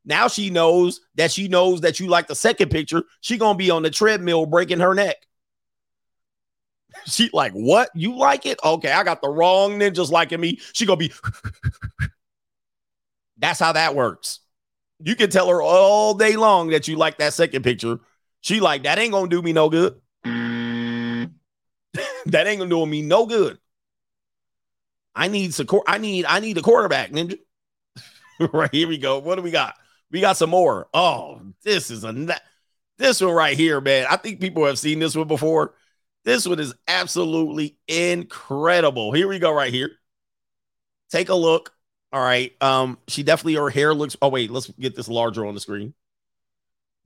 [0.08, 3.04] Now she knows that she knows that you like the second picture.
[3.20, 5.16] She gonna be on the treadmill breaking her neck.
[7.06, 7.90] She like, what?
[7.94, 8.58] You like it?
[8.64, 10.58] Okay, I got the wrong ninjas liking me.
[10.72, 11.12] She gonna be.
[13.36, 14.40] That's how that works.
[15.00, 18.00] You can tell her all day long that you like that second picture.
[18.40, 20.00] She like that ain't gonna do me no good.
[20.24, 21.30] that
[22.34, 23.58] ain't gonna do me no good.
[25.14, 25.84] I need support.
[25.86, 27.38] I need I need a quarterback, ninja.
[28.52, 29.18] right here we go.
[29.18, 29.74] What do we got?
[30.10, 30.88] We got some more.
[30.94, 32.40] Oh, this is a
[32.96, 34.06] this one right here, man.
[34.10, 35.74] I think people have seen this one before.
[36.24, 39.12] This one is absolutely incredible.
[39.12, 39.92] Here we go, right here.
[41.10, 41.72] Take a look.
[42.12, 42.52] All right.
[42.60, 44.16] Um, she definitely her hair looks.
[44.20, 45.94] Oh, wait, let's get this larger on the screen.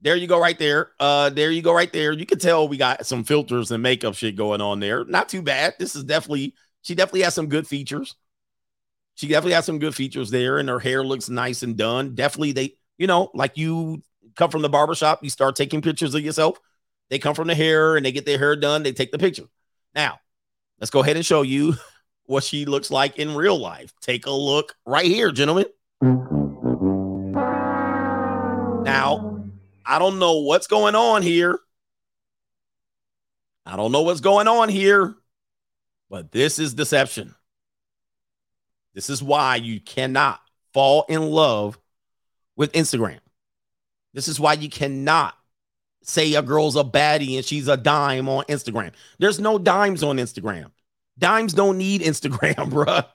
[0.01, 0.91] There you go, right there.
[0.99, 2.11] Uh, there you go, right there.
[2.11, 5.05] You can tell we got some filters and makeup shit going on there.
[5.05, 5.75] Not too bad.
[5.79, 8.15] This is definitely she definitely has some good features.
[9.15, 12.15] She definitely has some good features there, and her hair looks nice and done.
[12.15, 14.03] Definitely, they, you know, like you
[14.35, 16.59] come from the barbershop, you start taking pictures of yourself.
[17.09, 19.45] They come from the hair and they get their hair done, they take the picture.
[19.93, 20.19] Now,
[20.79, 21.75] let's go ahead and show you
[22.25, 23.93] what she looks like in real life.
[24.01, 25.65] Take a look right here, gentlemen.
[28.83, 29.45] Now,
[29.85, 31.59] I don't know what's going on here.
[33.65, 35.15] I don't know what's going on here,
[36.09, 37.33] but this is deception.
[38.93, 40.39] This is why you cannot
[40.73, 41.77] fall in love
[42.55, 43.19] with Instagram.
[44.13, 45.35] This is why you cannot
[46.03, 48.91] say a girl's a baddie and she's a dime on Instagram.
[49.19, 50.71] There's no dimes on Instagram.
[51.17, 53.05] Dimes don't need Instagram, bruh.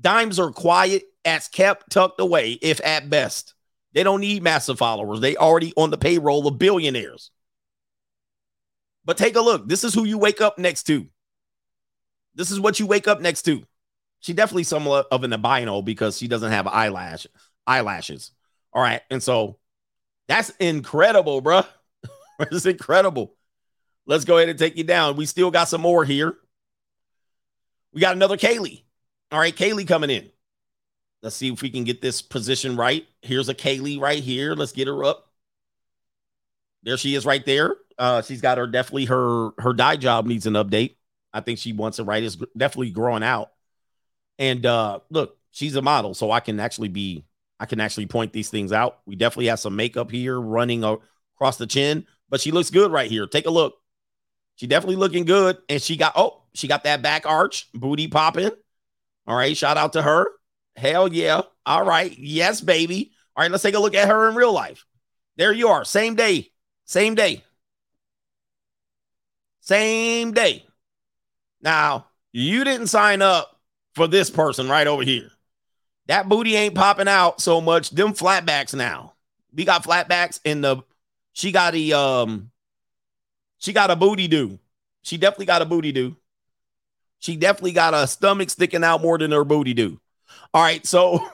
[0.00, 3.54] Dimes are quiet, as kept tucked away, if at best.
[3.92, 5.20] They don't need massive followers.
[5.20, 7.30] They already on the payroll of billionaires.
[9.04, 9.66] But take a look.
[9.66, 11.06] This is who you wake up next to.
[12.34, 13.64] This is what you wake up next to.
[14.20, 17.26] She definitely somewhat of an albino because she doesn't have eyelash
[17.66, 18.32] eyelashes.
[18.72, 19.58] All right, and so
[20.28, 21.66] that's incredible, bruh.
[22.40, 23.34] it's incredible.
[24.06, 25.16] Let's go ahead and take you down.
[25.16, 26.34] We still got some more here.
[27.92, 28.82] We got another Kaylee.
[29.30, 30.30] All right, Kaylee coming in.
[31.22, 33.06] Let's see if we can get this position right.
[33.22, 34.54] Here's a Kaylee right here.
[34.54, 35.32] Let's get her up.
[36.84, 37.74] There she is right there.
[37.98, 40.96] Uh, she's got her definitely her her dye job needs an update.
[41.32, 42.22] I think she wants it right.
[42.22, 43.50] It's definitely growing out.
[44.38, 47.24] And uh look, she's a model, so I can actually be
[47.60, 49.00] I can actually point these things out.
[49.06, 53.10] We definitely have some makeup here running across the chin, but she looks good right
[53.10, 53.26] here.
[53.26, 53.74] Take a look.
[54.56, 55.58] She definitely looking good.
[55.68, 58.50] And she got oh, she got that back arch, booty popping.
[59.26, 60.26] All right, shout out to her.
[60.76, 61.42] Hell yeah.
[61.66, 62.16] All right.
[62.16, 63.12] Yes, baby.
[63.36, 64.84] All right, let's take a look at her in real life.
[65.36, 65.84] There you are.
[65.84, 66.50] Same day.
[66.84, 67.44] Same day.
[69.60, 70.64] Same day.
[71.60, 73.60] Now, you didn't sign up
[73.94, 75.30] for this person right over here.
[76.08, 77.90] That booty ain't popping out so much.
[77.90, 79.14] Them flatbacks now.
[79.54, 80.82] We got flatbacks in the
[81.32, 82.50] she got a um
[83.58, 84.58] she got a booty do.
[85.02, 86.16] She definitely got a booty do.
[87.20, 90.00] She definitely got a stomach sticking out more than her booty do.
[90.54, 91.28] All right, so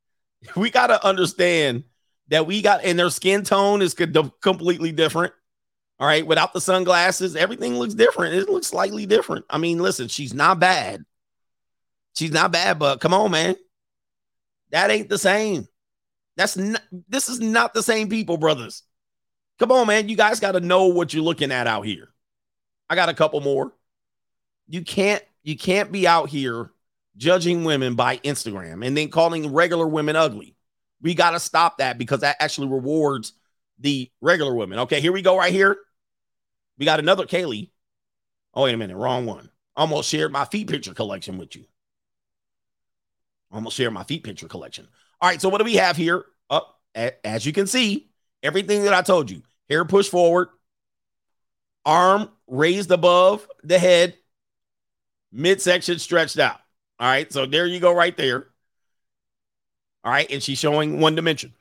[0.56, 1.84] we got to understand
[2.28, 5.32] that we got and their skin tone is completely different.
[5.98, 8.34] All right, without the sunglasses, everything looks different.
[8.34, 9.46] It looks slightly different.
[9.48, 11.04] I mean, listen, she's not bad.
[12.14, 13.56] She's not bad, but come on, man.
[14.70, 15.68] That ain't the same.
[16.36, 18.82] That's not this is not the same people, brothers.
[19.58, 20.08] Come on, man.
[20.08, 22.08] You guys got to know what you're looking at out here.
[22.90, 23.72] I got a couple more.
[24.68, 26.70] You can't you can't be out here
[27.16, 30.56] judging women by Instagram and then calling regular women ugly.
[31.00, 33.32] We got to stop that because that actually rewards
[33.78, 34.80] the regular women.
[34.80, 35.76] Okay, here we go right here.
[36.78, 37.70] We got another Kaylee.
[38.54, 39.50] Oh, wait a minute, wrong one.
[39.76, 41.64] Almost shared my feet picture collection with you.
[43.56, 44.86] Almost share my feet picture collection.
[45.18, 46.26] All right, so what do we have here?
[46.50, 48.10] Up, as you can see,
[48.42, 49.42] everything that I told you.
[49.70, 50.48] Hair pushed forward,
[51.86, 54.14] arm raised above the head,
[55.32, 56.60] midsection stretched out.
[57.00, 58.46] All right, so there you go, right there.
[60.04, 61.54] All right, and she's showing one dimension.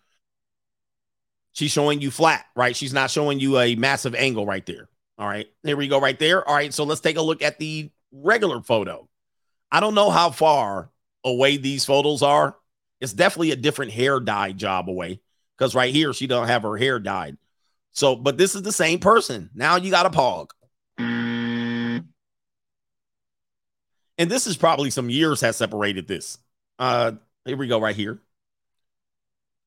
[1.54, 2.76] She's showing you flat, right?
[2.76, 4.90] She's not showing you a massive angle right there.
[5.18, 6.46] All right, there we go, right there.
[6.46, 9.08] All right, so let's take a look at the regular photo.
[9.72, 10.90] I don't know how far
[11.26, 12.56] away these photos are.
[13.02, 15.20] It's definitely a different hair dye job away
[15.58, 17.38] because right here she don't have her hair dyed.
[17.92, 19.50] So, but this is the same person.
[19.54, 20.52] Now you got a pog.
[24.18, 26.38] And this is probably some years has separated this.
[26.80, 27.14] Uh,
[27.44, 28.20] here we go, right here.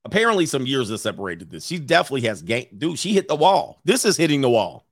[0.05, 1.67] Apparently, some years has separated this.
[1.67, 2.67] She definitely has game.
[2.77, 3.81] Dude, she hit the wall.
[3.85, 4.87] This is hitting the wall.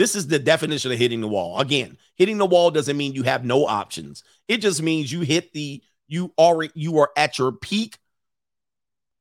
[0.00, 1.60] This is the definition of hitting the wall.
[1.60, 4.24] Again, hitting the wall doesn't mean you have no options.
[4.48, 7.98] It just means you hit the you are you are at your peak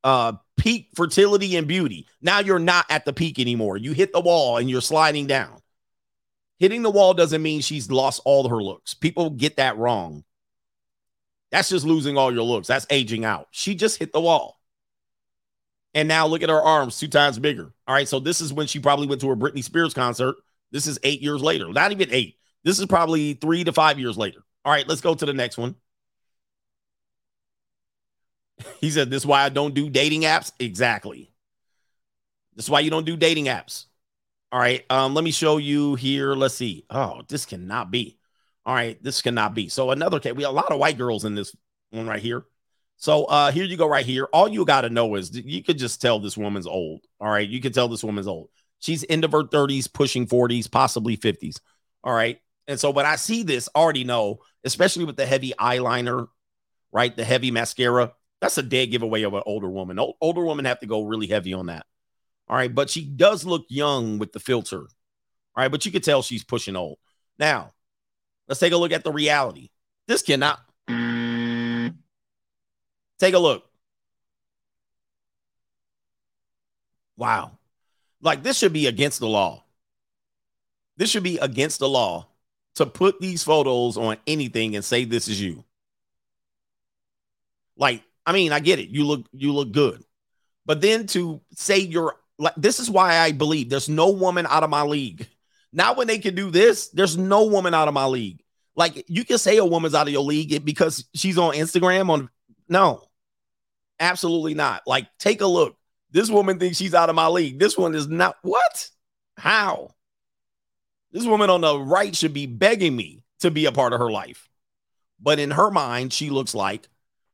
[0.05, 2.07] uh peak fertility and beauty.
[2.21, 3.75] Now you're not at the peak anymore.
[3.75, 5.59] You hit the wall and you're sliding down.
[6.59, 8.93] Hitting the wall doesn't mean she's lost all her looks.
[8.93, 10.23] People get that wrong.
[11.51, 12.69] That's just losing all your looks.
[12.69, 13.49] That's aging out.
[13.51, 14.61] She just hit the wall.
[15.93, 17.73] And now look at her arms, two times bigger.
[17.85, 18.07] All right.
[18.07, 20.37] So this is when she probably went to a Britney Spears concert.
[20.71, 21.67] This is eight years later.
[21.69, 22.37] Not even eight.
[22.63, 24.41] This is probably three to five years later.
[24.65, 24.87] All right.
[24.87, 25.75] Let's go to the next one.
[28.81, 30.51] He said, This is why I don't do dating apps.
[30.59, 31.31] Exactly.
[32.55, 33.85] This is why you don't do dating apps.
[34.51, 34.83] All right.
[34.89, 36.33] Um, let me show you here.
[36.33, 36.85] Let's see.
[36.89, 38.19] Oh, this cannot be.
[38.69, 39.67] All right, this cannot be.
[39.67, 40.33] So another case.
[40.33, 41.55] We a lot of white girls in this
[41.89, 42.45] one right here.
[42.97, 44.25] So uh here you go right here.
[44.31, 47.01] All you got to know is you could just tell this woman's old.
[47.19, 48.49] All right, you can tell this woman's old.
[48.79, 51.59] She's into her 30s, pushing 40s, possibly 50s.
[52.03, 52.39] All right.
[52.67, 56.27] And so when I see this, already know, especially with the heavy eyeliner,
[56.91, 57.15] right?
[57.15, 59.99] The heavy mascara, that's a dead giveaway of an older woman.
[60.21, 61.85] Older women have to go really heavy on that.
[62.47, 62.73] All right.
[62.73, 64.79] But she does look young with the filter.
[64.79, 64.87] All
[65.57, 65.71] right.
[65.71, 66.97] But you could tell she's pushing old.
[67.37, 67.73] Now,
[68.47, 69.69] let's take a look at the reality.
[70.07, 70.59] This cannot.
[73.19, 73.65] Take a look.
[77.17, 77.58] Wow.
[78.21, 79.63] Like this should be against the law.
[80.97, 82.27] This should be against the law
[82.75, 85.63] to put these photos on anything and say this is you.
[87.77, 88.89] Like, I mean, I get it.
[88.89, 90.03] You look you look good.
[90.65, 94.63] But then to say you're like this is why I believe there's no woman out
[94.63, 95.27] of my league.
[95.71, 98.43] Now when they can do this, there's no woman out of my league.
[98.75, 102.29] Like you can say a woman's out of your league because she's on Instagram on
[102.67, 103.03] no.
[103.99, 104.83] Absolutely not.
[104.85, 105.75] Like take a look.
[106.11, 107.59] This woman thinks she's out of my league.
[107.59, 108.35] This one is not.
[108.41, 108.89] What?
[109.37, 109.91] How?
[111.11, 114.11] This woman on the right should be begging me to be a part of her
[114.11, 114.47] life.
[115.19, 116.87] But in her mind, she looks like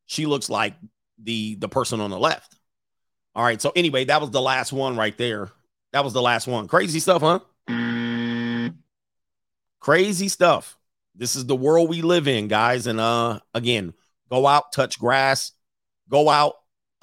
[0.06, 0.74] she looks like
[1.22, 2.58] the the person on the left.
[3.36, 3.62] All right.
[3.62, 5.50] So anyway, that was the last one right there.
[5.92, 6.68] That was the last one.
[6.68, 7.40] Crazy stuff, huh?
[9.80, 10.78] Crazy stuff.
[11.16, 12.88] This is the world we live in, guys.
[12.88, 13.94] And uh again,
[14.30, 15.52] go out, touch grass,
[16.10, 16.56] go out,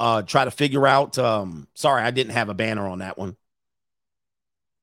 [0.02, 3.36] uh try to figure out um sorry, I didn't have a banner on that one.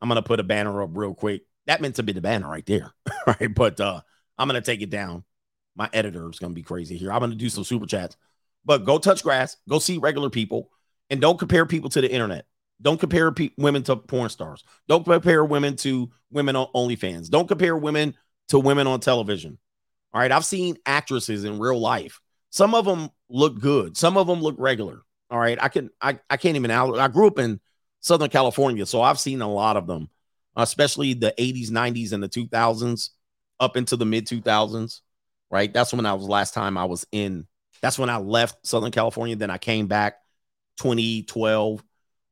[0.01, 1.41] I'm gonna put a banner up real quick.
[1.67, 2.93] That meant to be the banner right there.
[3.27, 3.53] right.
[3.53, 3.99] But uh
[4.37, 5.25] I'm gonna take it down.
[5.75, 7.11] My editor is gonna be crazy here.
[7.11, 8.15] I'm gonna do some super chats.
[8.63, 10.71] But go touch grass, go see regular people,
[11.09, 12.45] and don't compare people to the internet.
[12.81, 14.63] Don't compare pe- women to porn stars.
[14.87, 17.29] Don't compare women to women on OnlyFans.
[17.29, 18.15] Don't compare women
[18.49, 19.57] to women on television.
[20.13, 20.31] All right.
[20.31, 22.21] I've seen actresses in real life.
[22.51, 23.97] Some of them look good.
[23.97, 25.01] Some of them look regular.
[25.29, 25.61] All right.
[25.61, 26.97] I can I, I can't even out.
[26.97, 27.59] I grew up in
[27.99, 30.09] Southern California, so I've seen a lot of them,
[30.55, 33.11] especially the 80s, 90s, and the 2000s,
[33.59, 35.01] up into the mid 2000s.
[35.51, 35.73] Right.
[35.73, 37.47] That's when I was last time I was in.
[37.81, 39.35] That's when I left Southern California.
[39.35, 40.17] Then I came back
[40.77, 41.83] 2012.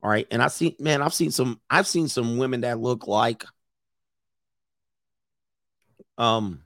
[0.03, 0.27] All right.
[0.29, 3.43] And I see, man, I've seen some, I've seen some women that look like
[6.17, 6.63] um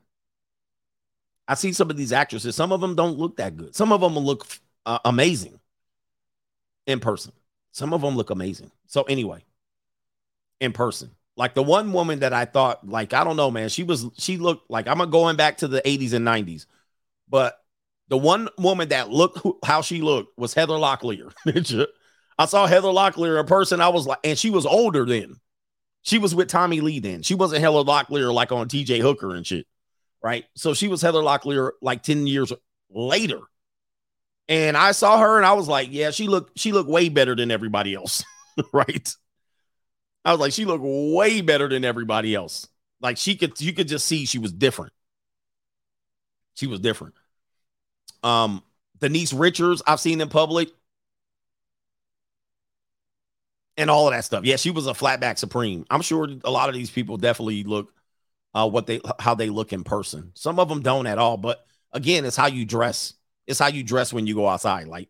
[1.47, 2.55] I see some of these actresses.
[2.55, 3.75] Some of them don't look that good.
[3.75, 4.45] Some of them look
[4.85, 5.60] uh, amazing
[6.87, 7.31] in person.
[7.71, 8.71] Some of them look amazing.
[8.87, 9.43] So anyway,
[10.59, 13.83] in person, like the one woman that I thought, like I don't know, man, she
[13.83, 16.65] was she looked like I'm going back to the 80s and 90s,
[17.29, 17.57] but
[18.09, 21.31] the one woman that looked how she looked was Heather Locklear.
[22.37, 23.79] I saw Heather Locklear in person.
[23.79, 25.35] I was like, and she was older then.
[26.01, 27.21] She was with Tommy Lee then.
[27.21, 29.65] She wasn't Heather Locklear like on TJ Hooker and shit,
[30.21, 30.45] right?
[30.55, 32.51] So she was Heather Locklear like 10 years
[32.89, 33.39] later.
[34.51, 37.35] And I saw her and I was like, yeah, she looked she looked way better
[37.37, 38.25] than everybody else,
[38.73, 39.15] right?
[40.25, 42.67] I was like, she looked way better than everybody else.
[43.01, 44.93] Like she could you could just see she was different.
[46.53, 47.15] She was different.
[48.23, 48.63] Um
[48.99, 50.69] Denise Richards, I've seen in public.
[53.77, 54.43] And all of that stuff.
[54.43, 55.85] Yeah, she was a flatback supreme.
[55.89, 57.93] I'm sure a lot of these people definitely look
[58.53, 60.31] uh what they how they look in person.
[60.35, 63.13] Some of them don't at all, but again, it's how you dress.
[63.51, 64.87] It's how you dress when you go outside.
[64.87, 65.09] Like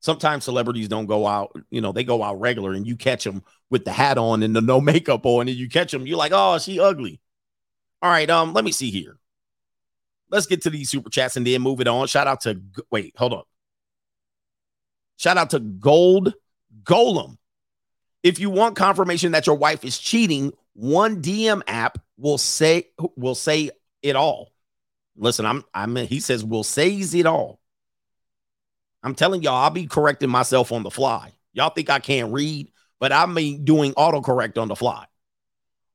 [0.00, 3.42] sometimes celebrities don't go out, you know, they go out regular and you catch them
[3.70, 6.32] with the hat on and the no makeup on, and you catch them, you're like,
[6.34, 7.20] oh, she ugly.
[8.00, 9.18] All right, um, let me see here.
[10.30, 12.06] Let's get to these super chats and then move it on.
[12.06, 12.60] Shout out to
[12.90, 13.42] wait, hold on.
[15.16, 16.34] Shout out to Gold
[16.84, 17.38] Golem.
[18.22, 23.34] If you want confirmation that your wife is cheating, one DM app will say will
[23.34, 23.70] say
[24.02, 24.52] it all.
[25.16, 27.57] Listen, I'm I'm he says will says it all.
[29.02, 31.32] I'm telling y'all, I'll be correcting myself on the fly.
[31.52, 33.34] Y'all think I can't read, but I'm
[33.64, 35.06] doing autocorrect on the fly.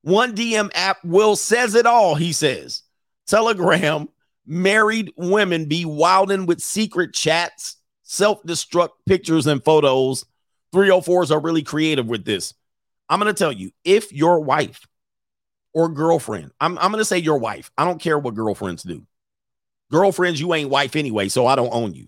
[0.01, 2.84] One DM app will says it all, he says.
[3.26, 4.10] Telegram,
[4.45, 10.26] married women be wilding with secret chats, self-destruct pictures and photos.
[10.74, 12.54] 304s are really creative with this.
[13.08, 14.86] I'm going to tell you, if your wife
[15.74, 17.72] or girlfriend, I'm, I'm going to say your wife.
[17.78, 19.06] I don't care what girlfriends do.
[19.91, 22.08] Girlfriends, you ain't wife anyway, so I don't own you.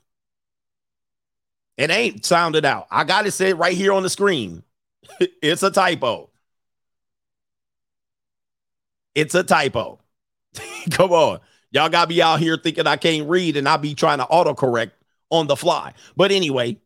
[1.78, 2.88] It ain't sounded out.
[2.90, 4.64] I got it said right here on the screen.
[5.42, 6.30] it's a typo.
[9.14, 10.00] It's a typo.
[10.92, 11.40] Come on.
[11.72, 14.92] Y'all got me out here thinking I can't read and I be trying to autocorrect
[15.30, 15.94] on the fly.
[16.16, 16.78] But anyway,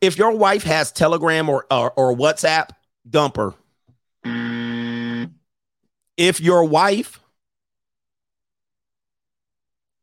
[0.00, 2.70] if your wife has Telegram or, or, or WhatsApp,
[3.08, 3.54] dump her.
[6.16, 7.20] If your wife,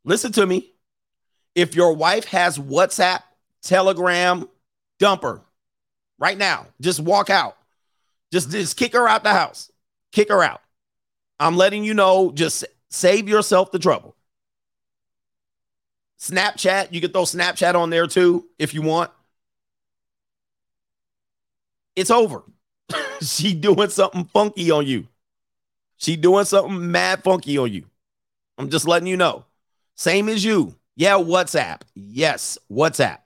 [0.04, 0.71] listen to me,
[1.56, 3.22] if your wife has WhatsApp,
[3.62, 4.48] Telegram,
[5.00, 5.42] dump her
[6.18, 6.68] right now.
[6.80, 7.58] Just walk out.
[8.32, 9.72] Just, just kick her out the house.
[10.12, 10.62] Kick her out.
[11.40, 14.16] I'm letting you know, just save yourself the trouble.
[16.20, 19.10] Snapchat, you can throw Snapchat on there too if you want.
[21.96, 22.44] It's over.
[23.22, 25.08] she doing something funky on you.
[25.98, 27.86] She doing something mad funky on you.
[28.58, 29.46] I'm just letting you know.
[29.96, 30.76] Same as you.
[31.02, 31.82] Yeah, WhatsApp.
[31.96, 33.22] Yes, WhatsApp.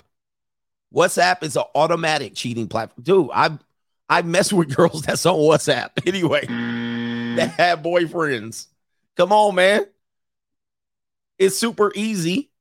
[0.93, 3.03] WhatsApp is an automatic cheating platform.
[3.03, 3.59] Dude, I
[4.07, 6.47] I mess with girls that's on WhatsApp anyway.
[7.35, 8.67] That have boyfriends.
[9.17, 9.87] Come on, man.
[11.37, 12.51] It's super easy.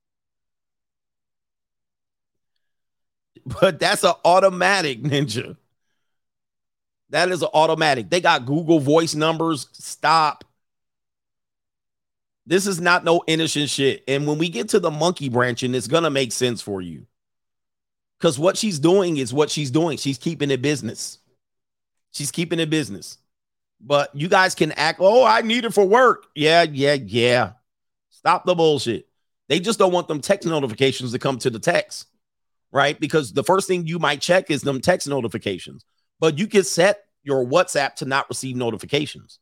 [3.47, 5.57] But that's an automatic ninja.
[7.11, 8.11] That is an automatic.
[8.11, 9.69] They got Google voice numbers.
[9.73, 10.45] Stop.
[12.47, 14.05] This is not no innocent shit.
[14.07, 17.07] And when we get to the monkey branching, it's gonna make sense for you.
[18.19, 19.99] Because what she's doing is what she's doing.
[19.99, 21.19] She's keeping it business.
[22.13, 23.19] She's keeping it business.
[23.81, 26.27] But you guys can act, oh, I need it for work.
[26.35, 27.53] Yeah, yeah, yeah.
[28.11, 29.07] Stop the bullshit.
[29.49, 32.07] They just don't want them text notifications to come to the text,
[32.73, 32.99] right?
[32.99, 35.85] Because the first thing you might check is them text notifications.
[36.21, 39.39] But you can set your WhatsApp to not receive notifications.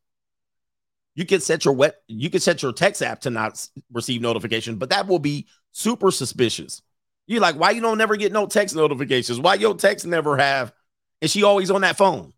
[1.15, 4.79] You can set your web, you can set your text app to not receive notifications,
[4.79, 6.83] but that will be super suspicious.
[7.27, 9.39] You're like, why you don't never get no text notifications?
[9.39, 10.73] Why your text never have?
[11.21, 12.33] And she always on that phone.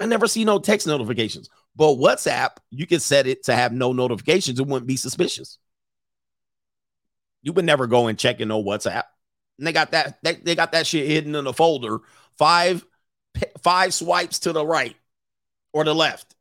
[0.00, 1.48] I never see no text notifications.
[1.74, 4.60] But WhatsApp, you can set it to have no notifications.
[4.60, 5.58] It wouldn't be suspicious.
[7.42, 9.04] You would never go and check in no WhatsApp.
[9.58, 11.98] And they got that they, they got that shit hidden in a folder.
[12.36, 12.84] Five
[13.62, 14.96] five swipes to the right
[15.72, 16.34] or the left.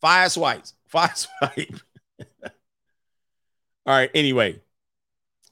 [0.00, 0.74] Five swipes.
[1.14, 1.80] Swipe.
[2.44, 2.50] All
[3.86, 4.10] right.
[4.14, 4.60] Anyway.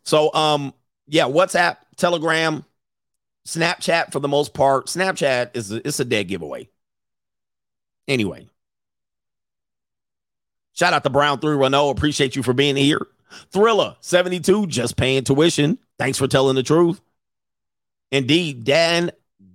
[0.05, 0.74] So um
[1.07, 2.64] yeah, WhatsApp, Telegram,
[3.47, 4.86] Snapchat for the most part.
[4.86, 6.68] Snapchat is a, it's a dead giveaway.
[8.07, 8.49] Anyway,
[10.72, 11.91] shout out to Brown Three Renault.
[11.91, 13.07] Appreciate you for being here.
[13.53, 15.78] Thriller 72, just paying tuition.
[15.99, 17.01] Thanks for telling the truth.
[18.11, 19.11] Indeed, Dan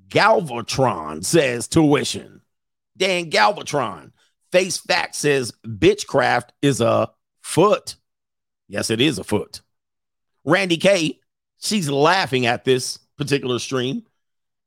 [0.10, 2.42] Galvatron says tuition.
[2.98, 4.12] Dan Galvatron.
[4.56, 7.96] Face Fact says bitchcraft is a foot.
[8.68, 9.62] Yes, it is a foot.
[10.44, 11.20] Randy K
[11.60, 14.04] she's laughing at this particular stream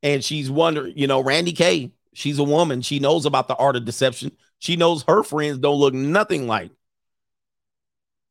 [0.02, 2.82] and she's wondering, you know, Randy K, she's a woman.
[2.82, 4.32] She knows about the art of deception.
[4.58, 6.70] She knows her friends don't look nothing like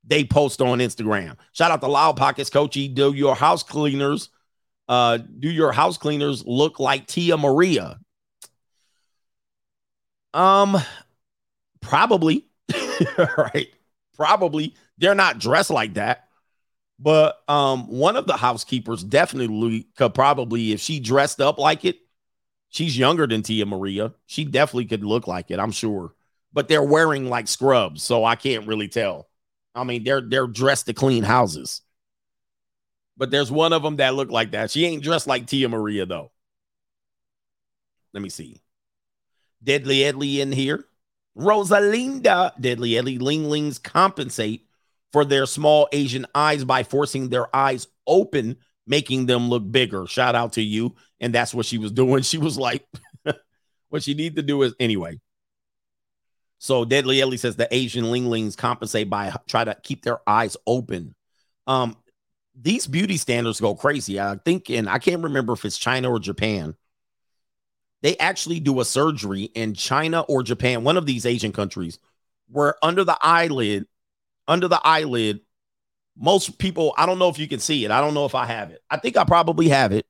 [0.06, 1.38] they post on Instagram.
[1.52, 2.88] Shout out to Loud Pockets, Coachy.
[2.88, 4.30] Do your house cleaners,
[4.88, 8.00] uh, do your house cleaners look like Tia Maria?
[10.34, 10.78] Um,
[11.88, 12.46] probably.
[13.38, 13.68] right.
[14.16, 14.76] Probably.
[14.98, 16.28] They're not dressed like that.
[17.00, 21.98] But um, one of the housekeepers definitely could probably, if she dressed up like it,
[22.70, 24.14] she's younger than Tia Maria.
[24.26, 26.14] She definitely could look like it, I'm sure.
[26.52, 29.30] But they're wearing like scrubs, so I can't really tell.
[29.76, 31.82] I mean, they're they're dressed to clean houses.
[33.16, 34.72] But there's one of them that look like that.
[34.72, 36.32] She ain't dressed like Tia Maria though.
[38.14, 38.62] Let me see.
[39.64, 40.86] Deadly Edley in here.
[41.38, 42.60] Rosalinda.
[42.60, 44.68] Deadly Edley Linglings compensate
[45.14, 50.08] for their small Asian eyes by forcing their eyes open, making them look bigger.
[50.08, 50.96] Shout out to you.
[51.20, 52.24] And that's what she was doing.
[52.24, 52.86] She was like,
[53.90, 55.20] what she need to do is anyway.
[56.60, 61.14] So Deadly Ellie says the Asian linglings compensate by try to keep their eyes open.
[61.68, 61.96] Um,
[62.60, 64.20] these beauty standards go crazy.
[64.20, 66.76] I think, and I can't remember if it's China or Japan.
[68.02, 71.98] They actually do a surgery in China or Japan, one of these Asian countries,
[72.50, 73.88] where under the eyelid,
[74.48, 75.42] under the eyelid,
[76.16, 77.92] most people, I don't know if you can see it.
[77.92, 78.82] I don't know if I have it.
[78.90, 80.06] I think I probably have it.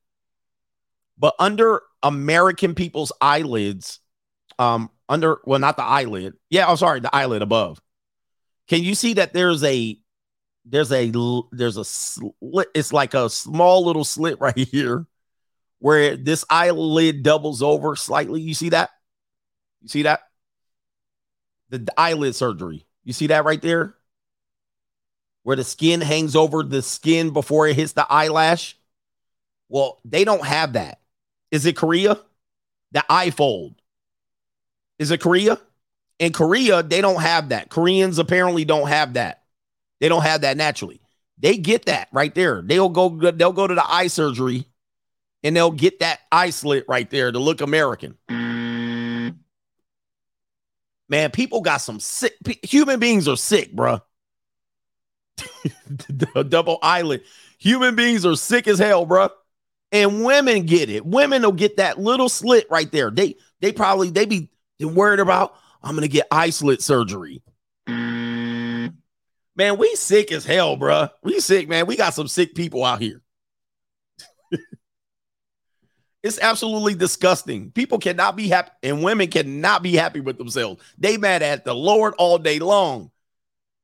[1.18, 4.00] But under American people's eyelids,
[4.60, 6.34] um, under well, not the eyelid.
[6.50, 7.82] Yeah, I'm sorry, the eyelid above.
[8.68, 9.98] Can you see that there's a
[10.66, 11.12] there's a
[11.52, 15.08] there's a slit, it's like a small little slit right here
[15.80, 18.42] where this eyelid doubles over slightly.
[18.42, 18.90] You see that?
[19.82, 20.22] You see that?
[21.70, 22.86] The, eyelid surgery.
[23.04, 23.96] You see that right there?
[25.44, 28.78] Where the skin hangs over the skin before it hits the eyelash.
[29.70, 31.00] Well, they don't have that.
[31.52, 32.20] Is it Korea?
[32.92, 33.76] The eye fold.
[35.00, 35.60] Is it Korea?
[36.20, 37.70] In Korea, they don't have that.
[37.70, 39.44] Koreans apparently don't have that.
[40.00, 41.02] They don't have that naturally.
[41.38, 42.62] They get that right there.
[42.62, 44.66] They'll go they'll go to the eye surgery
[45.48, 48.18] and they'll get that eye slit right there to look American.
[51.10, 52.34] Man, people got some sick
[52.64, 54.02] human beings are sick, bro.
[56.50, 57.24] double eyelid.
[57.60, 59.30] Human beings are sick as hell, bro.
[59.94, 61.06] And women get it.
[61.06, 63.10] Women will get that little slit right there.
[63.10, 64.50] They they probably they be
[64.82, 67.42] worried about I'm gonna get eye slit surgery.
[67.88, 71.08] Man, we sick as hell, bro.
[71.24, 71.86] We sick, man.
[71.86, 73.22] We got some sick people out here.
[76.28, 77.72] It's absolutely disgusting.
[77.72, 80.84] People cannot be happy, and women cannot be happy with themselves.
[80.98, 83.12] They mad at the Lord all day long.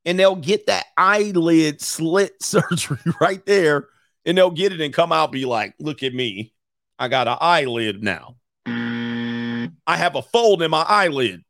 [0.06, 3.88] And they'll get that eyelid slit surgery right there,
[4.26, 6.54] and they'll get it and come out be like, look at me.
[7.00, 8.36] I got an eyelid now.
[8.66, 11.44] I have a fold in my eyelid.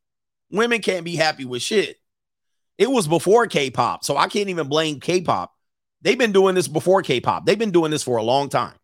[0.52, 1.98] Women can't be happy with shit.
[2.78, 5.54] It was before K-pop, so I can't even blame K-pop.
[6.02, 7.46] They've been doing this before K-pop.
[7.46, 8.76] They've been doing this for a long time.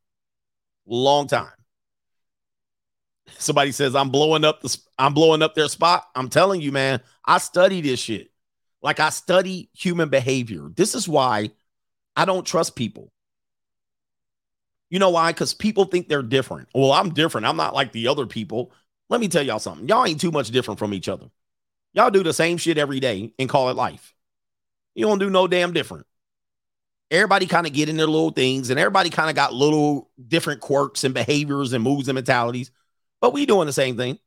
[0.88, 1.52] Long time.
[3.38, 6.08] Somebody says I'm blowing up the I'm blowing up their spot.
[6.16, 8.32] I'm telling you, man, I study this shit.
[8.82, 10.70] Like I study human behavior.
[10.74, 11.52] This is why
[12.16, 13.12] I don't trust people.
[14.90, 15.32] You know why?
[15.32, 16.68] Because people think they're different.
[16.74, 17.46] Well, I'm different.
[17.46, 18.72] I'm not like the other people.
[19.10, 19.88] Let me tell y'all something.
[19.88, 21.28] Y'all ain't too much different from each other.
[21.94, 24.14] Y'all do the same shit every day and call it life.
[24.96, 26.06] You don't do no damn different.
[27.12, 30.62] Everybody kind of get in their little things and everybody kind of got little different
[30.62, 32.72] quirks and behaviors and moves and mentalities,
[33.22, 34.20] but we doing the same thing.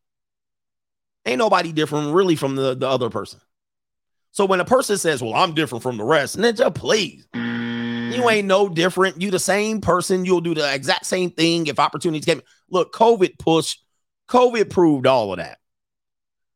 [1.25, 3.41] Ain't nobody different really from the, the other person.
[4.33, 8.47] So when a person says, well, I'm different from the rest, just please, you ain't
[8.47, 9.21] no different.
[9.21, 10.25] You the same person.
[10.25, 12.43] You'll do the exact same thing if opportunities came.
[12.71, 13.85] Look, COVID pushed,
[14.29, 15.59] COVID proved all of that.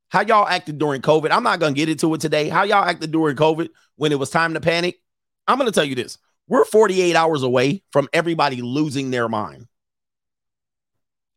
[0.09, 1.31] How y'all acted during COVID?
[1.31, 2.49] I'm not gonna get into it today.
[2.49, 4.97] How y'all acted during COVID when it was time to panic?
[5.47, 6.17] I'm gonna tell you this:
[6.49, 9.67] we're 48 hours away from everybody losing their mind.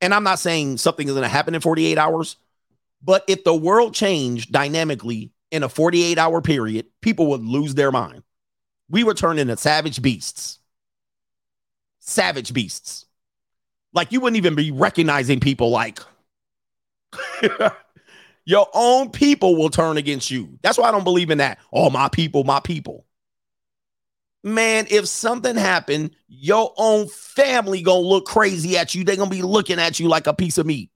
[0.02, 2.38] And I'm not saying something is gonna happen in 48 hours,
[3.04, 7.92] but if the world changed dynamically in a 48 hour period, people would lose their
[7.92, 8.24] mind.
[8.90, 10.60] We would turn into savage beasts.
[12.00, 13.06] Savage beasts.
[13.94, 16.00] Like you wouldn't even be recognizing people like
[18.46, 20.60] your own people will turn against you.
[20.62, 21.60] That's why I don't believe in that.
[21.72, 23.06] Oh, my people, my people.
[24.44, 29.04] Man, if something happened, your own family gonna look crazy at you.
[29.04, 30.90] They're gonna be looking at you like a piece of meat.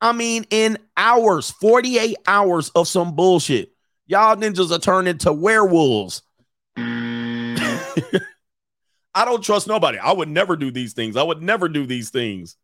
[0.00, 3.72] I mean, in hours, 48 hours of some bullshit,
[4.06, 6.22] y'all ninjas are turning into werewolves.
[6.78, 7.60] Mm.
[9.14, 9.98] I don't trust nobody.
[9.98, 11.16] I would never do these things.
[11.16, 12.56] I would never do these things.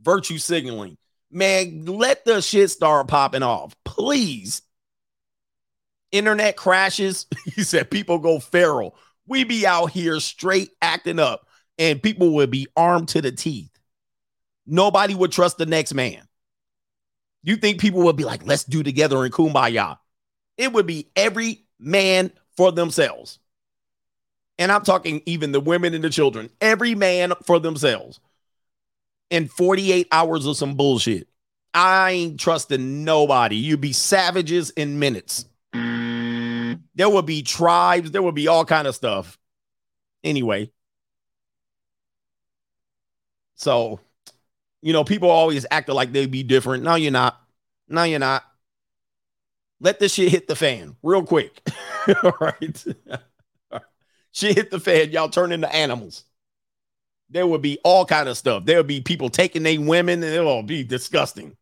[0.00, 0.98] Virtue signaling
[1.30, 4.62] man, let the shit start popping off, please.
[6.12, 7.26] Internet crashes.
[7.54, 8.96] he said people go feral.
[9.26, 11.46] We be out here straight acting up,
[11.78, 13.70] and people would be armed to the teeth.
[14.66, 16.26] Nobody would trust the next man.
[17.42, 19.98] You think people would be like, let's do together in kumbaya?
[20.58, 23.38] It would be every man for themselves.
[24.58, 28.20] And I'm talking even the women and the children, every man for themselves.
[29.30, 31.28] In 48 hours of some bullshit.
[31.74, 33.56] I ain't trusting nobody.
[33.56, 35.44] You'd be savages in minutes.
[36.96, 39.38] There would be tribes, there would be all kind of stuff.
[40.24, 40.72] Anyway.
[43.54, 44.00] So,
[44.82, 46.82] you know, people always acting like they'd be different.
[46.82, 47.40] No, you're not.
[47.88, 48.44] No, you're not.
[49.80, 51.60] Let this shit hit the fan real quick.
[52.22, 52.84] all right.
[54.32, 55.10] shit hit the fan.
[55.10, 56.24] Y'all turn into animals.
[57.28, 58.64] There would be all kind of stuff.
[58.64, 61.56] There would be people taking their women, and it'll be disgusting.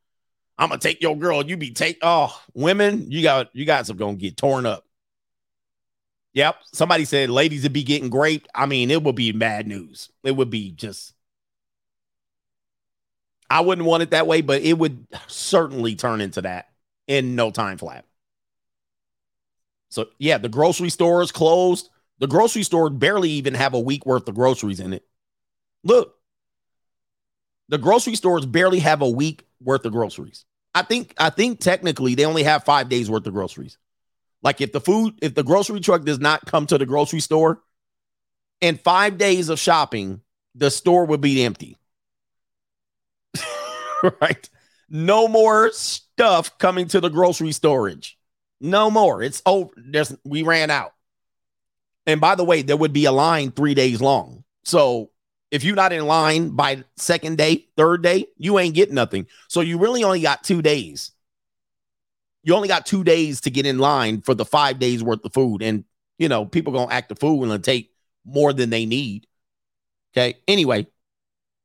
[0.58, 1.44] I'm gonna take your girl.
[1.44, 3.10] You be take oh women.
[3.10, 4.83] You got you guys are gonna get torn up.
[6.34, 6.56] Yep.
[6.72, 8.46] Somebody said ladies would be getting great.
[8.54, 10.10] I mean, it would be bad news.
[10.22, 11.14] It would be just.
[13.48, 16.68] I wouldn't want it that way, but it would certainly turn into that
[17.06, 18.04] in no time flat.
[19.90, 21.88] So yeah, the grocery store is closed.
[22.18, 25.04] The grocery store barely even have a week worth of groceries in it.
[25.84, 26.16] Look,
[27.68, 30.44] the grocery stores barely have a week worth of groceries.
[30.74, 33.78] I think I think technically they only have 5 days worth of groceries.
[34.44, 37.62] Like if the food if the grocery truck does not come to the grocery store
[38.60, 40.20] in 5 days of shopping,
[40.54, 41.78] the store would be empty.
[44.20, 44.48] right?
[44.90, 48.18] No more stuff coming to the grocery storage.
[48.60, 49.22] No more.
[49.22, 49.70] It's over.
[49.76, 50.92] There's we ran out.
[52.06, 54.44] And by the way, there would be a line 3 days long.
[54.62, 55.10] So
[55.50, 59.26] if you're not in line by second day, third day, you ain't getting nothing.
[59.48, 61.12] So you really only got two days.
[62.44, 65.32] You only got two days to get in line for the five days worth of
[65.32, 65.62] food.
[65.62, 65.84] And,
[66.18, 67.90] you know, people going to act the fool and take
[68.24, 69.26] more than they need.
[70.12, 70.38] Okay.
[70.46, 70.86] Anyway,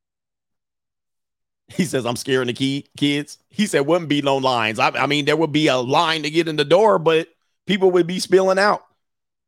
[1.68, 3.38] he says, I'm scaring the key, kids.
[3.49, 4.80] He said, wouldn't be no lines.
[4.80, 7.27] I, I mean, there would be a line to get in the door, but
[7.68, 8.84] people would be spilling out.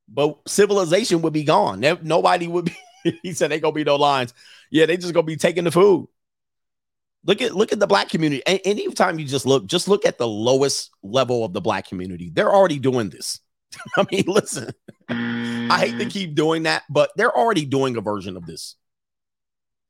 [0.07, 1.79] But civilization would be gone.
[2.03, 2.75] Nobody would be.
[3.23, 4.33] he said they gonna be no lines.
[4.69, 6.07] Yeah, they just gonna be taking the food.
[7.23, 8.41] Look at look at the black community.
[8.48, 12.31] And anytime you just look, just look at the lowest level of the black community.
[12.34, 13.39] They're already doing this.
[13.98, 14.72] I mean, listen,
[15.07, 16.10] I hate to mm.
[16.10, 18.76] keep doing that, but they're already doing a version of this.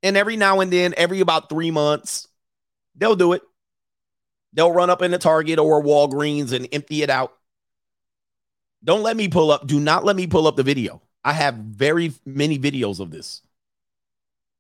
[0.04, 2.28] And every now and then, every about three months,
[2.96, 3.42] they'll do it.
[4.54, 7.34] They'll run up in the Target or Walgreens and empty it out.
[8.84, 9.68] Don't let me pull up.
[9.68, 11.02] Do not let me pull up the video.
[11.24, 13.42] I have very many videos of this.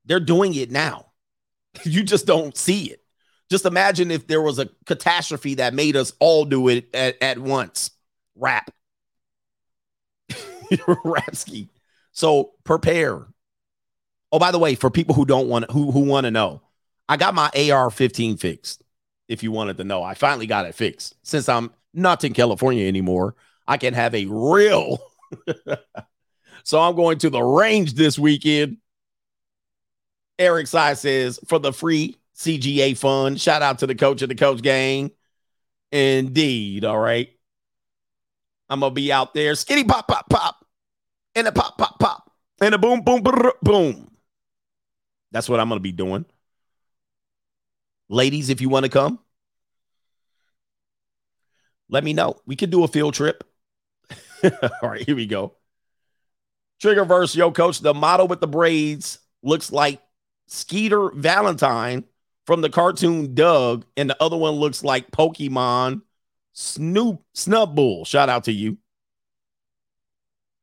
[0.06, 1.10] They're doing it now.
[1.84, 3.03] you just don't see it.
[3.49, 7.38] Just imagine if there was a catastrophe that made us all do it at, at
[7.38, 7.91] once.
[8.35, 8.72] Rap.
[10.30, 11.68] Rapski.
[12.14, 13.27] So prepare.
[14.31, 16.61] Oh, by the way, for people who don't want who who want to know,
[17.10, 18.84] I got my AR-15 fixed.
[19.27, 21.15] If you wanted to know, I finally got it fixed.
[21.23, 23.35] Since I'm not in California anymore,
[23.68, 24.99] I can have a real
[26.64, 28.77] So I'm going to the range this weekend.
[30.41, 33.39] Eric Sy says for the free CGA fund.
[33.39, 35.11] Shout out to the coach of the coach gang.
[35.91, 36.84] Indeed.
[36.84, 37.30] All right.
[38.68, 39.53] I'm gonna be out there.
[39.53, 40.65] Skinny pop, pop, pop.
[41.35, 42.31] And a pop, pop, pop.
[42.59, 44.11] And a boom, boom, boom, boom.
[45.31, 46.26] That's what I'm gonna be doing.
[48.09, 49.19] Ladies, if you want to come,
[51.88, 52.41] let me know.
[52.47, 53.43] We could do a field trip.
[54.43, 55.55] All right, here we go.
[56.81, 60.01] Triggerverse, yo, coach, the model with the braids looks like
[60.51, 62.03] Skeeter Valentine
[62.45, 66.01] from the cartoon Doug, and the other one looks like Pokemon
[66.51, 68.05] Snoop Snubbull.
[68.05, 68.77] Shout out to you.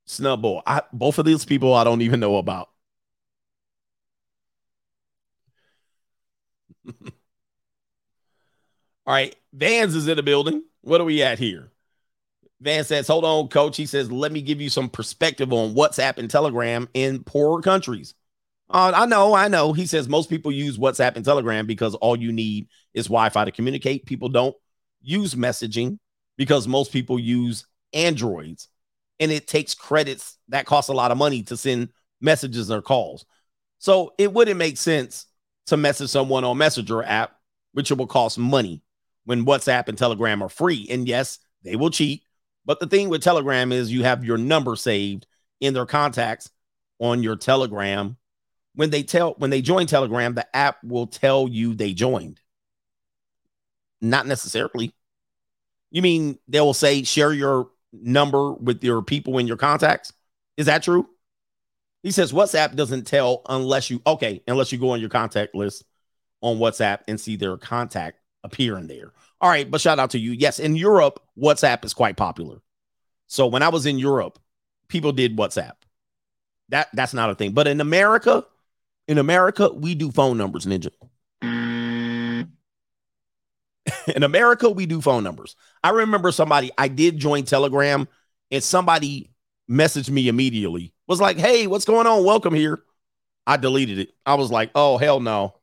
[0.06, 0.62] Snubbull.
[0.66, 2.68] I, both of these people I don't even know about.
[9.06, 10.62] All right, Vans is in the building.
[10.82, 11.72] What are we at here?
[12.60, 13.78] Van says, hold on, coach.
[13.78, 18.14] He says, let me give you some perspective on WhatsApp and Telegram in poorer countries.
[18.70, 19.72] Uh, I know, I know.
[19.72, 23.44] He says most people use WhatsApp and Telegram because all you need is Wi Fi
[23.44, 24.06] to communicate.
[24.06, 24.54] People don't
[25.00, 25.98] use messaging
[26.36, 28.68] because most people use Androids
[29.20, 31.88] and it takes credits that cost a lot of money to send
[32.20, 33.24] messages or calls.
[33.78, 35.26] So it wouldn't make sense
[35.66, 37.32] to message someone on Messenger app,
[37.72, 38.82] which will cost money
[39.24, 40.86] when WhatsApp and Telegram are free.
[40.90, 42.22] And yes, they will cheat
[42.68, 45.26] but the thing with Telegram is you have your number saved
[45.58, 46.50] in their contacts
[46.98, 48.17] on your Telegram.
[48.78, 52.40] When they tell when they join Telegram, the app will tell you they joined.
[54.00, 54.94] Not necessarily.
[55.90, 60.12] You mean they will say share your number with your people in your contacts?
[60.56, 61.08] Is that true?
[62.04, 65.82] He says WhatsApp doesn't tell unless you okay, unless you go on your contact list
[66.40, 69.12] on WhatsApp and see their contact appearing there.
[69.40, 70.30] All right, but shout out to you.
[70.30, 72.60] Yes, in Europe, WhatsApp is quite popular.
[73.26, 74.38] So when I was in Europe,
[74.86, 75.74] people did WhatsApp.
[76.68, 77.54] That that's not a thing.
[77.54, 78.44] But in America,
[79.08, 80.90] in America, we do phone numbers, ninja.
[84.14, 85.56] in America, we do phone numbers.
[85.82, 88.06] I remember somebody, I did join Telegram,
[88.50, 89.30] and somebody
[89.68, 92.24] messaged me immediately, was like, Hey, what's going on?
[92.24, 92.82] Welcome here.
[93.46, 94.10] I deleted it.
[94.26, 95.54] I was like, Oh, hell no.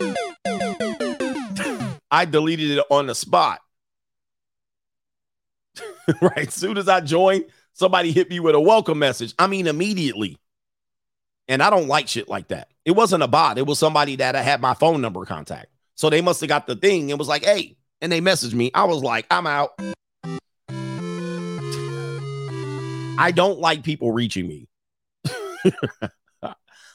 [2.10, 3.60] I deleted it on the spot.
[6.20, 6.52] right.
[6.52, 9.34] Soon as I joined, somebody hit me with a welcome message.
[9.38, 10.38] I mean, immediately.
[11.48, 12.68] And I don't like shit like that.
[12.84, 15.66] It wasn't a bot, it was somebody that I had my phone number contact.
[15.94, 18.70] So they must have got the thing and was like, hey, and they messaged me.
[18.74, 19.78] I was like, I'm out.
[23.16, 24.68] I don't like people reaching me.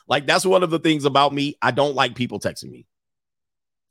[0.08, 1.56] like, that's one of the things about me.
[1.62, 2.86] I don't like people texting me.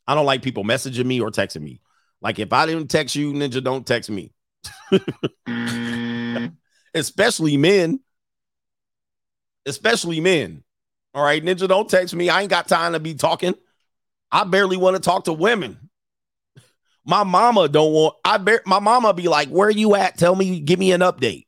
[0.06, 1.80] I don't like people messaging me or texting me.
[2.20, 4.32] Like, if I didn't text you, Ninja, don't text me.
[5.48, 6.56] Mm.
[6.94, 8.00] Especially men.
[9.68, 10.64] Especially men.
[11.14, 12.28] All right, Ninja, don't text me.
[12.28, 13.54] I ain't got time to be talking.
[14.30, 15.88] I barely want to talk to women.
[17.04, 18.16] My mama don't want.
[18.24, 20.18] I bar- my mama be like, "Where you at?
[20.18, 20.60] Tell me.
[20.60, 21.46] Give me an update."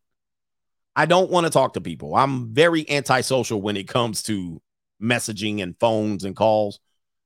[0.97, 2.16] I don't want to talk to people.
[2.16, 4.60] I'm very antisocial when it comes to
[5.02, 6.80] messaging and phones and calls.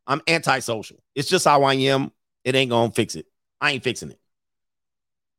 [0.07, 1.03] I'm antisocial.
[1.15, 2.13] It's just how I am.
[2.45, 3.27] It ain't gonna fix it.
[3.61, 4.19] I ain't fixing it.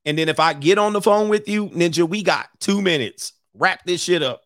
[0.05, 3.33] And then if I get on the phone with you, Ninja, we got two minutes.
[3.53, 4.44] Wrap this shit up.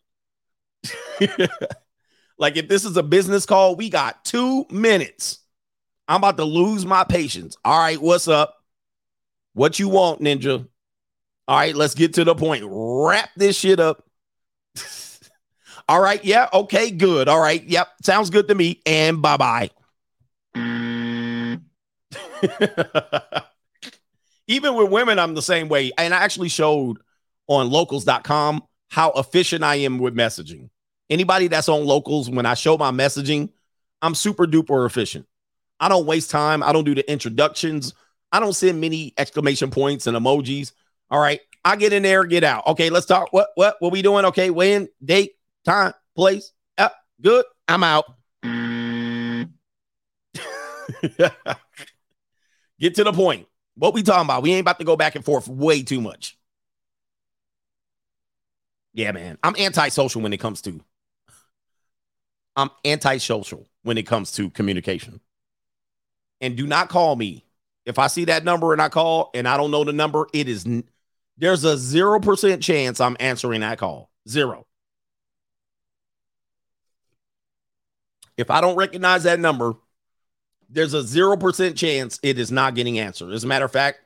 [2.38, 5.40] like if this is a business call, we got two minutes.
[6.08, 7.58] I'm about to lose my patience.
[7.64, 8.56] All right, what's up?
[9.54, 10.68] What you want, Ninja?
[11.48, 12.64] All right, let's get to the point.
[12.68, 14.04] Wrap this shit up.
[15.90, 17.28] All right, yeah, okay, good.
[17.28, 18.82] All right, yep, sounds good to me.
[18.86, 19.70] And bye bye.
[24.48, 25.92] Even with women, I'm the same way.
[25.98, 26.98] And I actually showed
[27.48, 30.70] on locals.com how efficient I am with messaging.
[31.10, 33.50] Anybody that's on locals, when I show my messaging,
[34.02, 35.26] I'm super duper efficient.
[35.80, 36.62] I don't waste time.
[36.62, 37.94] I don't do the introductions.
[38.32, 40.74] I don't send many exclamation points and emojis.
[41.10, 41.40] All right.
[41.64, 42.68] I get in there, get out.
[42.68, 43.34] Okay, let's talk.
[43.34, 44.26] What what what we doing?
[44.26, 45.34] Okay, when, date,
[45.66, 46.54] time, place.
[46.78, 47.46] Yep, good.
[47.68, 48.06] I'm out.
[52.80, 53.46] get to the point.
[53.76, 54.42] What we talking about?
[54.42, 56.39] We ain't about to go back and forth way too much.
[58.94, 59.38] Yeah, man.
[59.44, 60.82] I'm antisocial when it comes to
[62.56, 65.22] I'm antisocial when it comes to communication.
[66.42, 67.46] And do not call me.
[67.86, 70.50] If I see that number and I call and I don't know the number, it
[70.50, 70.66] is
[71.38, 74.10] there's a 0% chance I'm answering that call.
[74.28, 74.68] Zero.
[78.38, 79.74] If I don't recognize that number,
[80.70, 83.32] there's a 0% chance it is not getting answered.
[83.32, 84.00] As a matter of fact,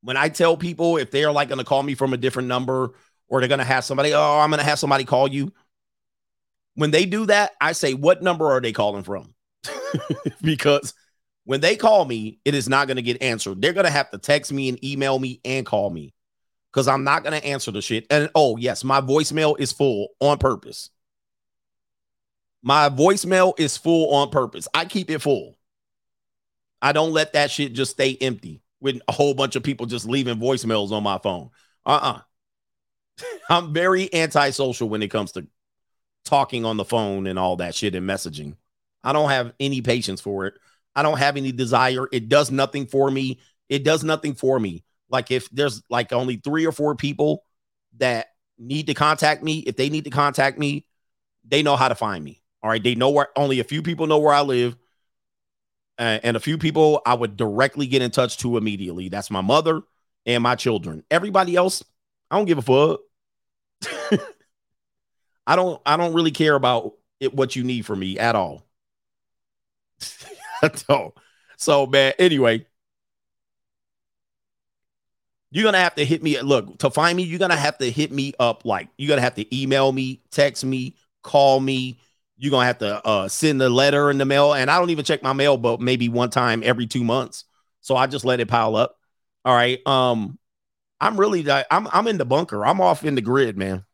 [0.00, 2.48] when I tell people if they are like going to call me from a different
[2.48, 2.94] number
[3.28, 5.52] or they're going to have somebody, oh, I'm going to have somebody call you.
[6.74, 9.34] When they do that, I say, what number are they calling from?
[10.42, 10.94] because
[11.44, 13.60] when they call me, it is not going to get answered.
[13.60, 16.14] They're going to have to text me and email me and call me
[16.72, 18.06] because I'm not going to answer the shit.
[18.10, 20.90] And oh, yes, my voicemail is full on purpose.
[22.62, 24.66] My voicemail is full on purpose.
[24.74, 25.56] I keep it full.
[26.80, 30.06] I don't let that shit just stay empty with a whole bunch of people just
[30.06, 31.50] leaving voicemails on my phone.
[31.86, 32.12] Uh uh-uh.
[32.12, 32.20] uh.
[33.50, 35.46] i am very antisocial when it comes to
[36.24, 38.56] talking on the phone and all that shit and messaging.
[39.02, 40.54] I don't have any patience for it.
[40.96, 42.08] I don't have any desire.
[42.12, 43.40] It does nothing for me.
[43.68, 44.84] It does nothing for me.
[45.10, 47.44] Like if there's like only three or four people
[47.98, 48.28] that
[48.58, 50.86] need to contact me, if they need to contact me,
[51.46, 52.42] they know how to find me.
[52.62, 52.82] All right.
[52.82, 54.76] They know where only a few people know where I live.
[55.98, 59.08] Uh, and a few people I would directly get in touch to immediately.
[59.08, 59.82] That's my mother
[60.26, 61.04] and my children.
[61.10, 61.84] Everybody else,
[62.34, 63.00] I don't give a fuck.
[65.46, 68.66] I don't I don't really care about it, what you need from me at all.
[70.74, 71.14] so,
[71.56, 72.66] so man, anyway,
[75.50, 76.40] you're gonna have to hit me.
[76.40, 78.64] Look, to find me, you're gonna have to hit me up.
[78.64, 82.00] Like you're gonna have to email me, text me, call me.
[82.36, 84.54] You're gonna have to uh, send a letter in the mail.
[84.54, 87.44] And I don't even check my mail, but maybe one time every two months.
[87.80, 88.96] So I just let it pile up.
[89.44, 89.86] All right.
[89.86, 90.38] Um,
[91.04, 92.64] I'm really I'm I'm in the bunker.
[92.64, 93.84] I'm off in the grid, man.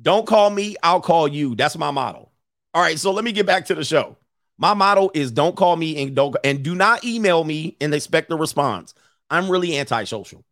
[0.00, 1.54] Don't call me, I'll call you.
[1.54, 2.30] That's my model.
[2.74, 4.18] All right, so let me get back to the show.
[4.58, 8.30] My motto is don't call me and don't and do not email me and expect
[8.32, 8.92] a response.
[9.30, 10.44] I'm really antisocial.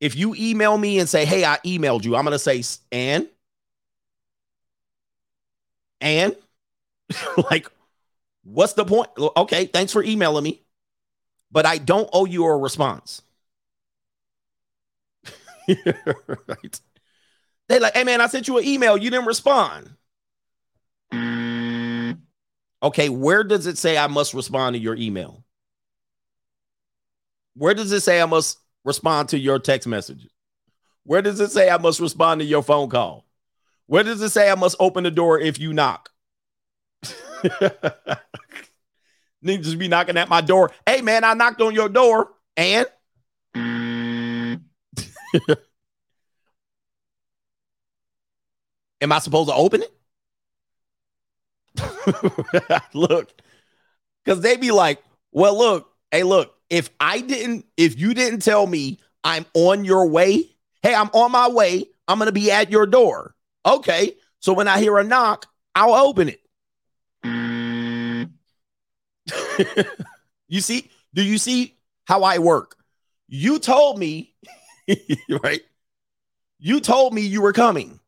[0.00, 3.28] If you email me and say, "Hey, I emailed you," I'm gonna say, "And,
[6.00, 6.34] and,
[7.50, 7.70] like,
[8.44, 9.08] What's the point?
[9.18, 10.62] Okay, thanks for emailing me,
[11.50, 13.22] but I don't owe you a response.
[15.68, 16.80] right.
[17.68, 18.96] They like, hey man, I sent you an email.
[18.96, 19.90] You didn't respond.
[21.12, 22.18] Mm.
[22.82, 25.44] Okay, where does it say I must respond to your email?
[27.54, 30.30] Where does it say I must respond to your text messages?
[31.04, 33.26] Where does it say I must respond to your phone call?
[33.86, 36.10] Where does it say I must open the door if you knock?
[39.42, 40.72] Need just be knocking at my door.
[40.86, 42.86] Hey man, I knocked on your door and
[49.00, 49.92] Am I supposed to open it?
[52.94, 53.30] look,
[54.24, 55.02] because they be like,
[55.32, 60.08] well, look, hey, look, if I didn't, if you didn't tell me I'm on your
[60.08, 60.44] way,
[60.82, 63.34] hey, I'm on my way, I'm gonna be at your door.
[63.64, 64.14] Okay.
[64.40, 66.40] So when I hear a knock, I'll open it.
[70.48, 72.76] You see, do you see how I work?
[73.28, 74.34] You told me,
[75.42, 75.62] right?
[76.58, 78.00] You told me you were coming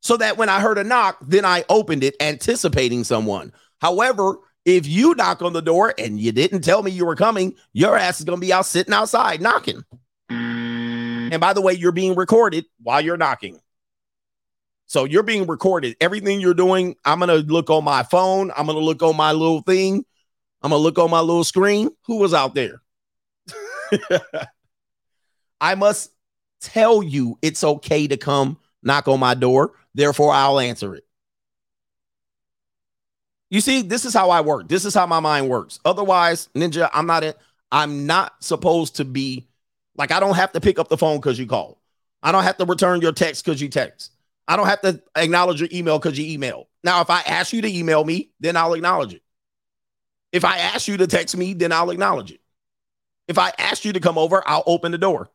[0.00, 3.52] so that when I heard a knock, then I opened it anticipating someone.
[3.80, 7.54] However, if you knock on the door and you didn't tell me you were coming,
[7.72, 9.82] your ass is going to be out sitting outside knocking.
[10.28, 13.60] And by the way, you're being recorded while you're knocking.
[14.86, 15.96] So you're being recorded.
[16.00, 18.50] Everything you're doing, I'm going to look on my phone.
[18.56, 20.04] I'm going to look on my little thing.
[20.62, 21.90] I'm to look on my little screen.
[22.06, 22.82] Who was out there?
[25.60, 26.10] I must
[26.60, 29.72] tell you it's okay to come knock on my door.
[29.94, 31.04] Therefore, I'll answer it.
[33.50, 34.68] You see, this is how I work.
[34.68, 35.80] This is how my mind works.
[35.84, 37.34] Otherwise, Ninja, I'm not in,
[37.72, 39.48] I'm not supposed to be
[39.96, 41.80] like I don't have to pick up the phone because you call.
[42.22, 44.12] I don't have to return your text because you text.
[44.46, 46.68] I don't have to acknowledge your email because you email.
[46.82, 49.22] Now, if I ask you to email me, then I'll acknowledge it.
[50.32, 52.40] If I ask you to text me, then I'll acknowledge it.
[53.26, 55.30] If I ask you to come over, I'll open the door.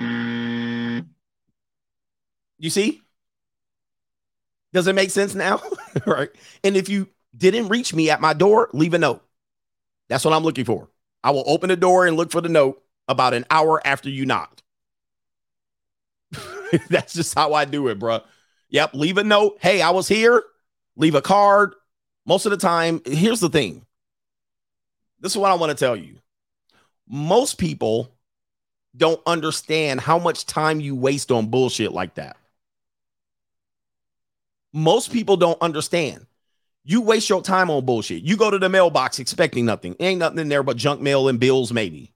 [0.00, 1.06] Mm.
[2.58, 3.00] You see?
[4.72, 5.60] Does it make sense now?
[6.06, 6.30] right.
[6.62, 9.22] And if you didn't reach me at my door, leave a note.
[10.08, 10.88] That's what I'm looking for.
[11.22, 14.26] I will open the door and look for the note about an hour after you
[14.26, 14.62] knocked.
[16.90, 18.20] That's just how I do it, bro.
[18.70, 18.94] Yep.
[18.94, 19.58] Leave a note.
[19.60, 20.42] Hey, I was here.
[20.96, 21.74] Leave a card.
[22.26, 23.84] Most of the time, here's the thing.
[25.24, 26.16] This is what I want to tell you.
[27.08, 28.14] Most people
[28.94, 32.36] don't understand how much time you waste on bullshit like that.
[34.74, 36.26] Most people don't understand.
[36.84, 38.22] You waste your time on bullshit.
[38.22, 39.96] You go to the mailbox expecting nothing.
[39.98, 42.12] Ain't nothing in there but junk mail and bills, maybe.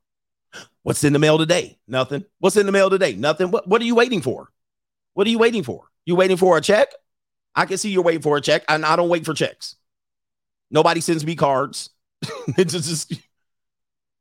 [0.83, 1.79] What's in the mail today?
[1.89, 2.27] Nothing.
[2.41, 3.15] What's in the mail today?
[3.15, 3.51] Nothing.
[3.51, 4.53] What, what are you waiting for?
[5.15, 5.87] What are you waiting for?
[6.05, 6.89] You waiting for a check?
[7.55, 9.77] I can see you're waiting for a check, and I don't wait for checks.
[10.71, 11.89] Nobody sends me cards.
[12.57, 13.12] it's just,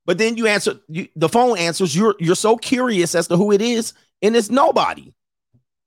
[0.06, 1.96] but then you answer you, the phone answers.
[1.96, 5.14] You're you're so curious as to who it is, and it's nobody.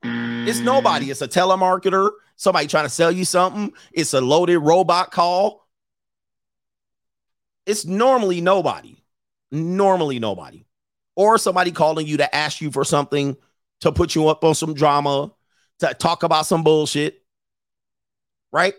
[0.03, 0.65] It's mm-hmm.
[0.65, 1.11] nobody.
[1.11, 3.73] It's a telemarketer, somebody trying to sell you something.
[3.93, 5.67] It's a loaded robot call.
[7.67, 8.97] It's normally nobody.
[9.53, 10.65] Normally nobody.
[11.17, 13.37] Or somebody calling you to ask you for something,
[13.83, 15.33] to put you up on some drama,
[15.81, 17.23] to talk about some bullshit.
[18.53, 18.75] Right?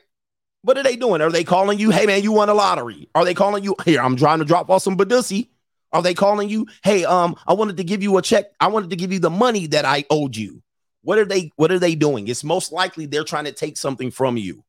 [0.63, 1.21] What are they doing?
[1.21, 3.09] Are they calling you, hey man, you won a lottery?
[3.15, 5.49] Are they calling you, here, I'm trying to drop off some Badusi?
[5.91, 8.51] Are they calling you, hey, um, I wanted to give you a check.
[8.59, 10.61] I wanted to give you the money that I owed you.
[11.03, 12.27] What are they what are they doing?
[12.27, 14.63] It's most likely they're trying to take something from you.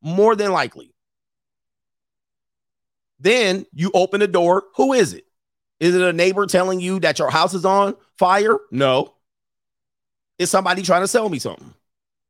[0.00, 0.94] More than likely.
[3.18, 4.64] Then you open the door.
[4.76, 5.24] Who is it?
[5.80, 8.58] Is it a neighbor telling you that your house is on fire?
[8.70, 9.14] No.
[10.38, 11.74] It's somebody trying to sell me something.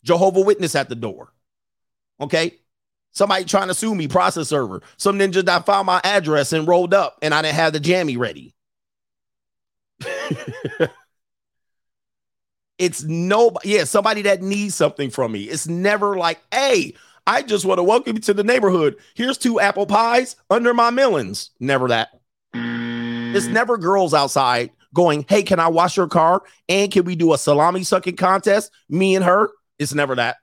[0.02, 1.32] Jehovah Witness at the door.
[2.20, 2.58] Okay.
[3.16, 4.82] Somebody trying to sue me, process server.
[4.98, 8.18] Some ninja that found my address and rolled up and I didn't have the jammy
[8.18, 8.54] ready.
[12.78, 15.44] it's nobody, yeah, somebody that needs something from me.
[15.44, 16.92] It's never like, hey,
[17.26, 18.96] I just want to welcome you to the neighborhood.
[19.14, 21.52] Here's two apple pies under my melons.
[21.58, 22.10] Never that.
[22.52, 26.42] It's never girls outside going, hey, can I wash your car?
[26.68, 28.70] And can we do a salami sucking contest?
[28.90, 29.48] Me and her.
[29.78, 30.36] It's never that.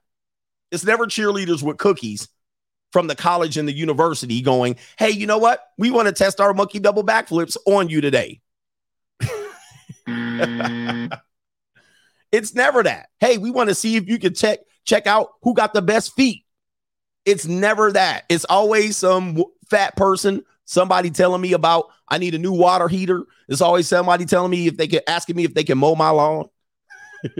[0.72, 2.30] It's never cheerleaders with cookies
[2.94, 5.60] from the college and the university going, hey, you know what?
[5.78, 8.40] We want to test our monkey double backflips on you today.
[10.08, 11.20] Mm.
[12.34, 13.10] It's never that.
[13.20, 16.16] Hey, we want to see if you can check check out who got the best
[16.16, 16.44] feet.
[17.26, 18.24] It's never that.
[18.28, 23.26] It's always some fat person, somebody telling me about I need a new water heater.
[23.48, 26.10] It's always somebody telling me if they can asking me if they can mow my
[26.10, 26.50] lawn.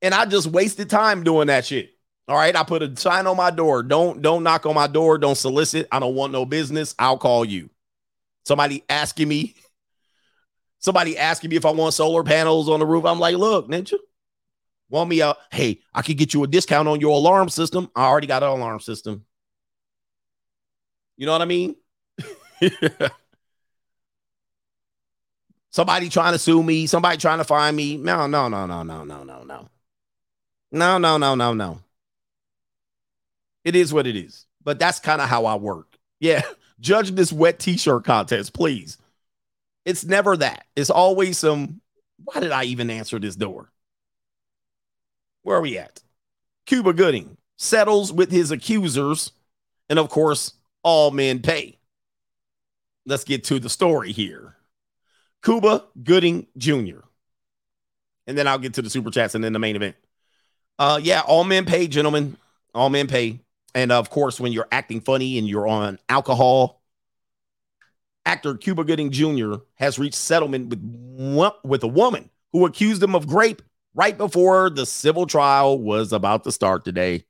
[0.00, 1.90] and I just wasted time doing that shit.
[2.30, 3.82] All right, I put a sign on my door.
[3.82, 5.18] Don't don't knock on my door.
[5.18, 5.88] Don't solicit.
[5.90, 6.94] I don't want no business.
[6.96, 7.70] I'll call you.
[8.44, 9.56] Somebody asking me,
[10.78, 13.04] somebody asking me if I want solar panels on the roof.
[13.04, 13.96] I'm like, look, ninja,
[14.88, 15.38] want me out?
[15.50, 17.90] Hey, I could get you a discount on your alarm system.
[17.96, 19.24] I already got an alarm system.
[21.16, 21.74] You know what I mean?
[25.70, 27.96] somebody trying to sue me, somebody trying to find me.
[27.96, 29.68] No, no, no, no, no, no, no, no.
[30.70, 31.80] No, no, no, no, no.
[33.64, 34.46] It is what it is.
[34.62, 35.98] But that's kind of how I work.
[36.18, 36.42] Yeah.
[36.80, 38.96] Judge this wet t-shirt contest, please.
[39.84, 40.66] It's never that.
[40.76, 41.80] It's always some.
[42.24, 43.70] Why did I even answer this door?
[45.42, 46.02] Where are we at?
[46.66, 49.32] Cuba Gooding settles with his accusers,
[49.88, 51.78] and of course, all men pay.
[53.06, 54.56] Let's get to the story here.
[55.42, 57.00] Cuba Gooding Jr.
[58.26, 59.96] And then I'll get to the super chats and then the main event.
[60.78, 62.36] Uh, yeah, all men pay, gentlemen.
[62.74, 63.40] All men pay.
[63.74, 66.82] And of course, when you're acting funny and you're on alcohol,
[68.26, 69.54] actor Cuba Gooding Jr.
[69.76, 73.62] has reached settlement with with a woman who accused him of rape
[73.94, 77.24] right before the civil trial was about to start today.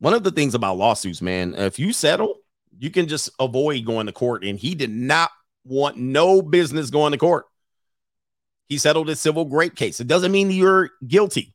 [0.00, 2.36] One of the things about lawsuits, man, if you settle,
[2.78, 4.44] you can just avoid going to court.
[4.44, 5.30] And he did not
[5.64, 7.46] want no business going to court.
[8.68, 9.98] He settled a civil rape case.
[9.98, 11.54] It doesn't mean you're guilty.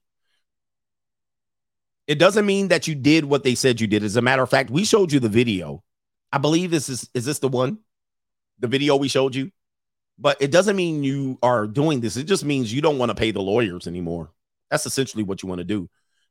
[2.08, 4.04] It doesn't mean that you did what they said you did.
[4.04, 5.84] As a matter of fact, we showed you the video.
[6.32, 7.80] I believe this is is this the one?
[8.60, 9.52] The video we showed you?
[10.20, 12.18] But it doesn't mean you are doing this.
[12.18, 14.32] It just means you don't want to pay the lawyers anymore.
[14.70, 15.90] That's essentially what you want to do.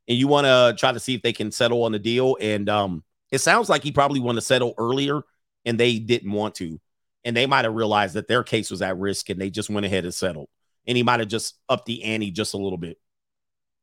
[0.08, 2.36] And you want to try to see if they can settle on the deal.
[2.40, 5.22] And um, it sounds like he probably wanted to settle earlier
[5.64, 6.80] and they didn't want to.
[7.24, 9.86] And they might have realized that their case was at risk and they just went
[9.86, 10.48] ahead and settled.
[10.86, 12.98] And he might have just upped the ante just a little bit.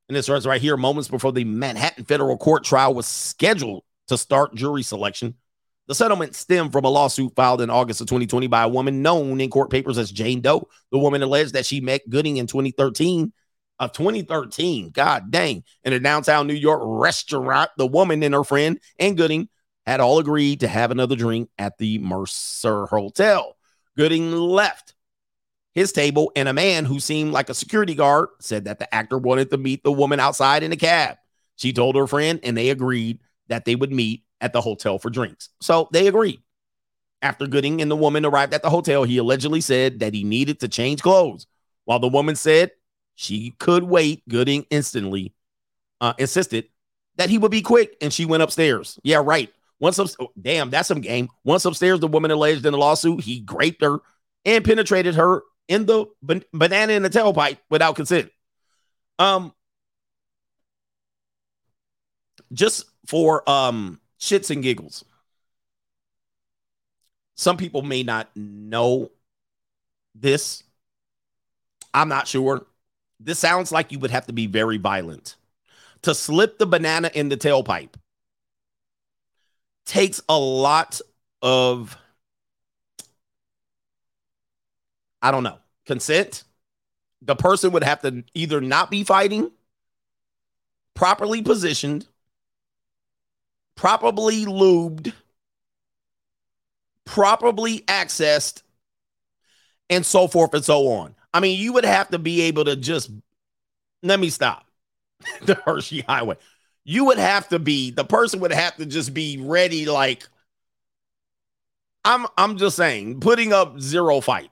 [0.10, 4.18] And this was right here, moments before the Manhattan federal court trial was scheduled to
[4.18, 5.36] start jury selection.
[5.88, 9.40] The settlement stemmed from a lawsuit filed in August of 2020 by a woman known
[9.40, 10.68] in court papers as Jane Doe.
[10.91, 13.31] The woman alleged that she met Gooding in 2013
[13.80, 14.90] of uh, 2013.
[14.90, 15.64] God dang.
[15.84, 19.48] In a downtown New York restaurant, the woman and her friend and Gooding
[19.86, 23.56] had all agreed to have another drink at the Mercer Hotel.
[23.95, 24.95] Gooding left
[25.80, 29.18] his table, and a man who seemed like a security guard said that the actor
[29.18, 31.15] wanted to meet the woman outside in a cab.
[31.56, 35.10] She told her friend, and they agreed that they would meet at the hotel for
[35.10, 35.49] drinks.
[35.61, 36.41] So they agreed.
[37.22, 40.60] After Gooding and the woman arrived at the hotel, he allegedly said that he needed
[40.60, 41.47] to change clothes.
[41.85, 42.72] While the woman said
[43.15, 45.34] she could wait, Gooding instantly
[46.01, 46.65] uh, insisted
[47.15, 48.99] that he would be quick, and she went upstairs.
[49.03, 49.49] Yeah, right.
[49.80, 51.30] Once up, oh, damn, that's some game.
[51.45, 53.99] Once upstairs, the woman alleged in the lawsuit he raped her
[54.43, 58.29] and penetrated her in the ban- banana in the tailpipe without consent.
[59.19, 59.53] Um,
[62.51, 65.05] just for um shits and giggles.
[67.35, 69.11] Some people may not know
[70.13, 70.63] this.
[71.93, 72.65] I'm not sure.
[73.19, 75.35] This sounds like you would have to be very violent.
[76.03, 77.93] To slip the banana in the tailpipe
[79.85, 80.99] takes a lot
[81.41, 81.97] of
[85.21, 86.43] I don't know, consent.
[87.21, 89.51] The person would have to either not be fighting,
[90.93, 92.07] properly positioned,
[93.75, 95.13] properly lubed,
[97.05, 98.63] properly accessed,
[99.89, 101.15] and so forth and so on.
[101.33, 103.11] I mean, you would have to be able to just
[104.03, 104.65] let me stop
[105.41, 106.37] the Hershey Highway.
[106.85, 110.27] You would have to be the person would have to just be ready, like
[112.03, 112.25] I'm.
[112.37, 114.49] I'm just saying, putting up zero fight.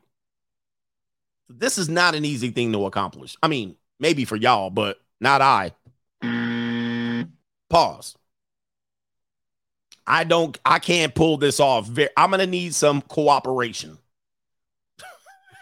[1.49, 3.37] This is not an easy thing to accomplish.
[3.41, 5.71] I mean, maybe for y'all, but not I.
[7.69, 8.15] Pause.
[10.05, 11.89] I don't, I can't pull this off.
[12.15, 13.97] I'm going to need some cooperation.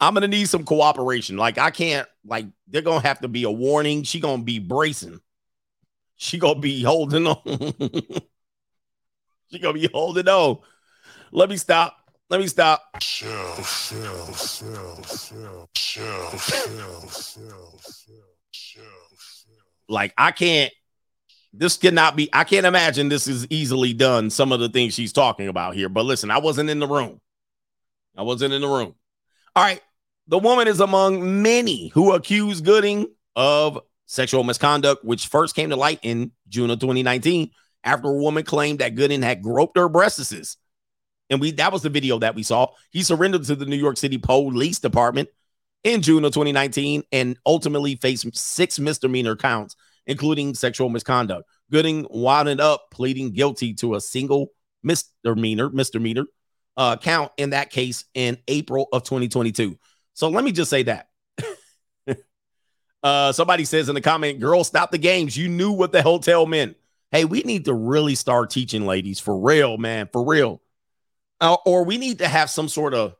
[0.00, 1.36] I'm going to need some cooperation.
[1.36, 4.02] Like, I can't, like, they're going to have to be a warning.
[4.02, 5.20] She going to be bracing.
[6.16, 7.40] She going to be holding on.
[9.50, 10.58] she going to be holding on.
[11.30, 12.01] Let me stop.
[12.32, 12.82] Let me stop.
[12.98, 17.80] Chill, chill, chill, chill, chill, chill, chill,
[18.50, 18.82] chill,
[19.86, 20.72] Like I can't.
[21.52, 22.30] This cannot be.
[22.32, 24.30] I can't imagine this is easily done.
[24.30, 25.90] Some of the things she's talking about here.
[25.90, 27.20] But listen, I wasn't in the room.
[28.16, 28.94] I wasn't in the room.
[29.54, 29.82] All right.
[30.26, 35.76] The woman is among many who accuse Gooding of sexual misconduct, which first came to
[35.76, 37.50] light in June of 2019
[37.84, 40.56] after a woman claimed that Gooding had groped her breasts
[41.30, 42.68] and we that was the video that we saw.
[42.90, 45.28] He surrendered to the New York City Police Department
[45.84, 49.76] in June of 2019 and ultimately faced six misdemeanor counts,
[50.06, 51.48] including sexual misconduct.
[51.70, 54.48] Gooding wound up pleading guilty to a single
[54.82, 56.26] misdemeanor, misdemeanor
[56.76, 59.78] uh, count in that case in April of 2022.
[60.14, 61.08] So let me just say that.
[63.02, 65.36] uh, somebody says in the comment, girl, stop the games.
[65.36, 66.76] You knew what the hotel meant.
[67.10, 70.62] Hey, we need to really start teaching ladies for real, man, for real.
[71.42, 73.16] Uh, or we need to have some sort of,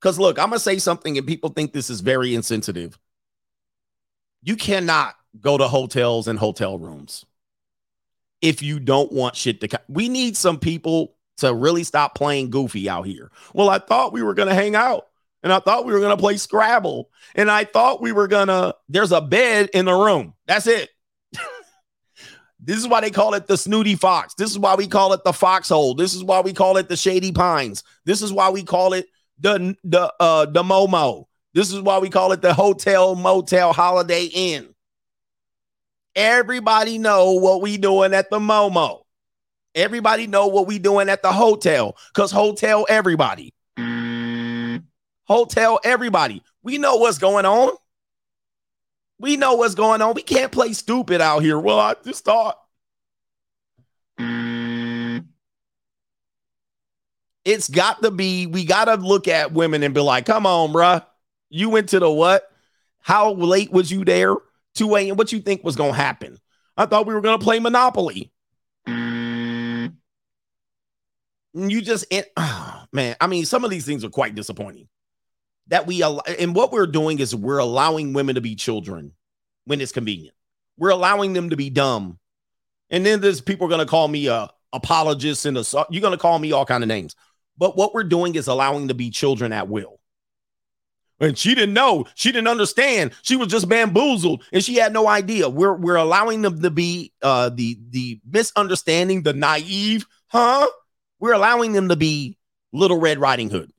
[0.00, 2.98] because look, I'm to say something and people think this is very insensitive.
[4.42, 7.24] You cannot go to hotels and hotel rooms
[8.40, 9.80] if you don't want shit to.
[9.88, 13.30] We need some people to really stop playing goofy out here.
[13.54, 15.06] Well, I thought we were to hang out
[15.44, 19.12] and I thought we were to play Scrabble and I thought we were to, there's
[19.12, 20.34] a bed in the room.
[20.46, 20.90] That's it.
[22.64, 24.34] This is why they call it the snooty fox.
[24.34, 25.94] This is why we call it the foxhole.
[25.94, 27.82] This is why we call it the shady pines.
[28.04, 29.06] This is why we call it
[29.40, 31.26] the, the, uh, the Momo.
[31.54, 34.68] This is why we call it the hotel, motel, holiday inn.
[36.14, 39.02] Everybody know what we doing at the Momo.
[39.74, 43.52] Everybody know what we doing at the hotel because hotel everybody.
[45.24, 46.42] Hotel everybody.
[46.62, 47.72] We know what's going on.
[49.22, 50.14] We know what's going on.
[50.14, 51.56] We can't play stupid out here.
[51.56, 52.58] Well, I just thought.
[57.44, 60.72] It's got to be, we got to look at women and be like, come on,
[60.72, 61.06] bruh.
[61.50, 62.50] You went to the what?
[62.98, 64.34] How late was you there?
[64.74, 65.16] 2 a.m.
[65.16, 66.38] What you think was going to happen?
[66.76, 68.32] I thought we were going to play Monopoly.
[71.54, 74.88] You just, it, oh, man, I mean, some of these things are quite disappointing.
[75.72, 79.12] That we, and what we're doing is we're allowing women to be children
[79.64, 80.36] when it's convenient.
[80.76, 82.18] We're allowing them to be dumb.
[82.90, 86.12] And then there's people are going to call me a apologist and a, you're going
[86.12, 87.16] to call me all kind of names.
[87.56, 89.98] But what we're doing is allowing to be children at will.
[91.20, 93.12] And she didn't know, she didn't understand.
[93.22, 95.48] She was just bamboozled and she had no idea.
[95.48, 100.66] We're we're allowing them to be uh the the misunderstanding, the naive, huh?
[101.18, 102.36] We're allowing them to be
[102.74, 103.71] Little Red Riding Hood.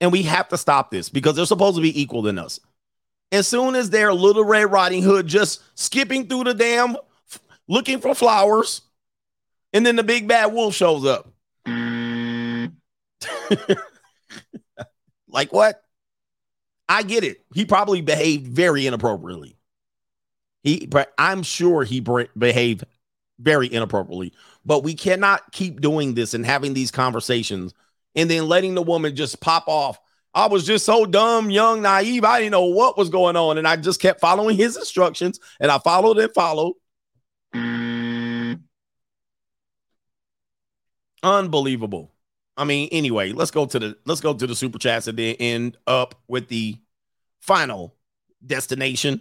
[0.00, 2.60] And we have to stop this because they're supposed to be equal than us.
[3.32, 6.96] As soon as they're Little Red Riding Hood just skipping through the dam
[7.68, 8.82] looking for flowers,
[9.72, 11.32] and then the big bad wolf shows up.
[15.28, 15.82] like what?
[16.88, 17.44] I get it.
[17.52, 19.56] He probably behaved very inappropriately.
[20.62, 22.84] He, but I'm sure he behaved
[23.38, 24.32] very inappropriately.
[24.64, 27.74] But we cannot keep doing this and having these conversations
[28.16, 30.00] and then letting the woman just pop off.
[30.34, 32.24] I was just so dumb, young, naive.
[32.24, 33.56] I didn't know what was going on.
[33.58, 36.74] And I just kept following his instructions and I followed and followed.
[41.22, 42.12] Unbelievable.
[42.56, 45.36] I mean, anyway, let's go to the let's go to the super chats and then
[45.36, 46.76] end up with the
[47.40, 47.94] final
[48.44, 49.20] destination.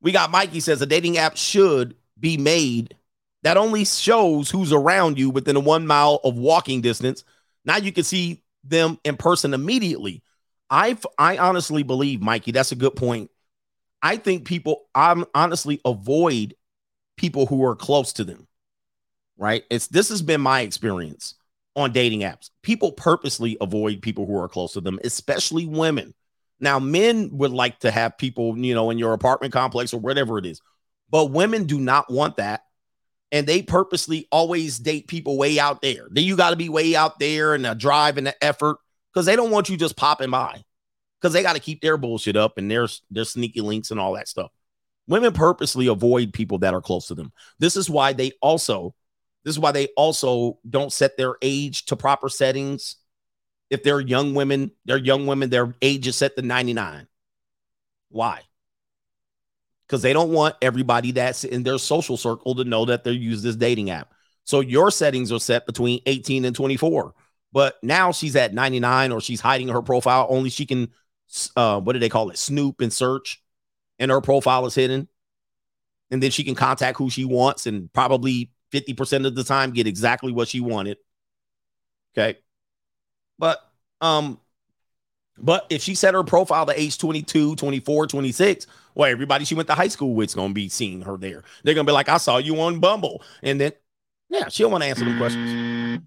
[0.00, 2.94] We got Mikey says a dating app should be made
[3.42, 7.22] that only shows who's around you within a one mile of walking distance.
[7.66, 10.22] Now you can see them in person immediately.
[10.70, 13.30] I I honestly believe, Mikey, that's a good point.
[14.02, 16.54] I think people I'm honestly avoid
[17.16, 18.46] people who are close to them.
[19.36, 19.64] Right?
[19.70, 21.34] It's this has been my experience
[21.74, 22.50] on dating apps.
[22.62, 26.14] People purposely avoid people who are close to them, especially women.
[26.58, 30.38] Now, men would like to have people, you know, in your apartment complex or whatever
[30.38, 30.62] it is,
[31.10, 32.62] but women do not want that.
[33.32, 36.06] And they purposely always date people way out there.
[36.10, 38.78] Then you got to be way out there and the drive and the effort
[39.12, 40.62] because they don't want you just popping by
[41.20, 44.12] because they got to keep their bullshit up and their, their sneaky links and all
[44.14, 44.52] that stuff.
[45.08, 47.32] Women purposely avoid people that are close to them.
[47.58, 48.94] This is why they also
[49.46, 52.96] this is why they also don't set their age to proper settings.
[53.70, 57.06] If they're young women, they're young women, their age is set to 99.
[58.08, 58.40] Why?
[59.86, 63.42] Because they don't want everybody that's in their social circle to know that they're use
[63.42, 64.12] this dating app.
[64.44, 67.14] So your settings are set between 18 and 24.
[67.52, 70.26] But now she's at 99 or she's hiding her profile.
[70.28, 70.90] Only she can,
[71.56, 72.38] uh, what do they call it?
[72.38, 73.42] Snoop and search.
[73.98, 75.08] And her profile is hidden.
[76.10, 79.86] And then she can contact who she wants and probably 50% of the time get
[79.86, 80.98] exactly what she wanted.
[82.16, 82.38] Okay.
[83.38, 83.58] But
[84.00, 84.40] um
[85.38, 88.66] but if she set her profile to age 22, 24, 26,
[88.96, 91.44] well, everybody she went to high school with is going to be seeing her there.
[91.62, 93.22] They're to be like, I saw you on Bumble.
[93.42, 93.72] And then,
[94.30, 96.00] yeah, she'll want to answer them questions.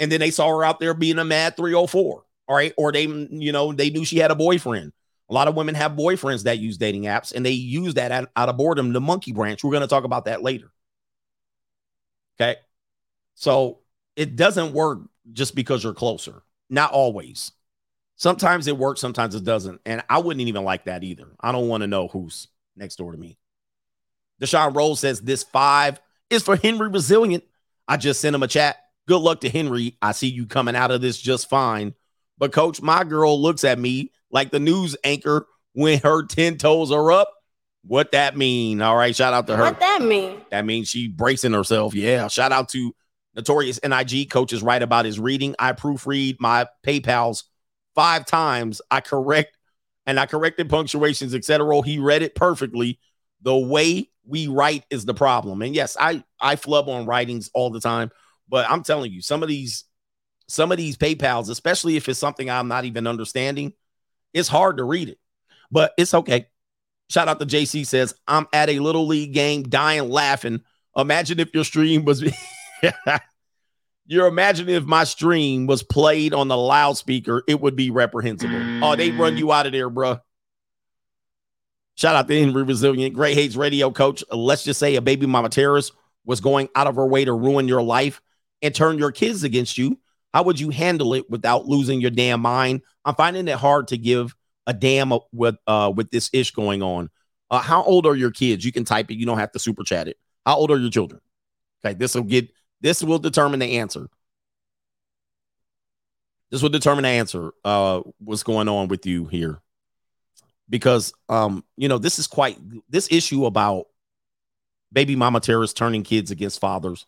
[0.00, 2.24] And then they saw her out there being a mad 304.
[2.48, 2.74] All right.
[2.76, 4.92] Or they, you know, they knew she had a boyfriend.
[5.30, 8.30] A lot of women have boyfriends that use dating apps and they use that out,
[8.34, 9.62] out of boredom, the monkey branch.
[9.62, 10.72] We're going to talk about that later.
[12.40, 12.56] Okay.
[13.34, 13.78] So
[14.16, 15.00] it doesn't work
[15.32, 16.42] just because you're closer.
[16.70, 17.52] not always.
[18.18, 19.80] Sometimes it works, sometimes it doesn't.
[19.86, 21.28] And I wouldn't even like that either.
[21.40, 23.38] I don't want to know who's next door to me.
[24.42, 27.44] Deshaun Rose says this five is for Henry Resilient.
[27.86, 28.76] I just sent him a chat.
[29.06, 29.96] Good luck to Henry.
[30.02, 31.94] I see you coming out of this just fine.
[32.36, 36.90] But coach, my girl looks at me like the news anchor when her 10 toes
[36.90, 37.32] are up.
[37.84, 38.82] What that mean?
[38.82, 39.62] All right, shout out to her.
[39.62, 40.40] What that mean?
[40.50, 41.94] That means she bracing herself.
[41.94, 42.26] Yeah.
[42.26, 42.94] Shout out to
[43.36, 44.28] Notorious NIG.
[44.28, 45.54] Coach is right about his reading.
[45.58, 47.44] I proofread my PayPal's
[47.98, 48.80] five times.
[48.92, 49.58] I correct
[50.06, 51.82] and I corrected punctuations, etc.
[51.82, 53.00] He read it perfectly.
[53.42, 55.62] The way we write is the problem.
[55.62, 58.12] And yes, I I flub on writings all the time,
[58.48, 59.82] but I'm telling you, some of these
[60.46, 63.72] some of these PayPal's, especially if it's something I'm not even understanding,
[64.32, 65.18] it's hard to read it.
[65.72, 66.46] But it's okay.
[67.10, 70.60] Shout out to JC says, I'm at a little league game dying laughing.
[70.96, 72.22] Imagine if your stream was
[74.10, 78.82] You're imagining if my stream was played on the loudspeaker, it would be reprehensible.
[78.82, 80.22] Oh, they run you out of there, bruh.
[81.94, 84.24] Shout out to Henry Resilient, Great Hates Radio Coach.
[84.32, 85.92] Let's just say a baby mama terrorist
[86.24, 88.22] was going out of her way to ruin your life
[88.62, 89.98] and turn your kids against you.
[90.32, 92.80] How would you handle it without losing your damn mind?
[93.04, 94.34] I'm finding it hard to give
[94.66, 97.10] a damn with uh with this ish going on.
[97.50, 98.64] Uh, how old are your kids?
[98.64, 99.16] You can type it.
[99.16, 100.16] You don't have to super chat it.
[100.46, 101.20] How old are your children?
[101.84, 102.48] Okay, this will get
[102.80, 104.08] this will determine the answer.
[106.50, 107.52] This will determine the answer.
[107.64, 109.60] Uh, what's going on with you here?
[110.70, 113.86] Because um, you know, this is quite this issue about
[114.92, 117.06] baby mama terrorists turning kids against fathers.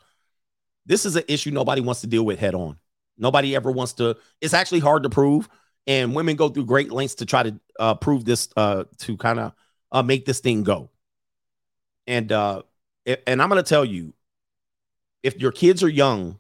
[0.87, 2.79] This is an issue nobody wants to deal with head on.
[3.17, 4.17] Nobody ever wants to.
[4.41, 5.49] It's actually hard to prove,
[5.87, 9.39] and women go through great lengths to try to uh, prove this uh, to kind
[9.39, 9.53] of
[9.93, 10.91] uh, make this thing go.
[12.07, 12.63] And uh,
[13.27, 14.15] and I'm going to tell you,
[15.23, 16.39] if your kids are young,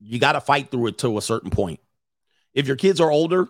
[0.00, 1.80] you got to fight through it to a certain point.
[2.54, 3.48] If your kids are older,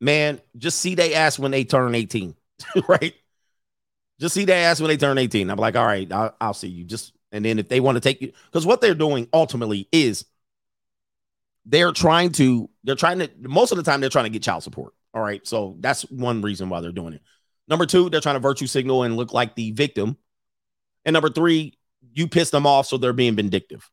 [0.00, 2.34] man, just see they ass when they turn 18,
[2.88, 3.14] right?
[4.20, 5.50] Just see they ass when they turn 18.
[5.50, 6.84] I'm like, all right, I'll, I'll see you.
[6.84, 10.24] Just and then if they want to take you, because what they're doing ultimately is
[11.64, 14.62] they're trying to, they're trying to, most of the time they're trying to get child
[14.62, 14.94] support.
[15.12, 15.44] All right.
[15.46, 17.22] So that's one reason why they're doing it.
[17.68, 20.16] Number two, they're trying to virtue signal and look like the victim.
[21.04, 21.76] And number three,
[22.16, 23.88] you piss them off, so they're being vindictive.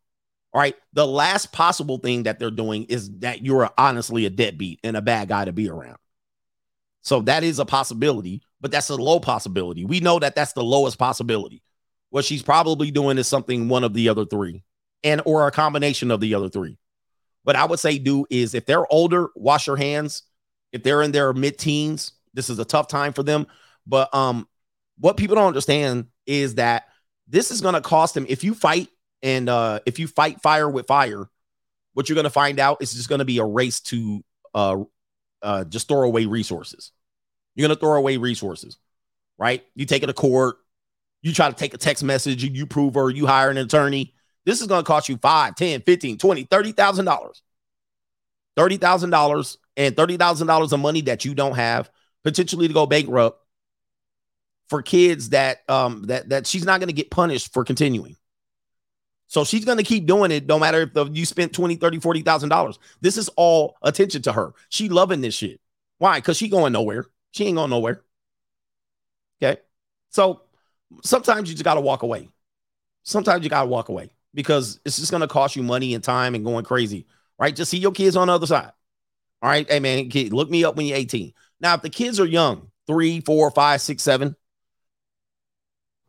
[0.54, 0.76] All right.
[0.94, 5.02] The last possible thing that they're doing is that you're honestly a deadbeat and a
[5.02, 5.98] bad guy to be around.
[7.02, 9.84] So that is a possibility, but that's a low possibility.
[9.84, 11.64] We know that that's the lowest possibility.
[12.12, 14.64] What she's probably doing is something one of the other three,
[15.04, 16.78] and or a combination of the other three.
[17.44, 20.24] What I would say do is if they're older, wash your hands.
[20.72, 23.48] If they're in their mid-teens, this is a tough time for them.
[23.86, 24.48] But um,
[24.98, 26.84] what people don't understand is that
[27.28, 28.90] this is going to cost them if you fight
[29.22, 31.30] and uh, if you fight fire with fire,
[31.94, 34.24] what you're going to find out is just going to be a race to
[34.54, 34.84] uh,
[35.42, 36.92] uh, just throw away resources.
[37.56, 38.78] You're going to throw away resources,
[39.38, 39.64] right?
[39.76, 40.58] You take it to court,
[41.22, 44.14] you try to take a text message, you prove her, you hire an attorney.
[44.46, 47.42] This is going to cost you five, 10, 15, 20, $30,000.
[48.58, 51.90] $30,000 and $30,000 of money that you don't have,
[52.24, 53.43] potentially to go bankrupt
[54.68, 58.16] for kids that um that that she's not going to get punished for continuing.
[59.28, 62.00] So she's going to keep doing it no matter if the, you spent 20, 30,
[62.00, 62.80] 40,000 dollars.
[63.02, 64.54] This is all attention to her.
[64.70, 65.60] She loving this shit.
[65.98, 66.22] Why?
[66.22, 67.06] Cuz she going nowhere.
[67.32, 68.04] She ain't going nowhere.
[69.42, 69.60] Okay?
[70.10, 70.42] So
[71.04, 72.30] sometimes you just got to walk away.
[73.04, 76.04] Sometimes you got to walk away because it's just going to cost you money and
[76.04, 77.08] time and going crazy,
[77.40, 77.56] right?
[77.56, 78.72] Just see your kids on the other side.
[79.42, 79.70] All right.
[79.70, 81.34] Hey, man, kid, look me up when you're 18.
[81.60, 84.36] Now, if the kids are young, three, four, five, six, seven,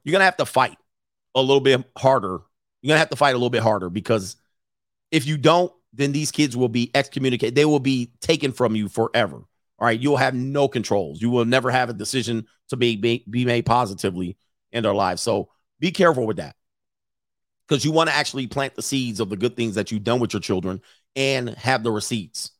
[0.04, 0.76] you're going to have to fight
[1.34, 2.40] a little bit harder.
[2.82, 4.36] You're going to have to fight a little bit harder because
[5.10, 7.54] if you don't, then these kids will be excommunicated.
[7.54, 9.36] They will be taken from you forever.
[9.36, 9.98] All right.
[9.98, 11.20] You'll have no controls.
[11.20, 14.36] You will never have a decision to be, be, be made positively
[14.72, 15.22] in their lives.
[15.22, 15.50] So
[15.80, 16.56] be careful with that
[17.66, 20.20] because you want to actually plant the seeds of the good things that you've done
[20.20, 20.80] with your children
[21.16, 22.50] and have the receipts.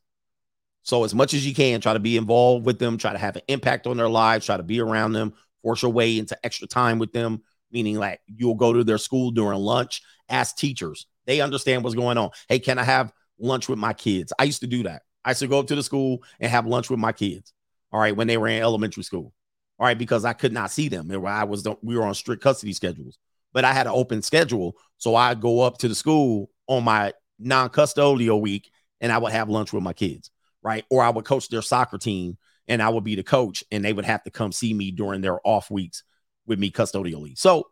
[0.83, 3.35] So, as much as you can, try to be involved with them, try to have
[3.35, 5.33] an impact on their lives, try to be around them,
[5.65, 9.31] force your way into extra time with them, meaning like you'll go to their school
[9.31, 11.07] during lunch, ask teachers.
[11.25, 12.29] They understand what's going on.
[12.47, 14.31] Hey, can I have lunch with my kids?
[14.37, 15.01] I used to do that.
[15.25, 17.51] I used to go up to the school and have lunch with my kids.
[17.91, 19.33] All right, when they were in elementary school.
[19.79, 21.09] All right, because I could not see them.
[21.25, 23.17] I was we were on strict custody schedules,
[23.51, 27.11] but I had an open schedule, so I'd go up to the school on my
[27.39, 28.69] non-custodial week
[29.01, 30.29] and I would have lunch with my kids,
[30.61, 30.85] right?
[30.91, 32.37] Or I would coach their soccer team
[32.67, 35.21] and I would be the coach and they would have to come see me during
[35.21, 36.03] their off weeks
[36.45, 37.37] with me custodially.
[37.37, 37.67] So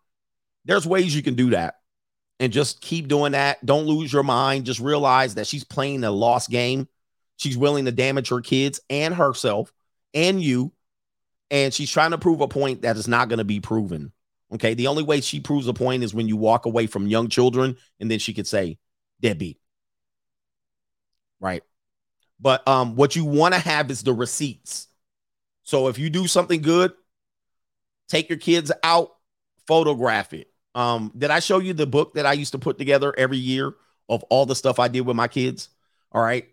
[0.66, 1.76] there's ways you can do that.
[2.40, 3.66] and just keep doing that.
[3.66, 4.66] Don't lose your mind.
[4.66, 6.88] Just realize that she's playing a lost game.
[7.38, 9.72] She's willing to damage her kids and herself
[10.14, 10.74] and you.
[11.52, 14.12] And she's trying to prove a point that is not going to be proven.
[14.54, 14.74] Okay.
[14.74, 17.78] The only way she proves a point is when you walk away from young children
[18.00, 18.78] and then she could say,
[19.22, 19.58] deadbeat.
[21.40, 21.64] Right.
[22.40, 24.88] But um, what you want to have is the receipts.
[25.64, 26.94] So if you do something good,
[28.10, 29.12] take your kids out,
[29.68, 30.48] photograph it.
[30.76, 33.74] Um, did I show you the book that I used to put together every year
[34.10, 35.70] of all the stuff I did with my kids?
[36.12, 36.48] All right.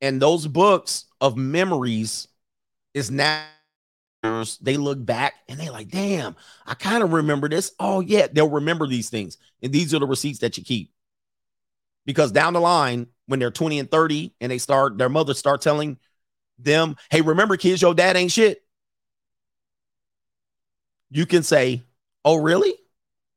[0.00, 2.28] And those books of memories
[2.92, 3.44] is now
[4.60, 6.36] they look back and they like, damn,
[6.66, 7.72] I kind of remember this.
[7.80, 9.38] Oh, yeah, they'll remember these things.
[9.62, 10.92] And these are the receipts that you keep.
[12.04, 15.60] Because down the line, when they're 20 and 30 and they start, their mother start
[15.60, 15.98] telling
[16.58, 18.62] them, hey, remember, kids, your dad ain't shit.
[21.10, 21.82] You can say,
[22.24, 22.74] oh, really?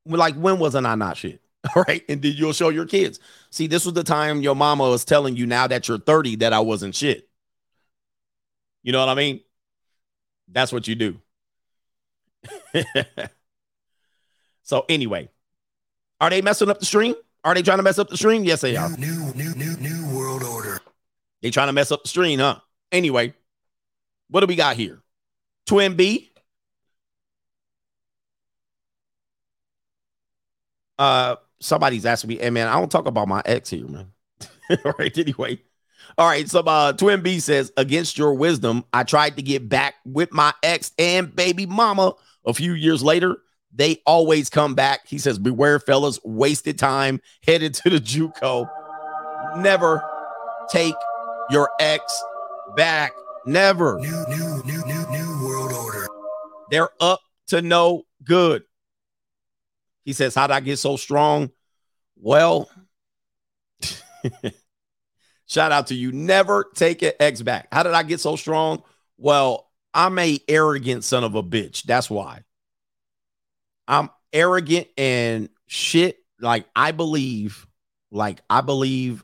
[0.06, 1.42] Like, when wasn't I not shit?
[1.76, 2.04] All right.
[2.08, 3.20] And then you'll show your kids.
[3.50, 6.54] See, this was the time your mama was telling you now that you're 30 that
[6.54, 7.28] I wasn't shit.
[8.84, 9.42] You know what I mean?
[10.48, 11.20] That's what you do.
[14.64, 15.30] so, anyway,
[16.22, 17.16] are they messing up the stream?
[17.46, 18.44] Are they trying to mess up the stream?
[18.44, 18.90] Yes, they are.
[18.98, 20.80] New, new, new, new world order.
[21.44, 22.58] They trying to mess up the stream, huh?
[22.92, 23.36] Anyway,
[24.32, 25.04] what do we got here?
[25.68, 26.32] Twin B.
[30.98, 34.12] Uh, somebody's asking me, hey man, I don't talk about my ex here, man.
[34.84, 35.62] All right, anyway.
[36.18, 39.96] All right, so uh, Twin B says, against your wisdom, I tried to get back
[40.04, 42.14] with my ex and baby mama.
[42.48, 43.38] A few years later,
[43.76, 45.08] they always come back.
[45.08, 48.70] He says, beware, fellas, wasted time, headed to the JUCO.
[49.58, 50.04] Never
[50.70, 50.96] take
[51.50, 52.24] your ex
[52.76, 53.12] back.
[53.46, 54.00] Never.
[54.00, 56.08] New, new, new, new, new world order.
[56.72, 58.64] They're up to no good.
[60.04, 61.52] He says, How did I get so strong?
[62.16, 62.70] Well,
[65.48, 66.12] shout out to you.
[66.12, 67.68] Never take an ex back.
[67.72, 68.84] How did I get so strong?
[69.18, 71.84] Well, I'm a arrogant son of a bitch.
[71.84, 72.42] That's why.
[73.88, 76.20] I'm arrogant and shit.
[76.40, 77.66] Like I believe,
[78.12, 79.24] like I believe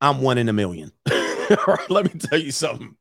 [0.00, 0.92] I'm one in a million.
[1.88, 2.96] Let me tell you something.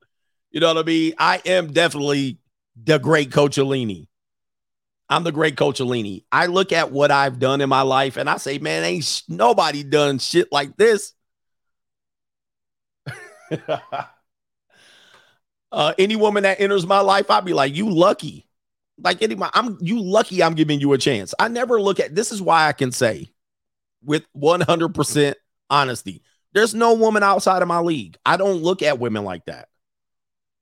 [0.52, 1.14] You know what I mean?
[1.18, 2.40] I am definitely
[2.82, 4.08] the great Coach Alini.
[5.10, 6.24] I'm the great Coach Alini.
[6.32, 9.22] I look at what I've done in my life and I say, man, ain't sh-
[9.30, 11.14] nobody done shit like this.
[15.72, 18.47] uh, any woman that enters my life, I'd be like, you lucky.
[19.00, 20.42] Like any, I'm you lucky.
[20.42, 21.34] I'm giving you a chance.
[21.40, 22.16] I never look at.
[22.16, 23.32] This is why I can say,
[24.04, 25.38] with 100 percent
[25.70, 28.18] honesty, there's no woman outside of my league.
[28.26, 29.70] I don't look at women like that.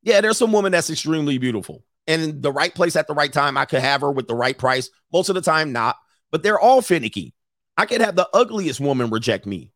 [0.04, 3.58] Yeah, there's some woman that's extremely beautiful and the right place at the right time.
[3.58, 4.90] I could have her with the right price.
[5.12, 5.98] Most of the time, not.
[6.32, 7.34] But they're all finicky.
[7.78, 9.72] I could have the ugliest woman reject me.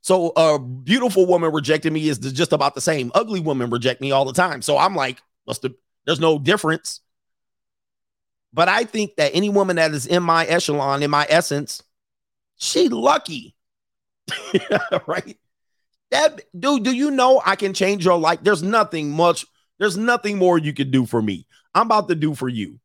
[0.00, 3.10] So a beautiful woman rejecting me is just about the same.
[3.14, 4.60] Ugly woman reject me all the time.
[4.60, 5.74] So I'm like, what's the?
[6.04, 7.00] There's no difference.
[8.54, 11.82] But I think that any woman that is in my echelon, in my essence,
[12.56, 13.56] she lucky.
[15.08, 15.36] right?
[16.12, 18.38] That dude, do you know I can change your life?
[18.42, 19.44] There's nothing much,
[19.80, 21.46] there's nothing more you can do for me.
[21.74, 22.78] I'm about to do for you.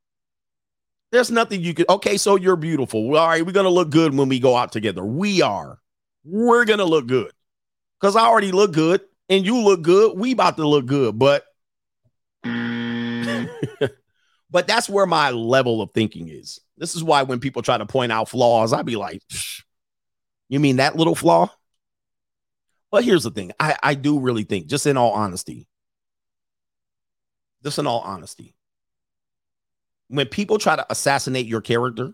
[1.11, 1.87] There's nothing you could.
[1.87, 3.15] Okay, so you're beautiful.
[3.15, 5.05] All right, we're gonna look good when we go out together.
[5.05, 5.79] We are.
[6.23, 7.31] We're gonna look good.
[8.01, 10.17] Because I already look good and you look good.
[10.17, 11.45] We about to look good, but
[14.49, 16.59] but that's where my level of thinking is.
[16.77, 19.21] This is why when people try to point out flaws, I'd be like,
[20.47, 21.51] you mean that little flaw?
[22.91, 25.67] But here's the thing I, I do really think, just in all honesty,
[27.63, 28.55] just in all honesty,
[30.07, 32.13] when people try to assassinate your character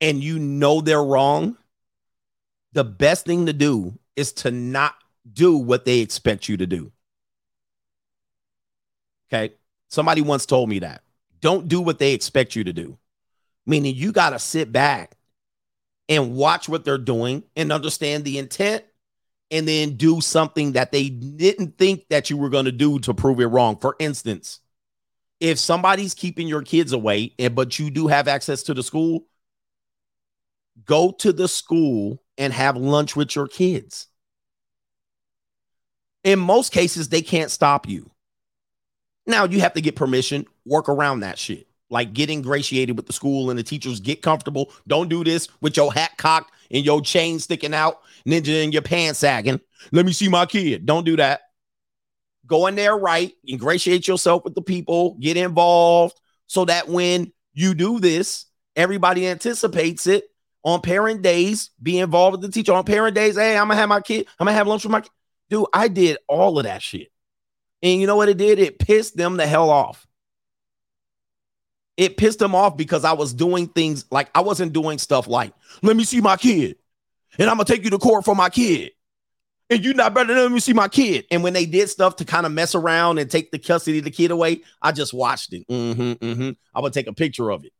[0.00, 1.56] and you know they're wrong,
[2.72, 4.94] the best thing to do is to not
[5.32, 6.92] do what they expect you to do.
[9.32, 9.54] Okay.
[9.88, 11.02] Somebody once told me that.
[11.40, 12.98] Don't do what they expect you to do.
[13.66, 15.16] Meaning you got to sit back
[16.08, 18.84] and watch what they're doing and understand the intent
[19.50, 23.14] and then do something that they didn't think that you were going to do to
[23.14, 23.76] prove it wrong.
[23.78, 24.60] For instance,
[25.40, 29.26] if somebody's keeping your kids away and but you do have access to the school,
[30.84, 34.08] go to the school and have lunch with your kids.
[36.24, 38.10] In most cases, they can't stop you.
[39.28, 41.68] Now you have to get permission, work around that shit.
[41.90, 44.72] Like get ingratiated with the school and the teachers, get comfortable.
[44.86, 48.82] Don't do this with your hat cocked and your chain sticking out, ninja in your
[48.82, 49.60] pants sagging.
[49.92, 50.86] Let me see my kid.
[50.86, 51.42] Don't do that.
[52.46, 57.74] Go in there right, ingratiate yourself with the people, get involved so that when you
[57.74, 58.46] do this,
[58.76, 60.24] everybody anticipates it
[60.64, 63.36] on parent days, be involved with the teacher on parent days.
[63.36, 65.10] Hey, I'm gonna have my kid, I'm gonna have lunch with my kid.
[65.50, 67.08] Dude, I did all of that shit.
[67.82, 68.58] And you know what it did?
[68.58, 70.06] It pissed them the hell off.
[71.96, 75.52] It pissed them off because I was doing things like I wasn't doing stuff like,
[75.82, 76.76] let me see my kid.
[77.38, 78.92] And I'm gonna take you to court for my kid.
[79.70, 81.26] And you're not better than let me see my kid.
[81.30, 84.04] And when they did stuff to kind of mess around and take the custody of
[84.04, 85.68] the kid away, I just watched it.
[85.68, 86.50] Mm-hmm, mm-hmm.
[86.74, 87.72] I would take a picture of it.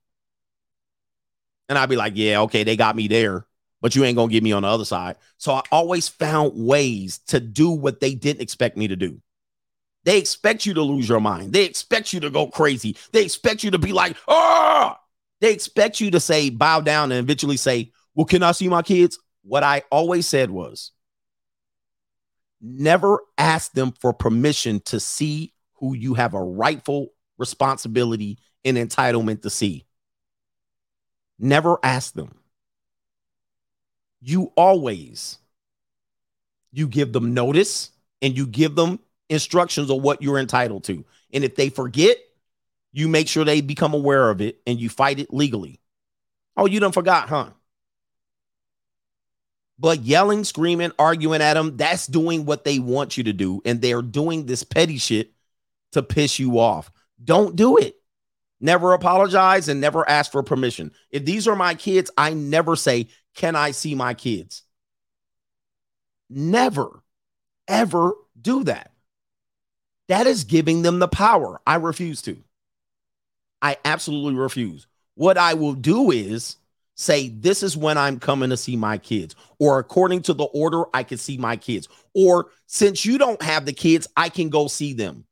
[1.69, 3.47] And I'd be like, yeah, okay, they got me there,
[3.81, 5.17] but you ain't gonna get me on the other side.
[5.39, 9.21] So I always found ways to do what they didn't expect me to do.
[10.09, 11.53] They expect you to lose your mind.
[11.53, 12.97] They expect you to go crazy.
[13.13, 14.99] They expect you to be like, ah.
[15.43, 18.81] They expect you to say, bow down and eventually say, well, can I see my
[18.81, 19.19] kids?
[19.43, 20.93] What I always said was,
[22.63, 29.43] never ask them for permission to see who you have a rightful responsibility and entitlement
[29.43, 29.85] to see.
[31.39, 32.35] Never ask them.
[34.23, 35.37] You always
[36.73, 37.91] you give them notice
[38.23, 41.05] and you give them instructions of what you're entitled to.
[41.33, 42.17] And if they forget,
[42.93, 45.81] you make sure they become aware of it and you fight it legally.
[46.57, 47.51] Oh, you done forgot, huh?
[49.79, 53.63] But yelling, screaming, arguing at them, that's doing what they want you to do.
[53.65, 55.33] And they're doing this petty shit
[55.93, 56.91] to piss you off.
[57.23, 57.95] Don't do it.
[58.61, 60.91] Never apologize and never ask for permission.
[61.11, 64.63] If these are my kids, I never say, Can I see my kids?
[66.29, 67.05] Never,
[67.69, 68.88] ever do that.
[70.09, 71.61] That is giving them the power.
[71.67, 72.37] I refuse to.
[73.61, 74.87] I absolutely refuse.
[75.15, 76.57] What I will do is
[76.95, 80.85] say, This is when I'm coming to see my kids, or according to the order,
[80.95, 84.69] I can see my kids, or since you don't have the kids, I can go
[84.69, 85.25] see them.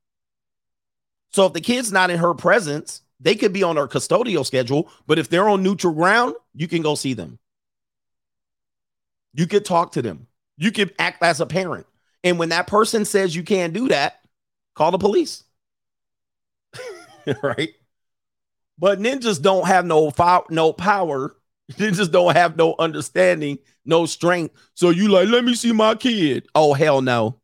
[1.33, 4.91] So if the kid's not in her presence, they could be on our custodial schedule,
[5.07, 7.39] but if they're on neutral ground, you can go see them.
[9.33, 10.27] You could talk to them.
[10.57, 11.87] You could act as a parent.
[12.25, 14.21] And when that person says you can't do that,
[14.77, 15.45] call the police.
[17.43, 17.71] right?
[18.79, 21.37] But ninjas don't have no fo- no power.
[21.73, 24.55] Ninjas don't have no understanding, no strength.
[24.75, 26.47] So you like, let me see my kid.
[26.55, 27.41] Oh hell no.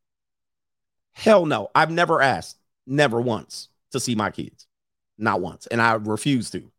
[1.13, 1.71] Hell no.
[1.75, 4.67] I've never asked, never once to see my kids.
[5.19, 5.67] Not once.
[5.67, 6.71] And I refuse to.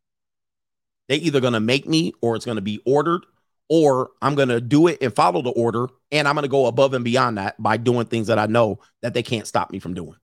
[1.10, 3.26] They either gonna make me or it's gonna be ordered,
[3.70, 7.04] or I'm gonna do it and follow the order, and I'm gonna go above and
[7.04, 10.16] beyond that by doing things that I know that they can't stop me from doing.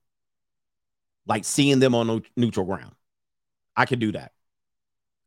[1.31, 2.90] Like seeing them on neutral ground.
[3.77, 4.32] I can do that.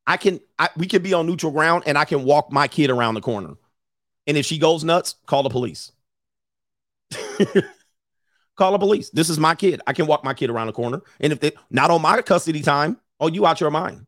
[0.05, 2.89] I can I, we can be on neutral ground and I can walk my kid
[2.89, 3.53] around the corner.
[4.27, 5.93] And if she goes nuts, call the police.
[8.57, 9.11] call the police.
[9.11, 9.79] This is my kid.
[9.87, 11.01] I can walk my kid around the corner.
[11.21, 14.05] And if they not on my custody time, oh, you out your mind.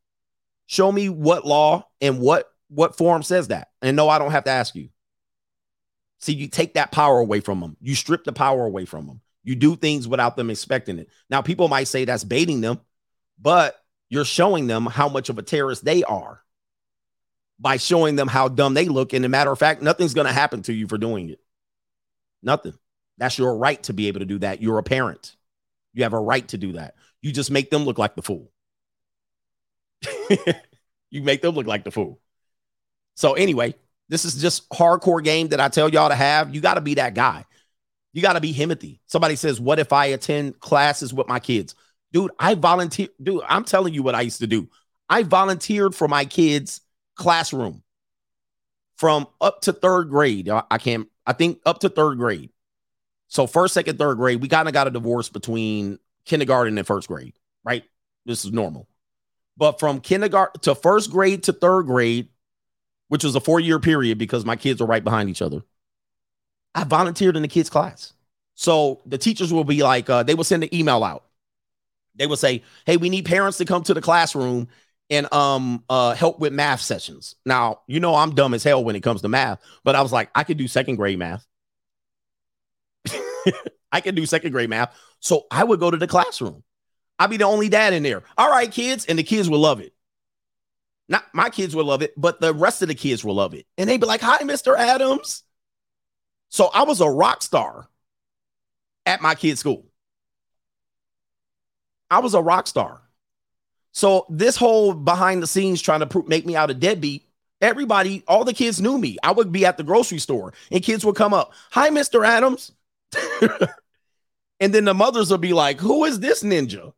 [0.67, 3.69] Show me what law and what what form says that.
[3.81, 4.89] And no, I don't have to ask you.
[6.19, 7.77] See, you take that power away from them.
[7.79, 9.21] You strip the power away from them.
[9.45, 11.07] You do things without them expecting it.
[11.29, 12.81] Now, people might say that's baiting them,
[13.39, 16.41] but you're showing them how much of a terrorist they are
[17.59, 19.13] by showing them how dumb they look.
[19.13, 21.39] And a matter of fact, nothing's going to happen to you for doing it.
[22.41, 22.73] Nothing.
[23.17, 24.61] That's your right to be able to do that.
[24.61, 25.35] You're a parent.
[25.93, 26.95] You have a right to do that.
[27.21, 28.51] You just make them look like the fool.
[31.09, 32.19] you make them look like the fool.
[33.15, 33.75] So anyway,
[34.09, 36.53] this is just hardcore game that I tell y'all to have.
[36.53, 37.45] You got to be that guy.
[38.15, 38.99] You got to be Himothy.
[39.07, 41.75] Somebody says, "What if I attend classes with my kids?"
[42.13, 43.09] Dude, I volunteer.
[43.21, 44.69] Dude, I'm telling you what I used to do.
[45.09, 46.79] I volunteered for my kids'
[47.15, 47.83] classroom
[48.95, 50.49] from up to third grade.
[50.49, 51.09] I can't.
[51.27, 52.51] I think up to third grade.
[53.27, 57.09] So first, second, third grade, we kind of got a divorce between kindergarten and first
[57.09, 57.33] grade,
[57.65, 57.83] right?
[58.25, 58.87] This is normal.
[59.57, 62.29] But from kindergarten to first grade to third grade,
[63.09, 65.63] which was a four year period because my kids are right behind each other,
[66.75, 68.13] I volunteered in the kids' class.
[68.53, 71.23] So the teachers will be like, uh, they will send an email out.
[72.15, 74.67] They will say, "Hey, we need parents to come to the classroom
[75.09, 78.95] and um uh help with math sessions." Now, you know I'm dumb as hell when
[78.95, 81.45] it comes to math, but I was like, I could do second grade math.
[83.91, 84.95] I can do second grade math.
[85.19, 86.63] So I would go to the classroom.
[87.19, 88.23] I'd be the only dad in there.
[88.37, 89.05] All right, kids.
[89.05, 89.93] And the kids will love it.
[91.07, 93.65] Not my kids will love it, but the rest of the kids will love it.
[93.77, 94.77] And they'd be like, Hi, Mr.
[94.77, 95.43] Adams.
[96.55, 97.89] So I was a rock star
[99.05, 99.87] at my kid's school.
[102.09, 103.01] I was a rock star.
[103.91, 107.25] So this whole behind the scenes trying to make me out a deadbeat,
[107.59, 109.17] everybody, all the kids knew me.
[109.21, 111.51] I would be at the grocery store and kids would come up.
[111.71, 112.25] Hi, Mr.
[112.25, 112.71] Adams.
[114.61, 116.93] and then the mothers would be like, Who is this ninja?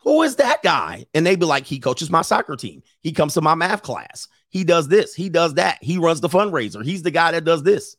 [0.00, 1.06] Who is that guy?
[1.14, 2.82] And they'd be like, He coaches my soccer team.
[3.00, 4.28] He comes to my math class.
[4.50, 5.14] He does this.
[5.14, 5.78] He does that.
[5.80, 6.84] He runs the fundraiser.
[6.84, 7.96] He's the guy that does this.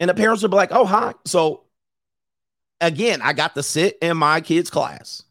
[0.00, 1.14] And the parents would be like, oh, hi.
[1.24, 1.64] So
[2.80, 5.22] again, I got to sit in my kids' class,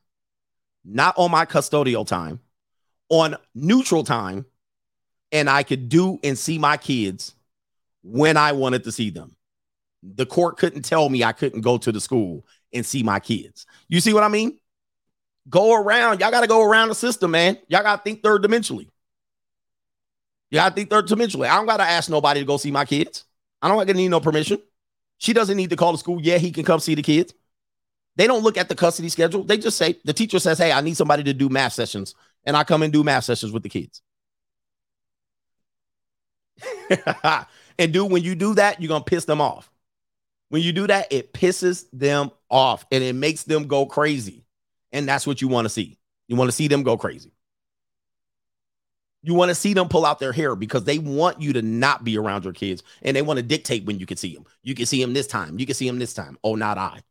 [0.85, 2.39] not on my custodial time,
[3.09, 4.45] on neutral time,
[5.31, 7.35] and I could do and see my kids
[8.03, 9.35] when I wanted to see them.
[10.03, 13.65] The court couldn't tell me I couldn't go to the school and see my kids.
[13.87, 14.57] You see what I mean?
[15.49, 16.19] Go around.
[16.19, 17.57] Y'all got to go around the system, man.
[17.67, 18.87] Y'all got to think third dimensionally.
[20.53, 21.47] To think third dimensionally.
[21.47, 23.25] I don't got to ask nobody to go see my kids.
[23.61, 24.59] I don't gonna need no permission.
[25.17, 26.19] She doesn't need to call the school.
[26.21, 27.33] Yeah, he can come see the kids.
[28.15, 29.43] They don't look at the custody schedule.
[29.43, 32.15] They just say, the teacher says, Hey, I need somebody to do math sessions.
[32.45, 34.01] And I come and do math sessions with the kids.
[37.79, 39.71] and do when you do that, you're to piss them off.
[40.49, 44.43] When you do that, it pisses them off and it makes them go crazy.
[44.91, 45.97] And that's what you want to see.
[46.27, 47.31] You want to see them go crazy.
[49.23, 52.03] You want to see them pull out their hair because they want you to not
[52.03, 54.45] be around your kids and they want to dictate when you can see them.
[54.63, 55.59] You can see them this time.
[55.59, 56.37] You can see them this time.
[56.43, 57.01] Oh, not I.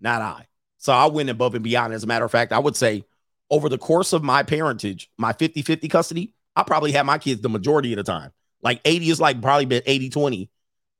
[0.00, 0.46] Not I.
[0.78, 1.92] So I went above and beyond.
[1.92, 3.04] As a matter of fact, I would say
[3.50, 7.42] over the course of my parentage, my 50 50 custody, I probably had my kids
[7.42, 8.32] the majority of the time.
[8.62, 10.50] Like 80 is like probably been 80 20.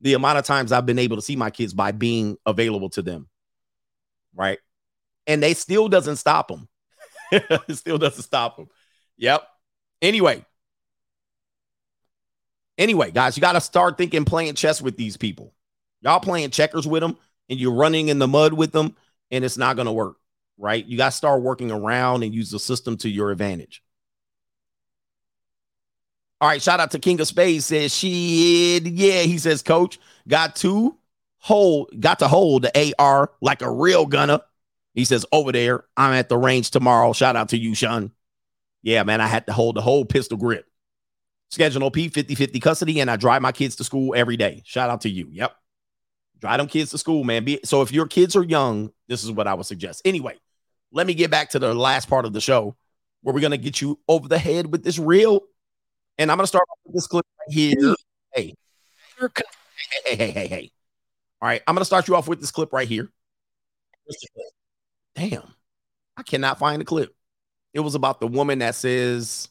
[0.03, 3.03] The amount of times I've been able to see my kids by being available to
[3.03, 3.29] them.
[4.35, 4.59] Right.
[5.27, 6.69] And they still doesn't stop them.
[7.33, 8.69] it still doesn't stop them.
[9.17, 9.43] Yep.
[10.03, 10.45] Anyway.
[12.79, 15.55] Anyway, guys, you got to start thinking playing chess with these people.
[16.03, 17.17] Y'all playing checkers with them
[17.49, 18.97] and you're running in the mud with them,
[19.31, 20.17] and it's not going to work,
[20.59, 20.85] right?
[20.85, 23.83] You got to start working around and use the system to your advantage.
[26.41, 29.99] All right, shout out to King of Spades says she yeah, he says coach
[30.29, 30.95] got to
[31.39, 34.41] hold got to hold the AR like a real gunner.
[34.93, 37.15] He says over there, I'm at the range tomorrow.
[37.15, 38.13] Shout out to you, Sean.
[38.87, 40.65] Yeah, man, I had to hold the whole pistol grip.
[41.51, 44.63] Schedule OP 50-50 custody, and I drive my kids to school every day.
[44.65, 45.27] Shout out to you.
[45.33, 45.57] Yep.
[46.39, 47.45] Drive them kids to school, man.
[47.45, 50.03] Be, so if your kids are young, this is what I would suggest.
[50.05, 50.37] Anyway,
[50.93, 52.77] let me get back to the last part of the show
[53.23, 55.41] where we're gonna get you over the head with this real.
[56.17, 57.97] And I'm gonna start with this clip right here.
[58.33, 58.55] Hey,
[60.05, 60.71] hey, hey, hey, hey.
[61.43, 63.11] All right, I'm gonna start you off with this clip right here.
[65.17, 65.43] Damn,
[66.17, 67.13] I cannot find the clip.
[67.77, 69.49] It was about the woman that says,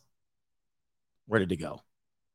[1.27, 1.81] "Where did it go?"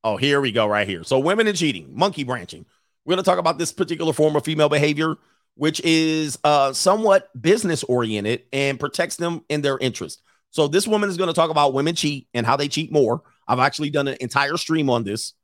[0.05, 1.03] Oh, here we go, right here.
[1.03, 2.65] So, women and cheating, monkey branching.
[3.05, 5.17] We're going to talk about this particular form of female behavior,
[5.57, 10.23] which is uh, somewhat business oriented and protects them in their interest.
[10.51, 13.23] So, this woman is going to talk about women cheat and how they cheat more.
[13.49, 15.35] I've actually done an entire stream on this.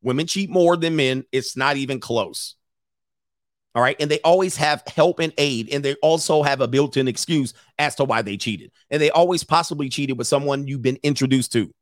[0.00, 1.24] Women cheat more than men.
[1.32, 2.54] It's not even close.
[3.74, 3.96] All right.
[4.00, 5.68] And they always have help and aid.
[5.72, 8.72] And they also have a built in excuse as to why they cheated.
[8.90, 11.72] And they always possibly cheated with someone you've been introduced to.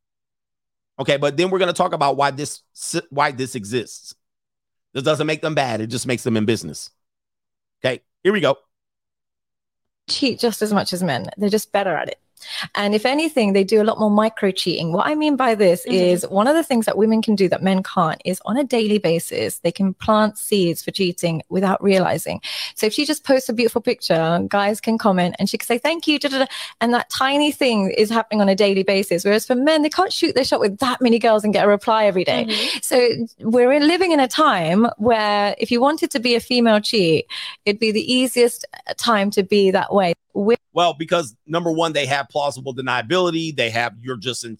[0.99, 1.17] Okay.
[1.17, 2.63] But then we're going to talk about why this
[3.11, 4.15] why this exists.
[4.97, 5.83] This doesn't make them bad.
[5.83, 6.89] It just makes them in business.
[7.85, 8.57] Okay, here we go.
[10.09, 11.27] Cheat just as much as men.
[11.37, 12.19] They're just better at it.
[12.75, 14.93] And if anything, they do a lot more micro cheating.
[14.93, 15.93] What I mean by this mm-hmm.
[15.93, 18.65] is one of the things that women can do that men can't is on a
[18.65, 22.41] daily basis, they can plant seeds for cheating without realizing.
[22.75, 25.79] So if she just posts a beautiful picture, guys can comment and she can say,
[25.79, 26.19] thank you.
[26.19, 26.47] Da, da, da.
[26.81, 29.25] And that tiny thing is happening on a daily basis.
[29.25, 31.69] Whereas for men, they can't shoot their shot with that many girls and get a
[31.69, 32.45] reply every day.
[32.45, 32.79] Mm-hmm.
[32.83, 37.27] So we're living in a time where if you wanted to be a female cheat,
[37.65, 38.65] it'd be the easiest
[38.97, 40.15] time to be that way.
[40.37, 43.57] With- well, because number one, they have plausible deniability.
[43.57, 44.59] They have you're just in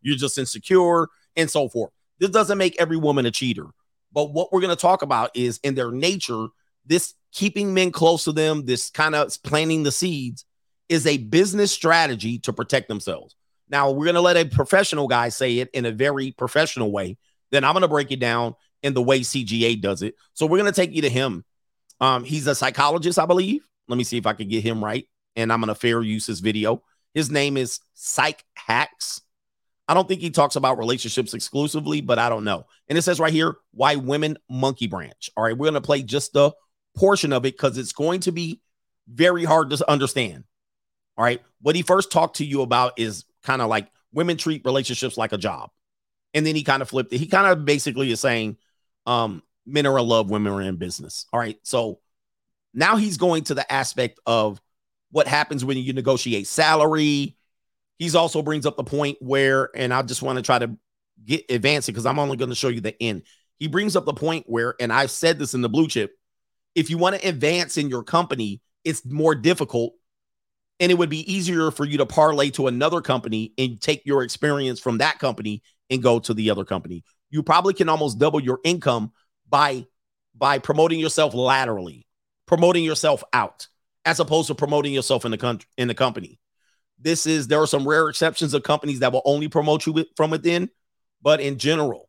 [0.00, 1.92] you're just insecure and so forth.
[2.18, 3.66] This doesn't make every woman a cheater.
[4.10, 6.46] But what we're going to talk about is in their nature,
[6.86, 10.46] this keeping men close to them, this kind of planting the seeds
[10.88, 13.36] is a business strategy to protect themselves.
[13.68, 17.18] Now, we're going to let a professional guy say it in a very professional way.
[17.50, 20.14] Then I'm going to break it down in the way CGA does it.
[20.32, 21.44] So we're going to take you to him.
[22.00, 23.68] Um, he's a psychologist, I believe.
[23.88, 25.06] Let me see if I can get him right
[25.38, 26.82] and I'm going to fair use his video.
[27.14, 29.22] His name is Psych Hacks.
[29.86, 32.66] I don't think he talks about relationships exclusively, but I don't know.
[32.88, 35.30] And it says right here, why women monkey branch.
[35.36, 36.52] All right, we're going to play just a
[36.96, 38.60] portion of it because it's going to be
[39.08, 40.44] very hard to understand.
[41.16, 44.64] All right, what he first talked to you about is kind of like women treat
[44.64, 45.70] relationships like a job.
[46.34, 47.18] And then he kind of flipped it.
[47.18, 48.58] He kind of basically is saying,
[49.06, 51.26] um, men are in love, women are in business.
[51.32, 51.58] All right.
[51.62, 52.00] So
[52.74, 54.60] now he's going to the aspect of
[55.10, 57.36] what happens when you negotiate salary.
[57.98, 60.76] He's also brings up the point where, and I just want to try to
[61.24, 63.22] get advancing because I'm only going to show you the end.
[63.58, 66.12] He brings up the point where, and I've said this in the blue chip,
[66.74, 69.94] if you want to advance in your company, it's more difficult
[70.80, 74.22] and it would be easier for you to parlay to another company and take your
[74.22, 77.04] experience from that company and go to the other company.
[77.30, 79.12] You probably can almost double your income
[79.48, 79.86] by
[80.36, 82.06] by promoting yourself laterally,
[82.46, 83.66] promoting yourself out,
[84.08, 86.40] as opposed to promoting yourself in the country in the company.
[86.98, 90.08] This is there are some rare exceptions of companies that will only promote you with-
[90.16, 90.70] from within,
[91.20, 92.08] but in general,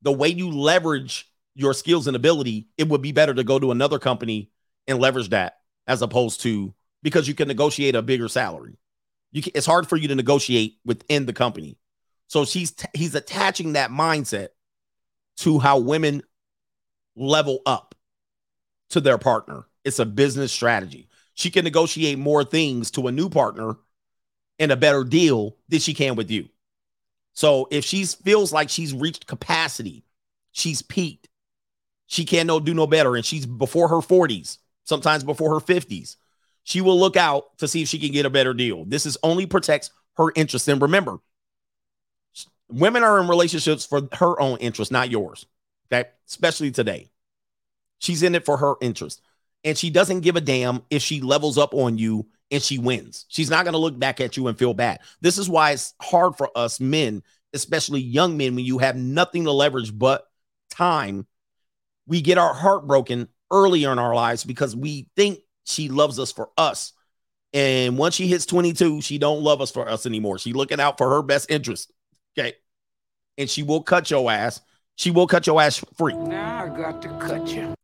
[0.00, 3.72] the way you leverage your skills and ability, it would be better to go to
[3.72, 4.52] another company
[4.86, 5.58] and leverage that
[5.88, 6.72] as opposed to
[7.02, 8.78] because you can negotiate a bigger salary.
[9.32, 11.78] You can, it's hard for you to negotiate within the company.
[12.28, 14.50] So she's t- he's attaching that mindset
[15.38, 16.22] to how women
[17.16, 17.96] level up
[18.90, 19.66] to their partner.
[19.84, 21.07] It's a business strategy.
[21.38, 23.76] She can negotiate more things to a new partner
[24.58, 26.48] and a better deal than she can with you.
[27.32, 30.04] So if she feels like she's reached capacity,
[30.50, 31.28] she's peaked,
[32.08, 36.16] she can't no do no better, and she's before her 40s, sometimes before her 50s,
[36.64, 38.84] she will look out to see if she can get a better deal.
[38.84, 40.66] This is only protects her interest.
[40.66, 41.18] And remember,
[42.68, 45.46] women are in relationships for her own interest, not yours.
[45.86, 46.08] Okay.
[46.28, 47.10] Especially today.
[48.00, 49.22] She's in it for her interest.
[49.64, 53.26] And she doesn't give a damn if she levels up on you and she wins.
[53.28, 55.00] She's not going to look back at you and feel bad.
[55.20, 57.22] This is why it's hard for us men,
[57.52, 60.26] especially young men, when you have nothing to leverage but
[60.70, 61.26] time.
[62.06, 66.32] We get our heart broken earlier in our lives because we think she loves us
[66.32, 66.92] for us.
[67.52, 70.38] And once she hits 22, she don't love us for us anymore.
[70.38, 71.92] She looking out for her best interest.
[72.38, 72.54] Okay.
[73.36, 74.60] And she will cut your ass.
[74.96, 76.14] She will cut your ass free.
[76.14, 77.74] Now I got to cut you.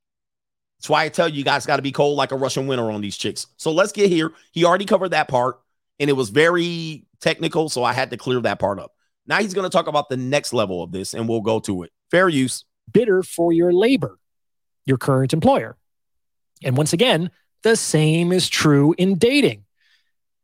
[0.85, 2.91] That's why I tell you, you guys got to be cold like a Russian winter
[2.91, 3.47] on these chicks.
[3.57, 4.33] So let's get here.
[4.53, 5.59] He already covered that part,
[5.99, 8.93] and it was very technical, so I had to clear that part up.
[9.27, 11.85] Now he's going to talk about the next level of this, and we'll go to
[11.85, 11.93] it.
[12.11, 12.67] Fair use.
[12.93, 14.19] Bidder for your labor,
[14.85, 15.79] your current employer.
[16.63, 17.31] And once again,
[17.63, 19.65] the same is true in dating.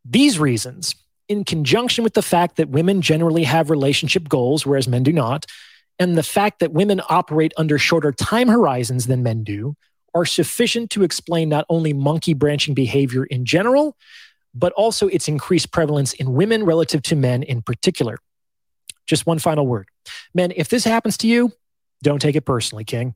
[0.07, 0.95] These reasons,
[1.29, 5.45] in conjunction with the fact that women generally have relationship goals, whereas men do not,
[5.99, 9.77] and the fact that women operate under shorter time horizons than men do,
[10.15, 13.97] are sufficient to explain not only monkey branching behavior in general,
[14.55, 18.19] but also its increased prevalence in women relative to men in particular.
[19.07, 19.89] Just one final word.
[20.35, 21.53] Men, if this happens to you,
[22.03, 23.15] don't take it personally, King.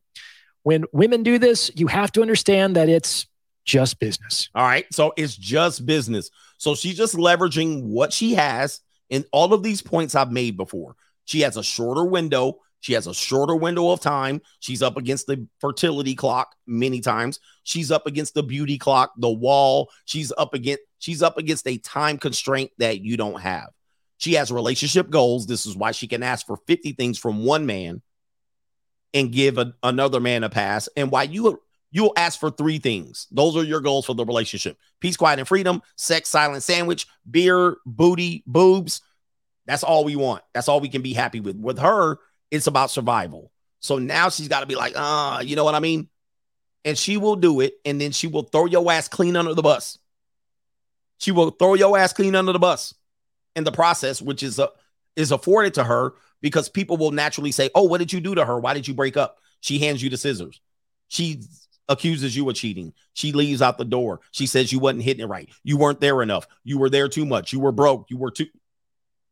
[0.63, 3.27] When women do this, you have to understand that it's
[3.65, 4.49] just business.
[4.55, 4.87] All right.
[4.93, 6.31] So it's just business.
[6.59, 8.81] So she's just leveraging what she has
[9.11, 10.97] in all of these points I've made before.
[11.25, 12.61] She has a shorter window.
[12.85, 14.43] She has a shorter window of time.
[14.61, 17.41] She's up against the fertility clock many times.
[17.63, 19.89] She's up against the beauty clock, the wall.
[20.05, 23.71] She's up against she's up against a time constraint that you don't have.
[24.19, 25.47] She has relationship goals.
[25.47, 28.03] This is why she can ask for 50 things from one man
[29.15, 30.87] and give a, another man a pass.
[30.95, 33.29] And why you you'll ask for three things.
[33.31, 37.79] Those are your goals for the relationship: peace, quiet, and freedom, sex, silent sandwich, beer,
[37.87, 39.01] booty, boobs.
[39.65, 40.45] That's all we want.
[40.53, 41.57] That's all we can be happy with.
[41.57, 42.19] With her,
[42.55, 43.51] it's about survival.
[43.81, 46.09] So now she's got to be like, ah, uh, you know what I mean?
[46.85, 49.63] And she will do it, and then she will throw your ass clean under the
[49.63, 49.99] bus.
[51.19, 52.95] She will throw your ass clean under the bus
[53.57, 54.69] in the process, which is a,
[55.17, 58.45] is afforded to her because people will naturally say, "Oh, what did you do to
[58.45, 58.59] her?
[58.59, 60.61] Why did you break up?" She hands you the scissors.
[61.09, 61.43] She
[61.89, 62.93] accuses you of cheating.
[63.15, 64.21] She leaves out the door.
[64.31, 65.49] She says you wasn't hitting it right.
[65.63, 66.47] You weren't there enough.
[66.63, 67.53] You were there too much.
[67.53, 68.11] You were broke.
[68.11, 68.47] You were too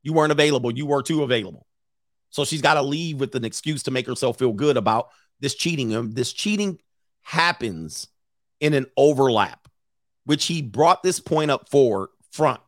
[0.03, 0.73] you weren't available.
[0.73, 1.67] You were too available.
[2.33, 5.11] So she's got to leave with an excuse to make herself feel good about
[5.41, 6.11] this cheating.
[6.13, 6.79] This cheating
[7.21, 8.09] happens
[8.59, 9.69] in an overlap,
[10.25, 12.61] which he brought this point up forward front.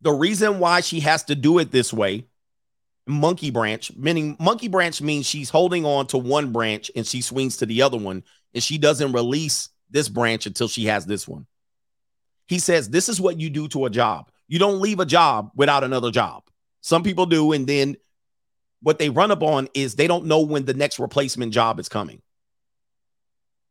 [0.00, 2.24] The reason why she has to do it this way,
[3.06, 7.58] monkey branch, meaning monkey branch means she's holding on to one branch and she swings
[7.58, 8.24] to the other one,
[8.54, 11.46] and she doesn't release this branch until she has this one.
[12.46, 14.30] He says, This is what you do to a job.
[14.48, 16.44] You don't leave a job without another job.
[16.80, 17.96] Some people do, and then
[18.82, 21.88] what they run up on is they don't know when the next replacement job is
[21.88, 22.22] coming.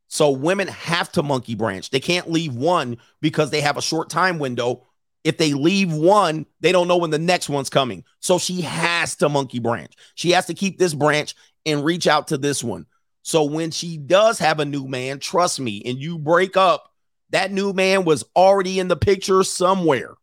[0.07, 1.91] So women have to monkey branch.
[1.91, 4.87] They can't leave one because they have a short time window.
[5.23, 8.03] If they leave one, they don't know when the next one's coming.
[8.19, 9.93] So she has to monkey branch.
[10.15, 12.85] She has to keep this branch and reach out to this one.
[13.21, 16.91] So when she does have a new man, trust me, and you break up,
[17.31, 20.15] that new man was already in the picture somewhere.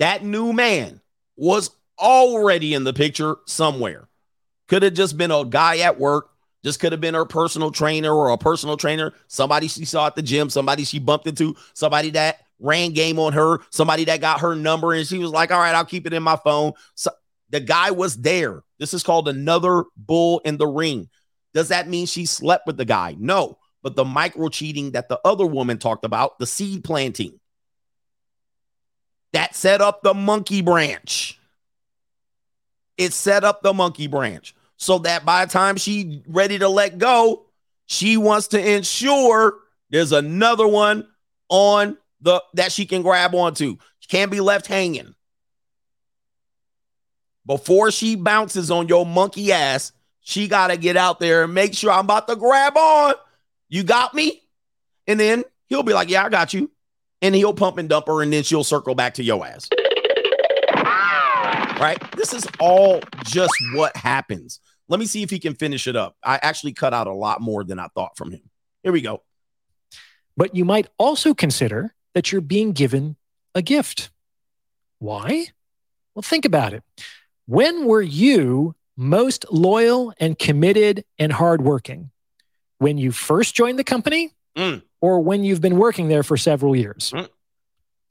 [0.00, 1.00] That new man
[1.36, 4.08] was already in the picture somewhere.
[4.66, 6.30] Could have just been a guy at work,
[6.64, 10.16] just could have been her personal trainer or a personal trainer, somebody she saw at
[10.16, 14.40] the gym, somebody she bumped into, somebody that ran game on her, somebody that got
[14.40, 17.10] her number and she was like, "All right, I'll keep it in my phone." So
[17.50, 18.62] the guy was there.
[18.78, 21.08] This is called another bull in the ring.
[21.52, 23.16] Does that mean she slept with the guy?
[23.18, 27.39] No, but the micro cheating that the other woman talked about, the seed planting,
[29.32, 31.38] that set up the monkey branch.
[32.96, 36.98] It set up the monkey branch so that by the time she ready to let
[36.98, 37.46] go,
[37.86, 39.54] she wants to ensure
[39.90, 41.06] there's another one
[41.48, 43.76] on the that she can grab onto.
[44.00, 45.14] She can't be left hanging.
[47.46, 51.74] Before she bounces on your monkey ass, she got to get out there and make
[51.74, 53.14] sure I'm about to grab on.
[53.68, 54.42] You got me?
[55.06, 56.70] And then he'll be like, Yeah, I got you.
[57.22, 59.68] And he'll pump and dump her, and then she'll circle back to your ass.
[61.78, 61.98] Right?
[62.16, 64.60] This is all just what happens.
[64.88, 66.16] Let me see if he can finish it up.
[66.22, 68.42] I actually cut out a lot more than I thought from him.
[68.82, 69.22] Here we go.
[70.36, 73.16] But you might also consider that you're being given
[73.54, 74.10] a gift.
[74.98, 75.46] Why?
[76.14, 76.82] Well, think about it.
[77.46, 82.10] When were you most loyal and committed and hardworking?
[82.78, 84.82] When you first joined the company Mm.
[85.00, 87.12] Or when you've been working there for several years?
[87.14, 87.28] Mm.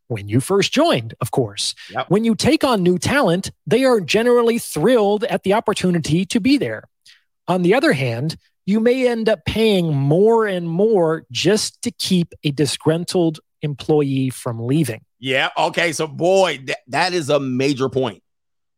[0.07, 1.76] When you first joined, of course.
[1.91, 2.10] Yep.
[2.10, 6.57] When you take on new talent, they are generally thrilled at the opportunity to be
[6.57, 6.86] there.
[7.48, 8.36] On the other hand,
[8.66, 14.66] you may end up paying more and more just to keep a disgruntled employee from
[14.66, 15.03] leaving.
[15.20, 15.49] Yeah.
[15.57, 15.91] Okay.
[15.91, 18.24] So, boy, that, that is a major point.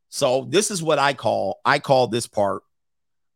[0.10, 2.64] So, this is what I call I call this part.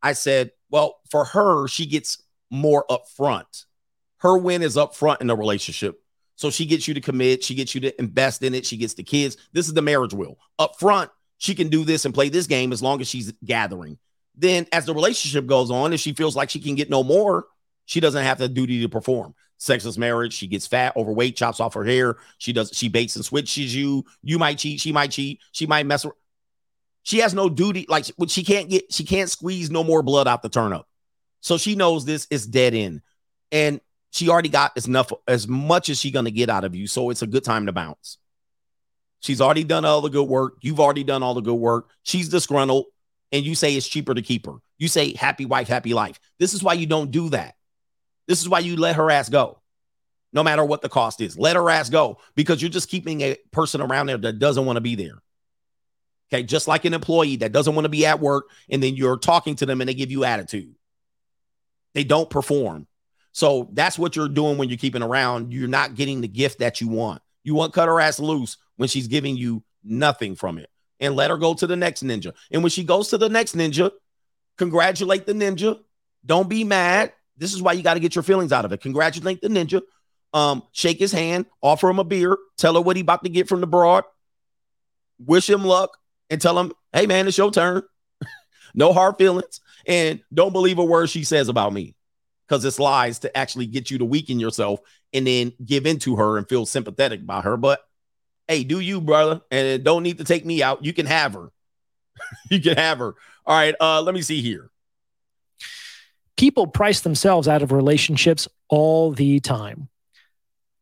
[0.02, 2.22] I said, well, for her, she gets
[2.52, 3.66] more upfront.
[4.26, 6.02] Her win is up front in the relationship.
[6.36, 8.96] So she gets you to commit, she gets you to invest in it, she gets
[8.96, 9.38] the kids.
[9.54, 10.40] This is the marriage will.
[10.58, 14.00] Up front, she can do this and play this game as long as she's gathering.
[14.36, 17.46] Then, as the relationship goes on, if she feels like she can get no more,
[17.86, 19.36] she doesn't have the duty to perform.
[19.60, 22.16] Sexless marriage, she gets fat, overweight, chops off her hair.
[22.40, 24.06] She does, she baits and switches you.
[24.24, 26.04] You might cheat, she might cheat, she might mess.
[26.04, 26.16] With,
[27.04, 30.42] she has no duty, like she can't get, she can't squeeze no more blood out
[30.42, 30.82] the turnip.
[31.42, 33.04] So she knows this is dead end,
[33.52, 33.80] and
[34.16, 36.88] she already got as enough, as much as she gonna get out of you.
[36.88, 38.18] So it's a good time to bounce.
[39.20, 40.56] She's already done all the good work.
[40.62, 41.90] You've already done all the good work.
[42.04, 42.86] She's disgruntled,
[43.34, 44.54] and you say it's cheaper to keep her.
[44.78, 46.18] You say happy wife, happy life.
[46.40, 47.56] This is why you don't do that.
[48.26, 49.62] This is why you let her ass go,
[50.32, 51.38] no matter what the cost is.
[51.38, 54.78] Let her ass go because you're just keeping a person around there that doesn't want
[54.78, 55.22] to be there.
[56.32, 59.18] Okay, just like an employee that doesn't want to be at work, and then you're
[59.18, 60.74] talking to them and they give you attitude.
[61.94, 62.88] They don't perform.
[63.36, 65.52] So that's what you're doing when you're keeping around.
[65.52, 67.22] You're not getting the gift that you want.
[67.44, 70.70] You want cut her ass loose when she's giving you nothing from it
[71.02, 72.34] and let her go to the next ninja.
[72.49, 73.91] And when she goes to the next ninja,
[74.57, 75.78] congratulate the ninja.
[76.26, 77.12] Don't be mad.
[77.36, 78.80] This is why you got to get your feelings out of it.
[78.80, 79.82] Congratulate the ninja.
[80.34, 83.49] Um, shake his hand, offer him a beer, tell her what he about to get
[83.49, 84.06] from the broad,
[85.20, 85.98] wish him luck,
[86.30, 87.84] and tell him, hey man, it's your turn.
[88.74, 89.60] no hard feelings.
[89.86, 91.95] And don't believe a word she says about me
[92.48, 94.80] because it's lies to actually get you to weaken yourself
[95.14, 97.58] and then give into her and feel sympathetic about her.
[97.58, 97.82] But
[98.48, 99.42] hey, do you, brother?
[99.52, 100.86] And don't need to take me out.
[100.86, 101.52] You can have her.
[102.50, 103.16] you can have her.
[103.46, 103.76] All right.
[103.80, 104.70] Uh, let me see here.
[106.38, 109.88] People price themselves out of relationships all the time.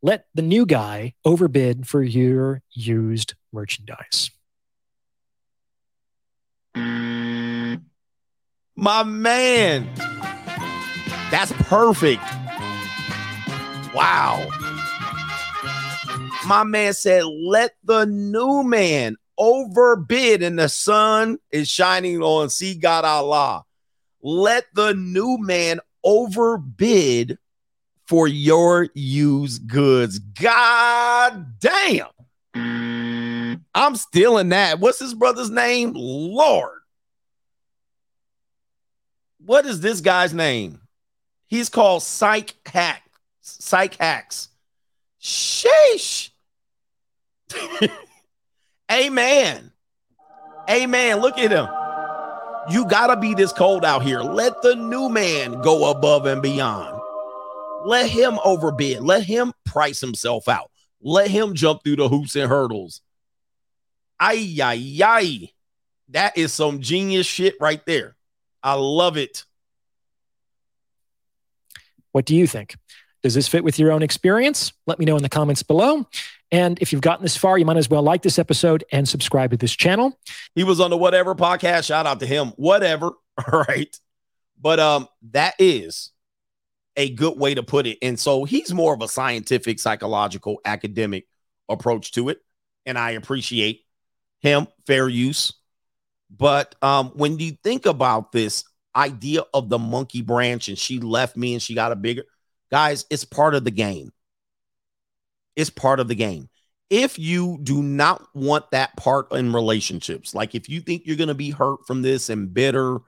[0.02, 4.32] Let the new guy overbid for your used merchandise.
[8.76, 10.13] My man.
[11.34, 12.22] That's perfect.
[13.96, 14.48] Wow.
[16.46, 22.76] My man said, let the new man overbid, and the sun is shining on see
[22.76, 23.64] God Allah.
[24.22, 27.40] Let the new man overbid
[28.06, 30.20] for your used goods.
[30.20, 32.10] God damn.
[33.74, 34.80] I'm stealing that.
[34.80, 35.94] What's his brother's name?
[35.96, 36.82] Lord.
[39.44, 40.80] What is this guy's name?
[41.48, 43.04] He's called Psych Hack.
[43.42, 44.50] Psych Hacks.
[45.22, 46.30] Sheesh.
[48.92, 49.72] Amen.
[50.70, 51.20] Amen.
[51.20, 51.68] Look at him.
[52.70, 54.22] You gotta be this cold out here.
[54.22, 57.00] Let the new man go above and beyond.
[57.86, 59.02] Let him overbid.
[59.02, 60.72] Let him price himself out.
[61.02, 63.02] Let him jump through the hoops and hurdles.
[64.20, 65.50] Ay, ay, ay.
[66.10, 68.16] That is some genius shit right there.
[68.62, 69.44] I love it.
[72.14, 72.76] What do you think?
[73.22, 74.74] Does this fit with your own experience?
[74.86, 76.08] Let me know in the comments below.
[76.52, 79.52] And if you've gotten this far, you might as well like this episode and subscribe
[79.52, 80.18] to this channel.
[80.56, 81.86] He was on the Whatever podcast.
[81.86, 82.50] Shout out to him.
[82.56, 83.12] Whatever.
[83.52, 83.98] All right.
[84.62, 86.12] But um, that is
[86.96, 87.98] a good way to put it.
[88.02, 91.26] And so he's more of a scientific, psychological, academic
[91.68, 92.40] approach to it.
[92.86, 93.82] And I appreciate
[94.42, 95.54] him, fair use.
[96.30, 98.64] But um, when you think about this
[98.96, 102.24] idea of the monkey branch and she left me and she got a bigger
[102.72, 104.12] guys, it's part of the game.
[105.56, 106.50] It's part of the game.
[106.90, 111.28] if you do not want that part in relationships, like if you think you're going
[111.28, 113.00] to be hurt from this and bitter,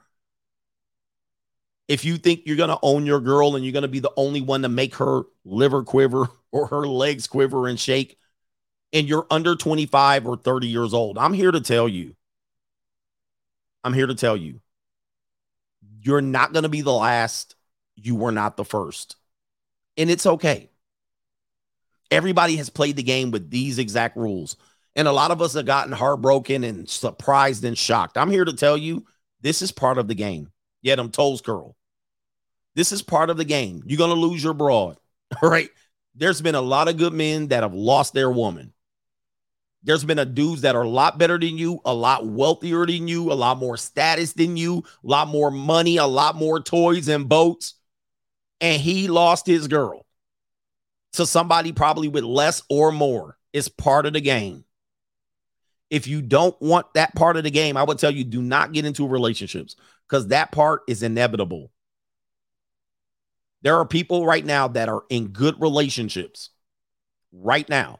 [1.88, 4.12] if you think you're going to own your girl and you're going to be the
[4.18, 8.18] only one to make her liver quiver or her legs quiver and shake,
[8.94, 12.16] and you're under 25 or 30 years old, I'm here to tell you.
[13.84, 14.62] I'm here to tell you.
[16.06, 17.56] You're not going to be the last.
[17.96, 19.16] You were not the first.
[19.98, 20.70] And it's okay.
[22.12, 24.56] Everybody has played the game with these exact rules.
[24.96, 28.18] And a lot of us have gotten heartbroken and surprised and shocked.
[28.20, 29.08] I'm here to tell you
[29.42, 30.52] this is part of the game.
[30.84, 31.76] Yeah, them toes curl.
[32.76, 33.82] This is part of the game.
[33.88, 34.98] You're going to lose your broad.
[35.42, 35.70] All right.
[36.14, 38.74] There's been a lot of good men that have lost their woman.
[39.86, 43.08] There's been a dudes that are a lot better than you, a lot wealthier than
[43.08, 47.08] you, a lot more status than you, a lot more money, a lot more toys
[47.08, 47.76] and boats.
[48.60, 50.08] And he lost his girl
[51.14, 53.38] to somebody probably with less or more.
[53.54, 54.66] It's part of the game.
[55.92, 58.74] If you don't want that part of the game, I would tell you do not
[58.74, 59.76] get into relationships
[60.10, 61.72] because that part is inevitable.
[63.62, 66.50] There are people right now that are in good relationships
[67.32, 68.00] right now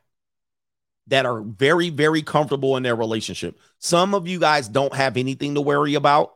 [1.08, 3.60] that are very, very comfortable in their relationship.
[3.80, 6.36] Some of you guys don't have anything to worry about.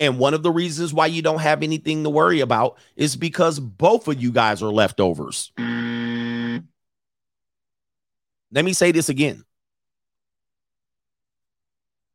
[0.00, 3.60] And one of the reasons why you don't have anything to worry about is because
[3.60, 5.52] both of you guys are leftovers.
[5.56, 6.64] Let
[8.64, 9.44] me say this again.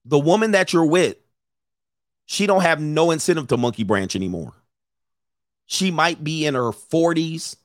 [0.04, 1.16] The woman that you're with,
[2.26, 4.54] she don't have no incentive to monkey branch anymore.
[5.68, 7.56] She might be in her 40s,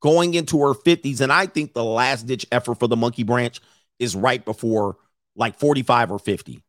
[0.00, 1.20] going into her 50s.
[1.20, 3.60] And I think the last ditch effort for the monkey branch
[3.98, 4.96] is right before
[5.36, 6.62] like 45 or 50.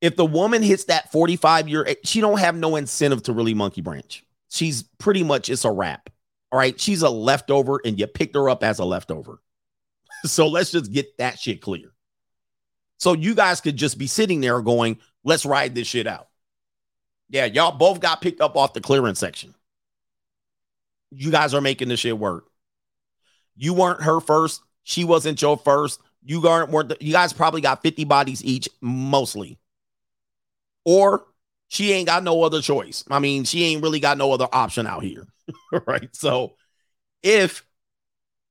[0.00, 3.80] If the woman hits that 45 year, she don't have no incentive to really monkey
[3.80, 4.24] branch.
[4.50, 6.10] She's pretty much it's a wrap.
[6.52, 6.78] All right.
[6.78, 9.40] She's a leftover and you picked her up as a leftover.
[10.24, 11.92] so let's just get that shit clear.
[12.98, 16.28] So you guys could just be sitting there going, let's ride this shit out.
[17.28, 19.54] Yeah, y'all both got picked up off the clearance section.
[21.16, 22.46] You guys are making this shit work.
[23.56, 24.62] You weren't her first.
[24.82, 26.00] She wasn't your first.
[26.24, 29.58] You aren't weren't you guys probably got 50 bodies each, mostly.
[30.84, 31.24] Or
[31.68, 33.04] she ain't got no other choice.
[33.10, 35.26] I mean, she ain't really got no other option out here.
[35.86, 36.14] right.
[36.14, 36.54] So
[37.22, 37.64] if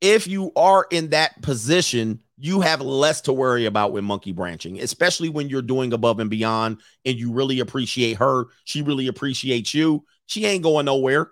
[0.02, 4.80] if you are in that position, you have less to worry about with monkey branching,
[4.82, 8.48] especially when you're doing above and beyond and you really appreciate her.
[8.66, 10.04] She really appreciates you.
[10.26, 11.32] She ain't going nowhere.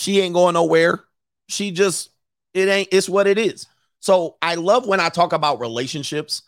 [0.00, 1.04] She ain't going nowhere.
[1.50, 2.08] She just,
[2.54, 3.66] it ain't, it's what it is.
[3.98, 6.42] So I love when I talk about relationships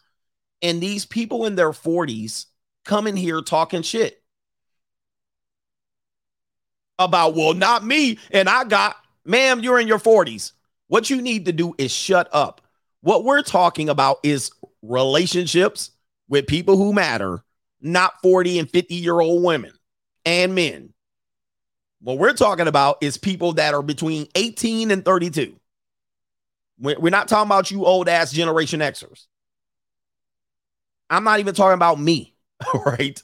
[0.63, 2.47] and these people in their 40s
[2.87, 4.23] come in here talking shit
[6.99, 8.19] about, well, not me.
[8.31, 8.97] And I got,
[9.27, 10.53] ma'am, you're in your 40s.
[10.89, 12.63] What you need to do is shut up.
[13.03, 14.51] What we're talking about is
[14.81, 15.91] relationships
[16.27, 17.45] with people who matter,
[17.83, 19.73] not 40 and 50 year old women
[20.25, 20.92] and men.
[22.03, 25.55] What we're talking about is people that are between 18 and 32.
[26.79, 29.27] We're not talking about you old ass Generation Xers.
[31.09, 32.35] I'm not even talking about me.
[32.75, 33.23] All right.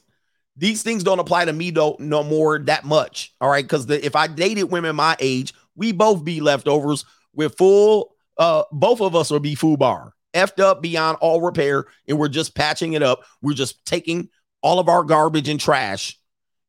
[0.57, 3.35] These things don't apply to me though no more that much.
[3.41, 3.65] All right.
[3.65, 9.01] Because if I dated women my age, we both be leftovers with full uh both
[9.01, 13.03] of us will be FUBAR, effed up beyond all repair, and we're just patching it
[13.03, 13.25] up.
[13.43, 14.29] We're just taking
[14.63, 16.19] all of our garbage and trash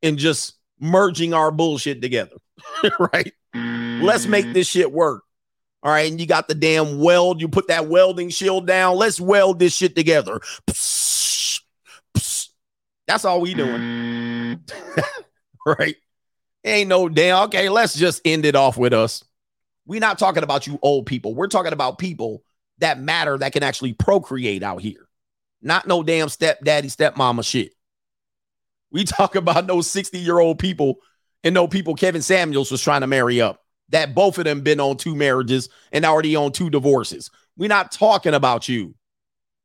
[0.01, 2.35] and just merging our bullshit together.
[2.99, 3.33] right?
[3.53, 4.53] Let's make mm-hmm.
[4.53, 5.23] this shit work.
[5.81, 6.09] All right.
[6.09, 7.41] And you got the damn weld.
[7.41, 8.97] You put that welding shield down.
[8.97, 10.41] Let's weld this shit together.
[13.07, 13.81] That's all we doing.
[13.81, 15.01] Mm-hmm.
[15.65, 15.95] right?
[16.63, 17.45] Ain't no damn.
[17.45, 19.23] Okay, let's just end it off with us.
[19.85, 21.33] We're not talking about you old people.
[21.33, 22.43] We're talking about people
[22.79, 25.07] that matter that can actually procreate out here.
[25.61, 27.73] Not no damn stepdaddy, stepmama shit.
[28.91, 30.99] We talk about no 60 year old people
[31.43, 33.63] and no people Kevin Samuels was trying to marry up.
[33.89, 37.31] That both of them been on two marriages and already on two divorces.
[37.57, 38.93] We're not talking about you.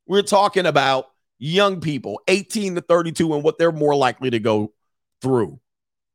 [0.06, 1.06] We're talking about
[1.38, 4.72] young people, 18 to 32, and what they're more likely to go
[5.20, 5.60] through.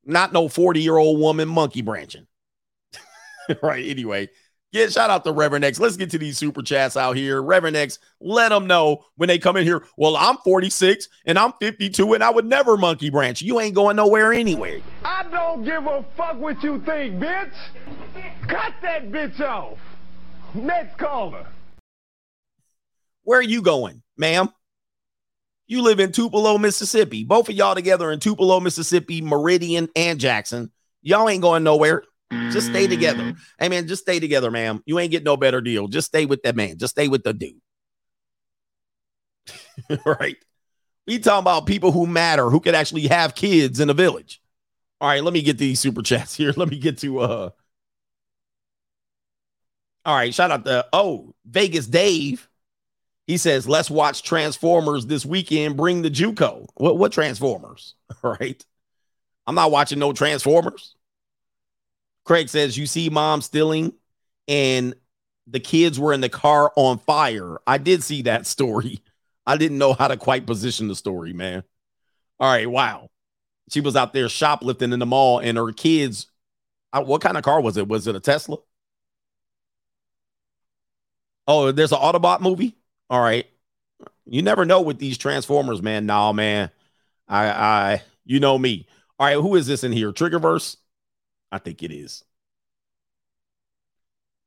[0.06, 2.26] Not no 40 year old woman monkey branching.
[3.62, 3.86] right.
[3.86, 4.30] Anyway,
[4.72, 5.80] yeah, shout out to Reverend X.
[5.80, 7.42] Let's get to these super chats out here.
[7.42, 9.84] Reverend X, let them know when they come in here.
[9.98, 13.42] Well, I'm 46 and I'm 52 and I would never monkey branch.
[13.42, 14.84] You ain't going nowhere anyway.
[15.04, 17.54] I don't give a fuck what you think, bitch.
[18.48, 19.80] Cut that bitch off.
[20.54, 21.48] Next caller.
[23.24, 24.50] Where are you going, ma'am?
[25.68, 27.24] You live in Tupelo, Mississippi.
[27.24, 30.72] Both of y'all together in Tupelo, Mississippi, Meridian, and Jackson.
[31.02, 32.04] Y'all ain't going nowhere.
[32.32, 33.34] Just stay together.
[33.58, 34.82] Hey man, just stay together, ma'am.
[34.86, 35.88] You ain't get no better deal.
[35.88, 36.78] Just stay with that man.
[36.78, 37.62] Just stay with the dude.
[40.06, 40.38] right?
[41.08, 44.42] We talking about people who matter, who could actually have kids in a village.
[45.02, 46.54] All right, let me get these super chats here.
[46.56, 47.50] Let me get to uh
[50.06, 52.48] all right, shout out to oh Vegas Dave.
[53.28, 55.78] He says, let's watch Transformers this weekend.
[55.78, 56.68] Bring the JUCO.
[56.76, 57.96] What what Transformers?
[58.24, 58.64] All right.
[59.46, 60.96] I'm not watching no Transformers.
[62.30, 63.92] Craig says, you see mom stealing
[64.48, 64.94] and
[65.48, 67.58] the kids were in the car on fire.
[67.66, 69.02] I did see that story.
[69.48, 71.64] I didn't know how to quite position the story, man.
[72.40, 73.10] All right, wow.
[73.72, 76.28] She was out there shoplifting in the mall and her kids.
[76.94, 77.88] uh, What kind of car was it?
[77.88, 78.58] Was it a Tesla?
[81.48, 82.76] Oh, there's an Autobot movie.
[83.10, 83.48] All right.
[84.28, 86.06] You never know with these Transformers, man.
[86.06, 86.70] Nah, man.
[87.28, 88.86] I, I, you know me.
[89.18, 89.34] All right.
[89.34, 90.12] Who is this in here?
[90.12, 90.78] Triggerverse.
[91.52, 92.24] I think it is.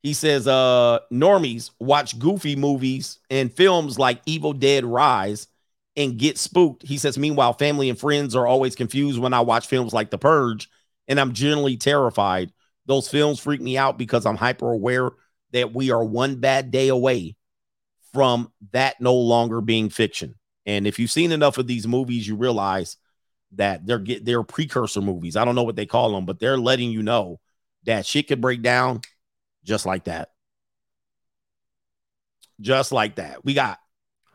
[0.02, 5.46] He says, uh, normies watch goofy movies and films like Evil Dead Rise
[5.96, 6.82] and get spooked.
[6.82, 10.18] He says, meanwhile, family and friends are always confused when I watch films like The
[10.18, 10.68] Purge,
[11.06, 12.52] and I'm generally terrified.
[12.86, 15.10] Those films freak me out because I'm hyper aware
[15.52, 17.36] that we are one bad day away
[18.12, 20.34] from that no longer being fiction.
[20.66, 22.96] And if you've seen enough of these movies, you realize
[23.56, 25.36] that they're get they're precursor movies.
[25.36, 27.40] I don't know what they call them, but they're letting you know
[27.84, 29.02] that shit could break down
[29.64, 30.30] just like that.
[32.60, 33.44] Just like that.
[33.44, 33.78] We got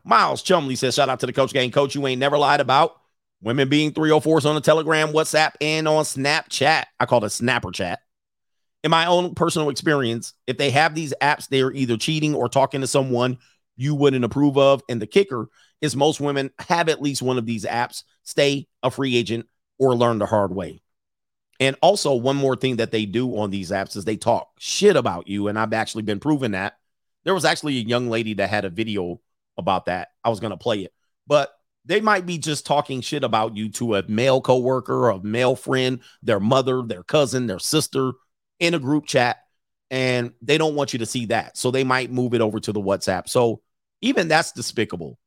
[0.04, 1.72] Miles Chumley says, shout out to the coach gang.
[1.72, 2.98] Coach, you ain't never lied about
[3.42, 6.86] women being 304s on the Telegram, WhatsApp, and on Snapchat.
[7.00, 8.00] I call it Snapper Chat.
[8.84, 12.48] In my own personal experience, if they have these apps, they are either cheating or
[12.48, 13.38] talking to someone
[13.76, 14.82] you wouldn't approve of.
[14.88, 15.50] And the kicker
[15.82, 19.48] is most women have at least one of these apps, stay a free agent,
[19.80, 20.82] or learn the hard way.
[21.60, 24.96] And also, one more thing that they do on these apps is they talk shit
[24.96, 25.48] about you.
[25.48, 26.78] And I've actually been proven that.
[27.24, 29.20] There was actually a young lady that had a video
[29.58, 30.10] about that.
[30.24, 30.94] I was going to play it,
[31.26, 31.52] but
[31.84, 36.02] they might be just talking shit about you to a male coworker, a male friend,
[36.22, 38.12] their mother, their cousin, their sister
[38.60, 39.38] in a group chat.
[39.90, 41.58] And they don't want you to see that.
[41.58, 43.30] So they might move it over to the WhatsApp.
[43.30, 43.62] So
[44.02, 45.18] even that's despicable.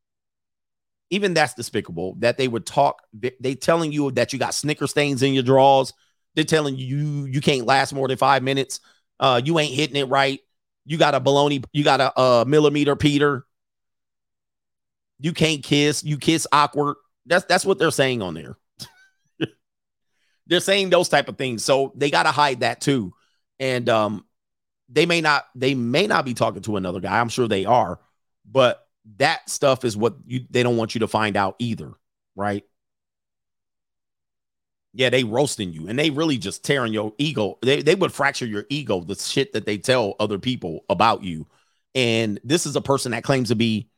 [1.10, 3.02] Even that's despicable that they would talk.
[3.12, 5.92] They telling you that you got snicker stains in your drawers.
[6.34, 8.80] They're telling you you can't last more than five minutes.
[9.18, 10.40] Uh, you ain't hitting it right.
[10.86, 11.64] You got a baloney.
[11.72, 13.44] You got a, a millimeter Peter.
[15.18, 16.02] You can't kiss.
[16.04, 16.96] You kiss awkward.
[17.26, 18.56] That's that's what they're saying on there.
[20.46, 21.64] they're saying those type of things.
[21.64, 23.12] So they got to hide that too.
[23.58, 24.24] And um,
[24.88, 27.20] they may not they may not be talking to another guy.
[27.20, 28.00] I'm sure they are,
[28.50, 31.92] but that stuff is what you they don't want you to find out either,
[32.36, 32.64] right?
[34.92, 37.58] Yeah, they roasting you and they really just tearing your ego.
[37.62, 41.46] They they would fracture your ego, the shit that they tell other people about you.
[41.94, 43.88] And this is a person that claims to be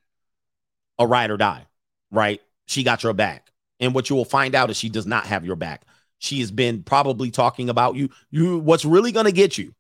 [0.99, 1.67] a ride or die,
[2.11, 2.41] right?
[2.67, 3.51] She got your back.
[3.81, 5.85] And what you will find out is she does not have your back.
[6.19, 8.11] She has been probably talking about you.
[8.31, 9.75] You what's really gonna get you.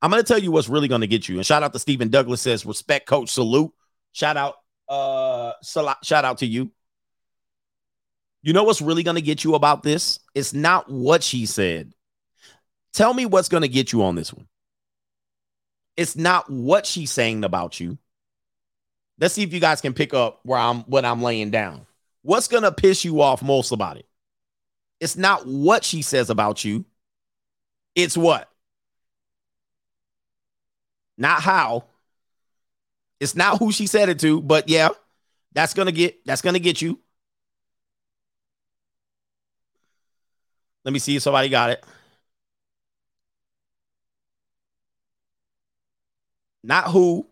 [0.00, 1.36] I'm gonna tell you what's really gonna get you.
[1.36, 3.72] And shout out to Stephen Douglas says, respect coach, salute.
[4.12, 4.54] Shout out,
[4.88, 6.70] uh shout out to you.
[8.42, 10.20] You know what's really gonna get you about this?
[10.34, 11.92] It's not what she said.
[12.92, 14.48] Tell me what's gonna get you on this one.
[15.96, 17.98] It's not what she's saying about you.
[19.18, 21.86] Let's see if you guys can pick up where I'm what I'm laying down.
[22.22, 24.06] What's gonna piss you off most about it?
[25.00, 26.84] It's not what she says about you.
[27.94, 28.48] It's what?
[31.18, 31.84] Not how.
[33.22, 34.88] It's not who she said it to, but yeah,
[35.52, 36.98] that's gonna get that's gonna get you.
[40.84, 41.84] Let me see if somebody got it.
[46.64, 47.28] Not who.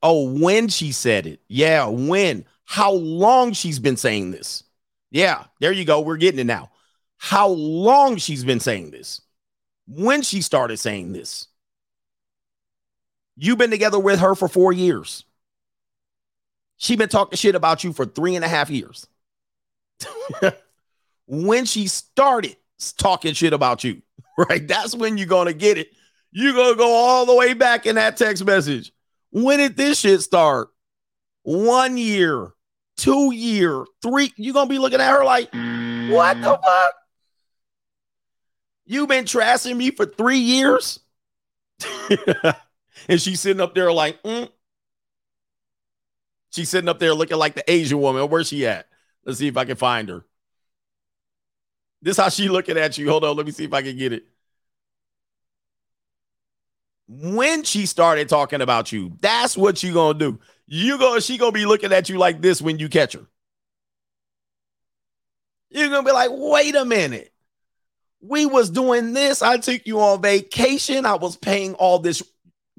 [0.00, 1.40] Oh, when she said it.
[1.48, 2.44] Yeah, when.
[2.66, 4.62] How long she's been saying this.
[5.10, 6.00] Yeah, there you go.
[6.00, 6.70] We're getting it now.
[7.18, 9.20] How long she's been saying this.
[9.88, 11.48] When she started saying this.
[13.42, 15.24] You've been together with her for four years.
[16.76, 19.06] She been talking shit about you for three and a half years.
[21.26, 22.56] when she started
[22.98, 24.02] talking shit about you,
[24.38, 24.68] right?
[24.68, 25.88] That's when you're gonna get it.
[26.30, 28.92] You're gonna go all the way back in that text message.
[29.30, 30.68] When did this shit start?
[31.42, 32.52] One year,
[32.98, 34.34] two year, three.
[34.36, 35.50] You're gonna be looking at her like,
[36.12, 36.94] what the fuck?
[38.84, 41.00] You've been trashing me for three years?
[43.08, 44.48] and she's sitting up there like, mm.
[46.50, 48.28] she's sitting up there looking like the Asian woman.
[48.28, 48.86] Where's she at?
[49.24, 50.24] Let's see if I can find her.
[52.02, 53.08] This how she looking at you.
[53.10, 54.24] Hold on, let me see if I can get it.
[57.08, 60.38] When she started talking about you, that's what you gonna do.
[60.66, 63.26] You go, she gonna be looking at you like this when you catch her.
[65.70, 67.32] You're gonna be like, wait a minute.
[68.20, 69.42] We was doing this.
[69.42, 71.06] I took you on vacation.
[71.06, 72.22] I was paying all this.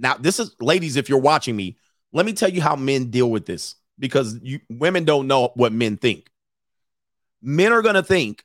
[0.02, 1.78] Now, this is ladies, if you're watching me,
[2.12, 5.72] let me tell you how men deal with this because you women don't know what
[5.72, 6.30] men think.
[7.42, 8.44] Men are gonna think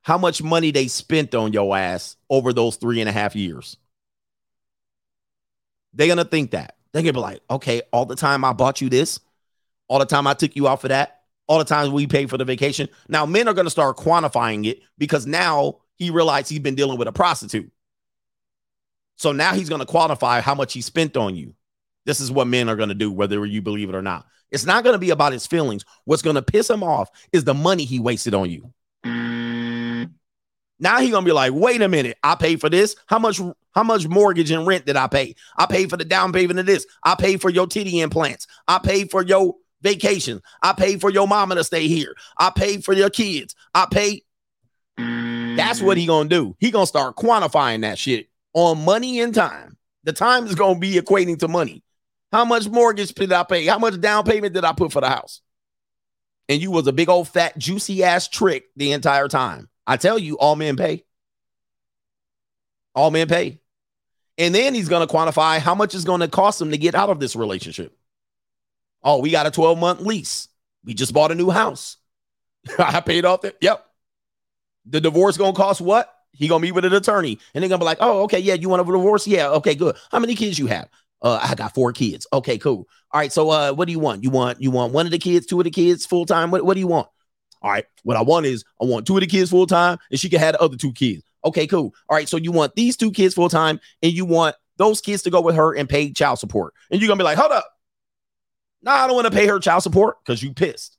[0.00, 3.76] how much money they spent on your ass over those three and a half years.
[5.92, 6.76] They're gonna think that.
[6.92, 9.20] They're gonna be like, okay, all the time I bought you this,
[9.88, 12.38] all the time I took you out for that, all the times we paid for
[12.38, 12.88] the vacation.
[13.06, 17.06] Now, men are gonna start quantifying it because now he realized he's been dealing with
[17.06, 17.70] a prostitute.
[19.16, 21.54] So now he's gonna quantify how much he spent on you.
[22.04, 24.26] This is what men are gonna do, whether you believe it or not.
[24.50, 25.84] It's not gonna be about his feelings.
[26.04, 28.72] What's gonna piss him off is the money he wasted on you.
[29.04, 30.12] Mm.
[30.78, 32.94] Now he gonna be like, wait a minute, I paid for this.
[33.06, 33.40] How much?
[33.74, 35.34] How much mortgage and rent did I pay?
[35.58, 36.86] I paid for the down payment of this.
[37.02, 38.46] I paid for your titty implants.
[38.66, 40.40] I paid for your vacation.
[40.62, 42.14] I paid for your mama to stay here.
[42.38, 43.54] I paid for your kids.
[43.74, 44.22] I paid.
[44.98, 45.56] Mm.
[45.56, 46.56] That's what he gonna do.
[46.58, 49.76] He gonna start quantifying that shit on money and time.
[50.04, 51.82] The time is gonna be equating to money.
[52.32, 53.66] How much mortgage did I pay?
[53.66, 55.42] How much down payment did I put for the house?
[56.48, 59.68] And you was a big old fat juicy ass trick the entire time.
[59.86, 61.04] I tell you, all men pay.
[62.94, 63.60] All men pay.
[64.38, 66.94] And then he's going to quantify how much it's going to cost him to get
[66.94, 67.96] out of this relationship.
[69.02, 70.48] Oh, we got a 12 month lease.
[70.84, 71.96] We just bought a new house.
[72.78, 73.56] I paid off it.
[73.60, 73.84] Yep.
[74.86, 76.12] The divorce going to cost what?
[76.36, 78.38] He to meet with an attorney and they're to be like, oh, okay.
[78.38, 78.54] Yeah.
[78.54, 79.26] You want a divorce?
[79.26, 79.48] Yeah.
[79.48, 79.96] Okay, good.
[80.10, 80.88] How many kids you have?
[81.22, 82.26] Uh, I got four kids.
[82.32, 82.86] Okay, cool.
[83.10, 83.32] All right.
[83.32, 84.22] So, uh, what do you want?
[84.22, 86.50] You want, you want one of the kids, two of the kids full time?
[86.50, 87.08] What, what do you want?
[87.62, 87.86] All right.
[88.02, 90.40] What I want is I want two of the kids full time and she can
[90.40, 91.22] have the other two kids.
[91.44, 91.94] Okay, cool.
[92.08, 92.28] All right.
[92.28, 95.40] So you want these two kids full time and you want those kids to go
[95.40, 96.74] with her and pay child support.
[96.90, 97.66] And you're to be like, hold up.
[98.82, 100.96] No, I don't want to pay her child support because you pissed.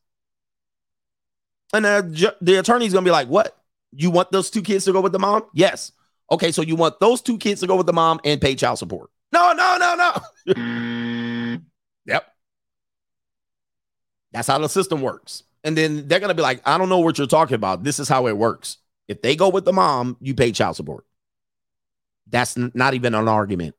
[1.73, 3.55] And the, the attorney's to be like, what?
[3.93, 5.43] You want those two kids to go with the mom?
[5.53, 5.91] Yes.
[6.31, 6.51] Okay.
[6.51, 9.09] So you want those two kids to go with the mom and pay child support?
[9.31, 9.95] No, no, no,
[10.55, 11.57] no.
[12.05, 12.25] yep.
[14.31, 15.43] That's how the system works.
[15.63, 17.83] And then they're going to be like, I don't know what you're talking about.
[17.83, 18.77] This is how it works.
[19.07, 21.05] If they go with the mom, you pay child support.
[22.29, 23.75] That's n- not even an argument.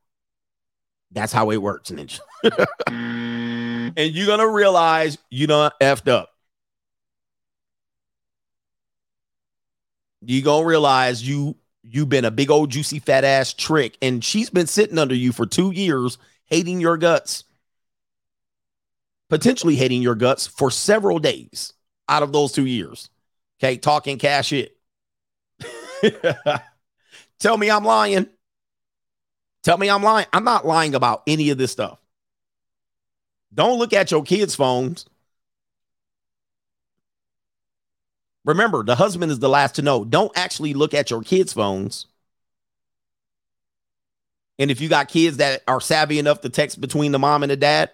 [1.11, 2.19] That's how it works, Ninja.
[2.87, 6.29] and you're going to realize you done effed up.
[10.21, 14.23] You're going to realize you you've been a big old juicy fat ass trick and
[14.23, 17.45] she's been sitting under you for 2 years hating your guts
[19.29, 21.73] potentially hating your guts for several days
[22.09, 23.09] out of those two years.
[23.59, 24.75] Okay, talking cash it.
[27.39, 28.27] Tell me I'm lying.
[29.63, 30.25] Tell me I'm lying.
[30.33, 31.99] I'm not lying about any of this stuff.
[33.53, 35.05] Don't look at your kids' phones.
[38.49, 40.03] Remember, the husband is the last to know.
[40.03, 42.07] Don't actually look at your kids' phones.
[44.57, 47.51] And if you got kids that are savvy enough to text between the mom and
[47.51, 47.91] the dad,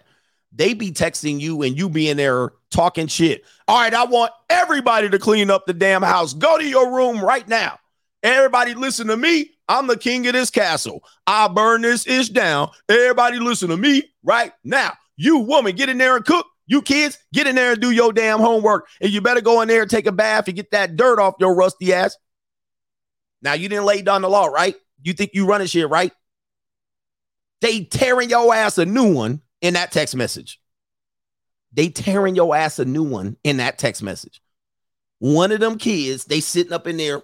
[0.52, 3.44] they be texting you and you be in there talking shit.
[3.68, 6.32] All right, I want everybody to clean up the damn house.
[6.32, 7.78] Go to your room right now.
[8.22, 9.50] Everybody listen to me.
[9.68, 11.04] I'm the king of this castle.
[11.26, 12.70] I burn this ish down.
[12.88, 14.94] Everybody listen to me right now.
[15.18, 16.46] You woman, get in there and cook.
[16.66, 18.88] You kids, get in there and do your damn homework.
[19.00, 21.34] And you better go in there and take a bath and get that dirt off
[21.38, 22.16] your rusty ass.
[23.40, 24.74] Now you didn't lay down the law, right?
[25.02, 26.12] You think you running shit, right?
[27.60, 30.60] They tearing your ass a new one in that text message.
[31.72, 34.40] They tearing your ass a new one in that text message.
[35.18, 37.22] One of them kids, they sitting up in there.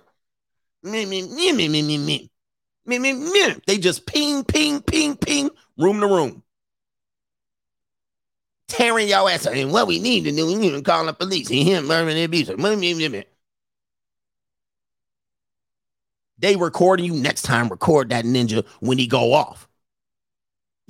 [0.83, 2.31] Me, me, me, me, me, me, me.
[2.85, 3.55] Me, me.
[3.67, 6.43] They just ping, ping, ping, ping, room to room.
[8.73, 9.47] Tearing your ass.
[9.47, 11.51] And what we need to do, we need to call the police.
[11.51, 12.49] And him murdering the abuse.
[16.39, 17.69] They recording you next time.
[17.69, 19.69] Record that ninja when he go off.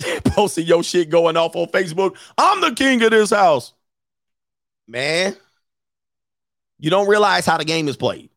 [0.25, 2.17] posting your shit going off on Facebook.
[2.37, 3.73] I'm the king of this house.
[4.87, 5.35] Man,
[6.79, 8.29] you don't realize how the game is played.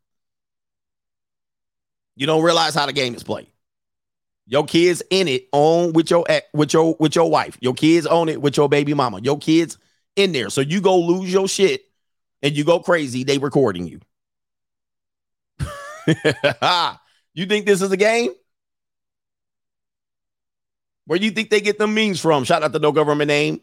[2.15, 3.49] You don't realize how the game is played.
[4.47, 7.59] Your kids in it on with your with your with your wife.
[7.61, 9.21] Your kids own it with your baby mama.
[9.23, 9.79] Your kids
[10.17, 10.51] in there.
[10.51, 11.83] So you go lose your shit
[12.43, 13.25] and you go crazy.
[13.25, 14.01] They recording you.
[17.35, 18.31] you think this is a game?
[21.07, 22.45] Where you think they get the memes from?
[22.45, 23.61] Shout out to no government name.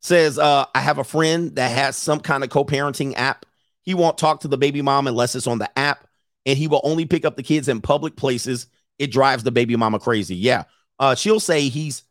[0.00, 3.46] Says, uh, I have a friend that has some kind of co-parenting app.
[3.82, 6.06] He won't talk to the baby mom unless it's on the app.
[6.44, 8.66] and he will only pick up the kids in public places.
[8.98, 10.36] It drives the baby mama crazy.
[10.36, 10.64] Yeah.
[10.98, 12.04] Uh, she'll say he's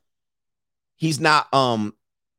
[0.95, 1.93] he's not um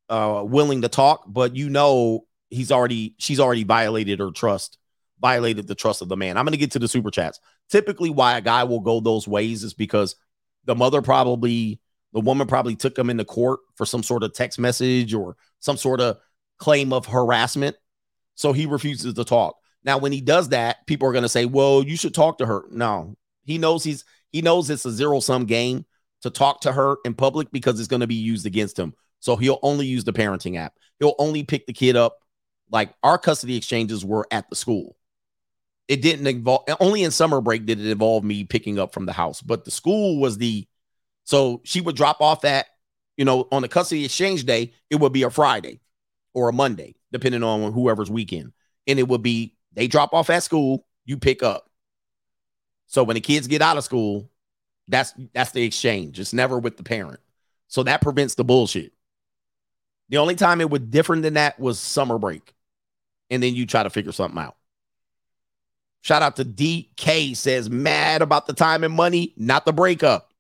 [0.09, 4.79] uh willing to talk, but you know he's already she's already violated her trust,
[5.21, 6.37] violated the trust of the man.
[6.37, 7.41] I'm gonna get to the super chats.
[7.71, 10.17] Typically, why a guy will go those ways is because
[10.65, 11.81] the mother probably
[12.13, 15.77] the woman probably took him into court for some sort of text message or some
[15.77, 16.19] sort of
[16.59, 17.77] claim of harassment.
[18.35, 19.57] So he refuses to talk.
[19.85, 22.47] Now, when he does that, people are going to say, "Well, you should talk to
[22.47, 25.85] her." No, he knows he's he knows it's a zero sum game
[26.23, 28.95] to talk to her in public because it's going to be used against him.
[29.21, 30.75] So he'll only use the parenting app.
[30.99, 32.19] He'll only pick the kid up.
[32.71, 34.97] Like our custody exchanges were at the school.
[35.89, 39.13] It didn't involve only in summer break did it involve me picking up from the
[39.13, 40.67] house, but the school was the
[41.25, 42.67] so she would drop off at
[43.17, 44.73] you know on the custody exchange day.
[44.91, 45.81] It would be a Friday
[46.35, 48.53] or a Monday, depending on whoever's weekend,
[48.87, 51.69] and it would be they drop off at school, you pick up.
[52.93, 54.29] So when the kids get out of school,
[54.87, 56.21] that's that's the exchange.
[56.21, 57.21] It's never with the parent.
[57.69, 58.93] So that prevents the bullshit.
[60.11, 62.53] The only time it was different than that was summer break.
[63.31, 64.57] And then you try to figure something out.
[66.03, 70.31] Shout out to DK says mad about the time and money, not the breakup.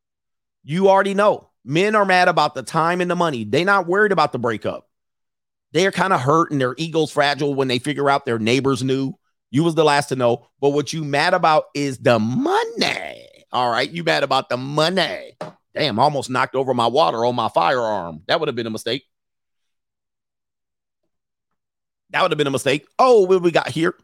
[0.63, 1.49] You already know.
[1.65, 3.45] Men are mad about the time and the money.
[3.45, 4.91] They're not worried about the breakup.
[5.73, 9.15] They're kind of hurt and their ego's fragile when they figure out their neighbors knew.
[9.53, 10.49] You was the last to know.
[10.61, 13.29] But what you mad about is the money.
[13.53, 13.89] All right.
[13.89, 15.37] You mad about the money.
[15.75, 18.23] Damn, almost knocked over my water on my firearm.
[18.27, 19.05] That would have been a mistake.
[22.11, 22.87] That would have been a mistake.
[22.99, 23.95] Oh, what we got here?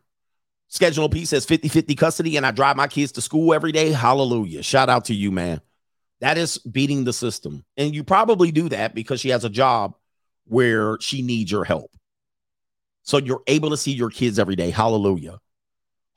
[0.68, 3.90] Schedule P says 50 50 custody, and I drive my kids to school every day.
[3.90, 4.62] Hallelujah.
[4.62, 5.60] Shout out to you, man.
[6.20, 7.64] That is beating the system.
[7.76, 9.94] And you probably do that because she has a job
[10.44, 11.90] where she needs your help.
[13.08, 14.68] So you're able to see your kids every day.
[14.68, 15.40] Hallelujah.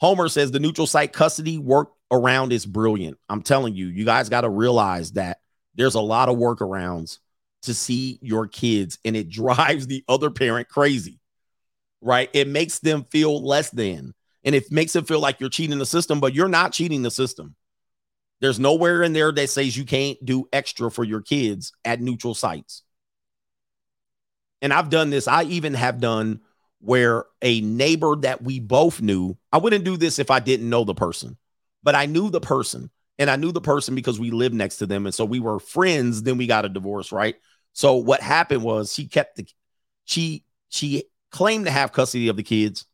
[0.01, 3.17] Homer says the neutral site custody work around is brilliant.
[3.29, 5.37] I'm telling you, you guys got to realize that
[5.73, 7.19] there's a lot of workarounds
[7.61, 11.21] to see your kids, and it drives the other parent crazy,
[12.01, 12.29] right?
[12.33, 14.13] It makes them feel less than,
[14.43, 17.11] and it makes them feel like you're cheating the system, but you're not cheating the
[17.11, 17.55] system.
[18.41, 22.33] There's nowhere in there that says you can't do extra for your kids at neutral
[22.33, 22.83] sites.
[24.61, 25.29] And I've done this.
[25.29, 26.41] I even have done
[26.81, 30.83] where a neighbor that we both knew, I wouldn't do this if I didn't know
[30.83, 31.37] the person,
[31.83, 34.87] but I knew the person and I knew the person because we lived next to
[34.87, 35.05] them.
[35.05, 36.23] And so we were friends.
[36.23, 37.35] Then we got a divorce, right?
[37.73, 39.47] So what happened was she kept the,
[40.05, 42.85] she, she claimed to have custody of the kids,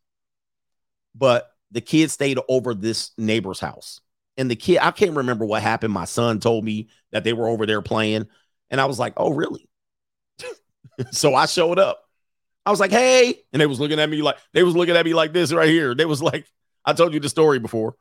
[1.16, 4.01] but the kids stayed over this neighbor's house.
[4.35, 5.93] And the kid, I can't remember what happened.
[5.93, 8.27] My son told me that they were over there playing.
[8.69, 9.67] And I was like, oh, really?
[11.11, 12.06] so I showed up.
[12.67, 13.33] I was like, hey.
[13.53, 15.69] And they was looking at me like, they was looking at me like this right
[15.69, 15.95] here.
[15.95, 16.45] They was like,
[16.83, 17.95] I told you the story before.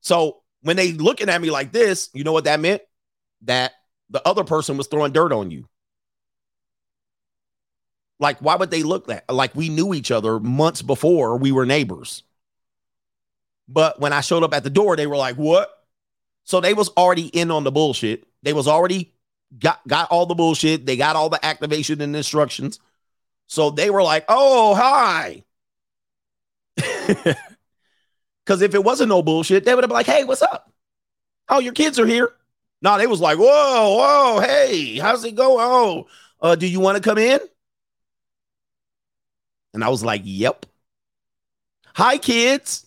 [0.00, 2.82] So when they looking at me like this, you know what that meant?
[3.42, 3.72] That
[4.10, 5.68] the other person was throwing dirt on you.
[8.20, 9.24] Like, why would they look that?
[9.28, 12.22] Like we knew each other months before we were neighbors.
[13.66, 15.68] But when I showed up at the door, they were like, "What?"
[16.44, 18.24] So they was already in on the bullshit.
[18.44, 19.13] They was already
[19.58, 20.86] got got all the bullshit.
[20.86, 22.80] They got all the activation and instructions.
[23.48, 25.44] So they were like, "Oh, hi."
[28.44, 30.70] Because if it wasn't no bullshit, they would have been like, "Hey, what's up?
[31.48, 32.32] Oh, your kids are here."
[32.82, 35.66] No, they was like, "Whoa, whoa, hey, how's it going?
[35.66, 36.06] Oh,
[36.40, 37.40] uh, do you want to come in?"
[39.72, 40.66] And I was like, "Yep."
[41.94, 42.86] Hi, kids.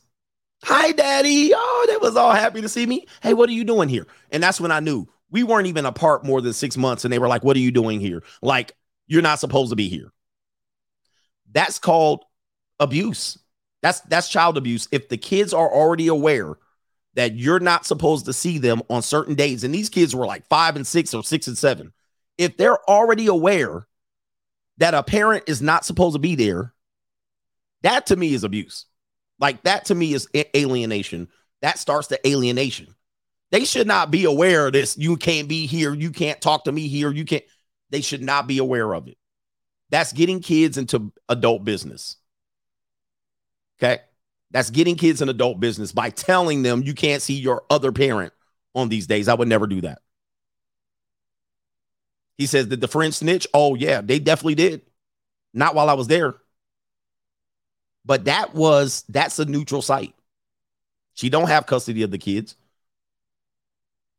[0.63, 1.51] Hi, daddy.
[1.55, 3.07] Oh, they was all happy to see me.
[3.21, 4.07] Hey, what are you doing here?
[4.31, 7.03] And that's when I knew we weren't even apart more than six months.
[7.03, 8.23] And they were like, What are you doing here?
[8.41, 8.73] Like,
[9.07, 10.11] you're not supposed to be here.
[11.51, 12.25] That's called
[12.79, 13.37] abuse.
[13.81, 14.87] That's that's child abuse.
[14.91, 16.57] If the kids are already aware
[17.13, 20.47] that you're not supposed to see them on certain days, and these kids were like
[20.47, 21.93] five and six or six and seven,
[22.37, 23.87] if they're already aware
[24.77, 26.73] that a parent is not supposed to be there,
[27.81, 28.85] that to me is abuse.
[29.39, 31.27] Like that to me is alienation.
[31.61, 32.93] That starts the alienation.
[33.51, 34.97] They should not be aware of this.
[34.97, 35.93] You can't be here.
[35.93, 37.11] You can't talk to me here.
[37.11, 37.43] You can't.
[37.89, 39.17] They should not be aware of it.
[39.89, 42.17] That's getting kids into adult business.
[43.79, 44.01] Okay.
[44.51, 48.33] That's getting kids in adult business by telling them you can't see your other parent
[48.75, 49.27] on these days.
[49.27, 49.99] I would never do that.
[52.37, 53.47] He says, Did the friend snitch?
[53.53, 54.81] Oh, yeah, they definitely did.
[55.53, 56.35] Not while I was there.
[58.05, 60.13] But that was that's a neutral site.
[61.13, 62.55] She don't have custody of the kids.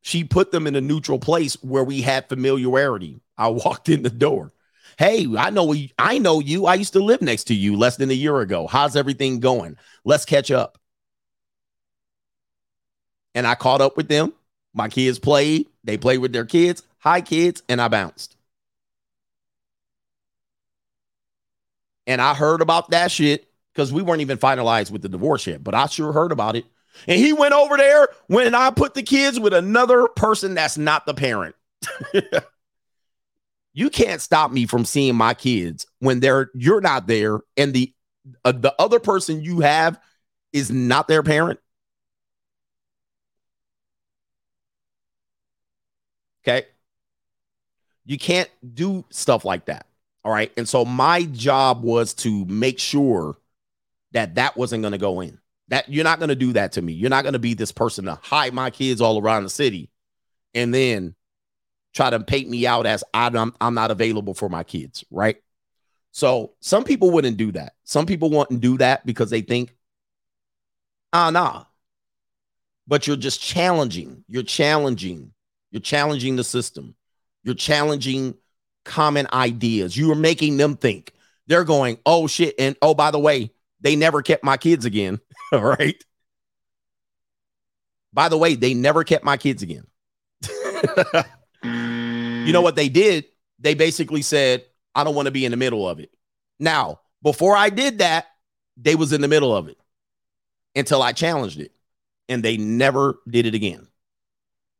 [0.02, 3.20] She put them in a neutral place where we had familiarity.
[3.36, 4.52] I walked in the door.
[4.99, 6.67] Hey, I know we, I know you.
[6.67, 8.67] I used to live next to you less than a year ago.
[8.67, 9.77] How's everything going?
[10.05, 10.78] Let's catch up.
[13.35, 14.33] and I caught up with them.
[14.75, 16.83] My kids played, they played with their kids.
[16.99, 18.36] Hi, kids, and I bounced.
[22.07, 25.62] And I heard about that shit because we weren't even finalized with the divorce yet,
[25.62, 26.65] but I sure heard about it.
[27.07, 31.07] And he went over there when I put the kids with another person that's not
[31.07, 31.55] the parent.
[33.73, 37.94] you can't stop me from seeing my kids when they're you're not there and the
[38.44, 40.00] uh, the other person you have
[40.52, 41.60] is not their parent.
[46.42, 46.67] Okay?
[48.05, 49.86] You can't do stuff like that.
[50.25, 50.50] All right?
[50.57, 53.36] And so my job was to make sure
[54.12, 55.39] that that wasn't going to go in.
[55.69, 56.95] That you're not going to do that to me.
[56.95, 59.91] You're not going to be this person to hide my kids all around the city
[60.55, 61.15] and then
[61.95, 65.37] try to paint me out as I'm, I'm not available for my kids, right?
[66.13, 67.75] So some people wouldn't do that.
[67.85, 69.75] Some people wouldn't do that because they think,
[71.13, 71.65] ah, nah.
[72.87, 74.25] But you're just challenging.
[74.29, 75.33] You're challenging.
[75.71, 76.95] You're challenging the system.
[77.45, 78.35] You're challenging
[78.85, 79.97] common ideas.
[79.97, 81.13] You are making them think.
[81.47, 82.55] They're going, oh shit.
[82.59, 85.20] And oh, by the way, they never kept my kids again.
[85.52, 86.02] All right.
[88.12, 89.86] By the way, they never kept my kids again.
[91.65, 92.47] Mm.
[92.47, 93.26] you know what they did?
[93.58, 96.10] They basically said, I don't want to be in the middle of it.
[96.58, 98.26] Now, before I did that,
[98.76, 99.76] they was in the middle of it
[100.74, 101.73] until I challenged it.
[102.28, 103.89] And they never did it again.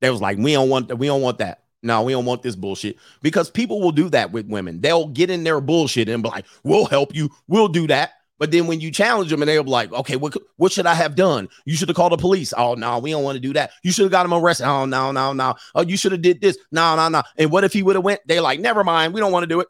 [0.01, 0.97] They was like, we don't want that.
[0.97, 1.65] We don't want that.
[1.83, 4.81] No, we don't want this bullshit because people will do that with women.
[4.81, 7.31] They'll get in their bullshit and be like, we'll help you.
[7.47, 8.13] We'll do that.
[8.39, 10.95] But then when you challenge them and they'll be like, okay, what, what should I
[10.95, 11.49] have done?
[11.65, 12.55] You should have called the police.
[12.57, 13.73] Oh, no, we don't want to do that.
[13.83, 14.67] You should have got him arrested.
[14.67, 15.55] Oh, no, no, no.
[15.75, 16.57] Oh, you should have did this.
[16.71, 17.23] No, no, no.
[17.37, 18.21] And what if he would have went?
[18.27, 19.13] They're like, never mind.
[19.13, 19.69] We don't want to do it.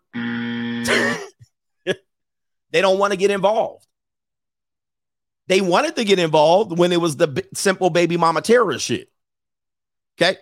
[2.71, 3.87] they don't want to get involved.
[5.47, 9.11] They wanted to get involved when it was the b- simple baby mama terrorist shit.
[10.21, 10.39] Okay.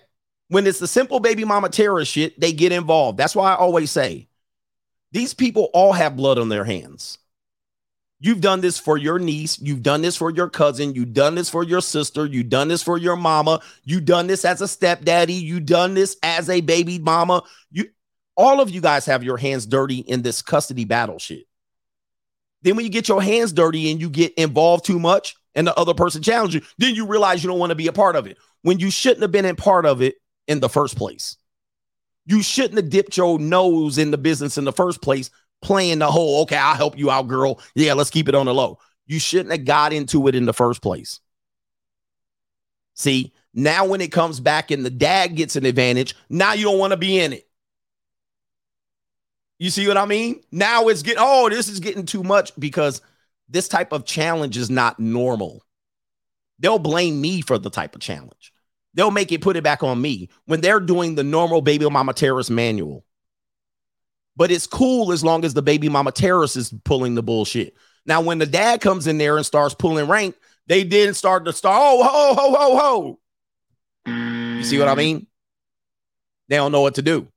[0.49, 3.19] When it's the simple baby mama terrorist shit, they get involved.
[3.19, 4.29] That's why I always say
[5.13, 7.19] these people all have blood on their hands.
[8.19, 9.61] You've done this for your niece.
[9.61, 10.95] You've done this for your cousin.
[10.95, 12.25] You've done this for your sister.
[12.25, 13.61] You've done this for your mama.
[13.85, 15.35] You've done this as a stepdaddy.
[15.35, 17.43] You've done this as a baby mama.
[17.71, 17.91] You
[18.37, 21.45] all of you guys have your hands dirty in this custody battle shit.
[22.63, 25.75] Then when you get your hands dirty and you get involved too much and the
[25.79, 28.27] other person challenges you, then you realize you don't want to be a part of
[28.27, 30.17] it when you shouldn't have been in part of it
[30.49, 31.37] in the first place.
[32.25, 35.31] You shouldn't have dipped your nose in the business in the first place,
[35.63, 37.61] playing the whole, okay, I'll help you out, girl.
[37.75, 38.79] Yeah, let's keep it on the low.
[39.07, 41.21] You shouldn't have got into it in the first place.
[42.95, 46.79] See, now when it comes back and the dad gets an advantage, now you don't
[46.79, 47.49] want to be in it.
[49.59, 50.43] You see what I mean?
[50.53, 53.01] Now it's getting, oh, this is getting too much because
[53.49, 55.65] this type of challenge is not normal.
[56.59, 58.53] They'll blame me for the type of challenge.
[58.93, 62.13] They'll make it put it back on me when they're doing the normal baby mama
[62.13, 63.06] terrorist manual.
[64.37, 67.75] But it's cool as long as the baby mama terrorist is pulling the bullshit.
[68.05, 71.53] Now, when the dad comes in there and starts pulling rank, they didn't start to
[71.53, 73.19] start, oh, ho, ho, ho, ho.
[74.59, 75.27] You see what I mean?
[76.49, 77.29] They don't know what to do.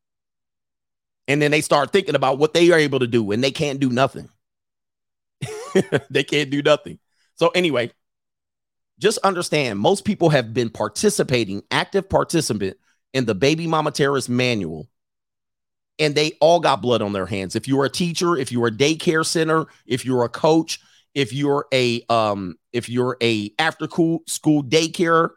[1.27, 3.79] And then they start thinking about what they are able to do, and they can't
[3.79, 4.29] do nothing.
[6.09, 6.99] they can't do nothing.
[7.35, 7.91] So, anyway,
[8.99, 12.77] just understand most people have been participating, active participant
[13.13, 14.87] in the baby mama terrorist manual,
[15.99, 17.55] and they all got blood on their hands.
[17.55, 20.79] If you're a teacher, if you're a daycare center, if you're a coach,
[21.13, 25.29] if you're a um, if you're a after school school daycare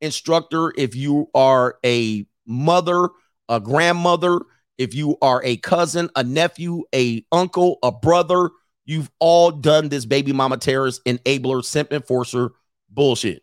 [0.00, 3.08] instructor, if you are a mother,
[3.48, 4.40] a grandmother,
[4.78, 8.50] if you are a cousin, a nephew, a uncle, a brother,
[8.84, 12.52] you've all done this baby mama terrorist enabler, simp enforcer
[12.88, 13.42] bullshit.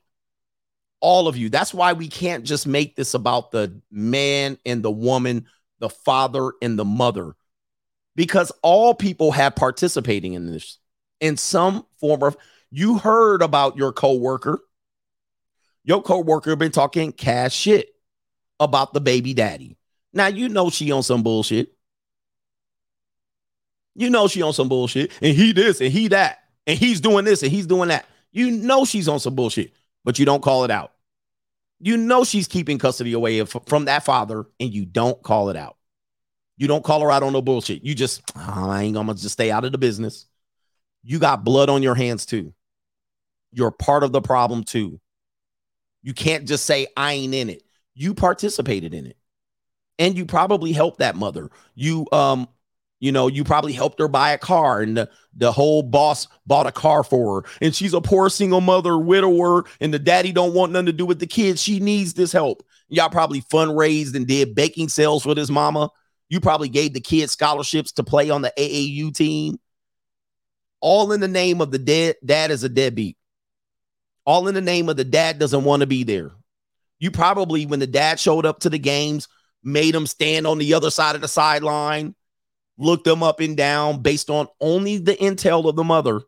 [1.00, 1.50] All of you.
[1.50, 5.46] That's why we can't just make this about the man and the woman,
[5.80, 7.36] the father and the mother,
[8.16, 10.80] because all people have participating in this
[11.20, 12.38] in some form of.
[12.70, 14.60] You heard about your coworker.
[15.84, 17.90] Your coworker been talking cash shit
[18.60, 19.78] about the baby daddy.
[20.14, 21.74] Now you know she on some bullshit.
[23.96, 27.26] You know she on some bullshit, and he this and he that, and he's doing
[27.26, 28.06] this and he's doing that.
[28.32, 29.74] You know she's on some bullshit,
[30.04, 30.92] but you don't call it out.
[31.80, 35.78] You know she's keeping custody away from that father, and you don't call it out.
[36.58, 37.84] You don't call her out on no bullshit.
[37.84, 40.26] You just, oh, I ain't gonna just stay out of the business.
[41.04, 42.54] You got blood on your hands too.
[43.52, 45.00] You're part of the problem too.
[46.02, 47.64] You can't just say, I ain't in it.
[47.94, 49.18] You participated in it.
[50.00, 51.50] And you probably helped that mother.
[51.76, 52.48] You um
[53.00, 56.66] You know, you probably helped her buy a car, and the, the whole boss bought
[56.66, 57.50] a car for her.
[57.62, 61.06] And she's a poor single mother, widower, and the daddy don't want nothing to do
[61.06, 61.62] with the kids.
[61.62, 62.64] She needs this help.
[62.90, 65.90] Y'all probably fundraised and did baking sales with his mama.
[66.30, 69.60] You probably gave the kids scholarships to play on the AAU team.
[70.82, 73.18] All in the name of the dead dad is a deadbeat.
[74.26, 76.32] All in the name of the dad doesn't want to be there.
[77.00, 79.28] You probably, when the dad showed up to the games,
[79.64, 82.16] made him stand on the other side of the sideline,
[82.78, 86.22] looked them up and down based on only the intel of the mother.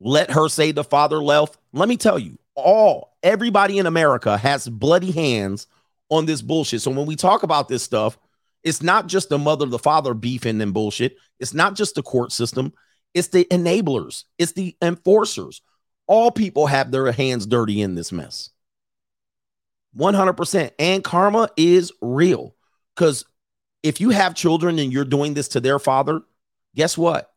[0.00, 1.58] Let her say the father left.
[1.72, 5.66] Let me tell you, all everybody in America has bloody hands
[6.10, 6.82] on this bullshit.
[6.82, 8.18] So when we talk about this stuff,
[8.62, 11.16] it's not just the mother, the father beefing and bullshit.
[11.40, 12.72] It's not just the court system.
[13.14, 14.24] It's the enablers.
[14.38, 15.62] It's the enforcers.
[16.06, 18.50] All people have their hands dirty in this mess.
[19.96, 20.70] 100%.
[20.78, 22.54] And karma is real.
[22.94, 23.24] Because
[23.82, 26.22] if you have children and you're doing this to their father,
[26.74, 27.32] guess what?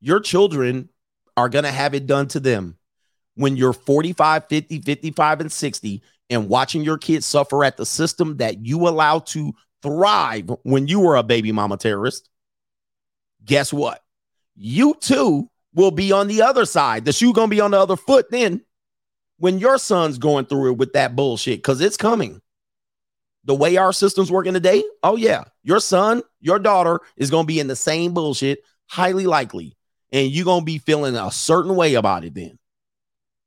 [0.00, 0.88] Your children
[1.36, 2.76] are going to have it done to them
[3.34, 8.36] when you're 45, 50, 55, and 60 and watching your kids suffer at the system
[8.38, 12.28] that you allowed to thrive when you were a baby mama terrorist.
[13.44, 14.02] Guess what?
[14.54, 17.04] You too will be on the other side.
[17.04, 18.60] The shoe gonna be on the other foot then
[19.38, 22.40] when your son's going through it with that bullshit because it's coming.
[23.44, 27.60] The way our system's working today, oh yeah, your son, your daughter is gonna be
[27.60, 29.76] in the same bullshit, highly likely,
[30.12, 32.58] and you're gonna be feeling a certain way about it then.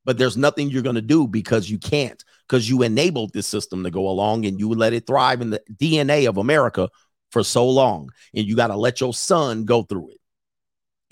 [0.05, 3.91] But there's nothing you're gonna do because you can't, because you enabled this system to
[3.91, 6.89] go along and you let it thrive in the DNA of America
[7.31, 10.19] for so long, and you got to let your son go through it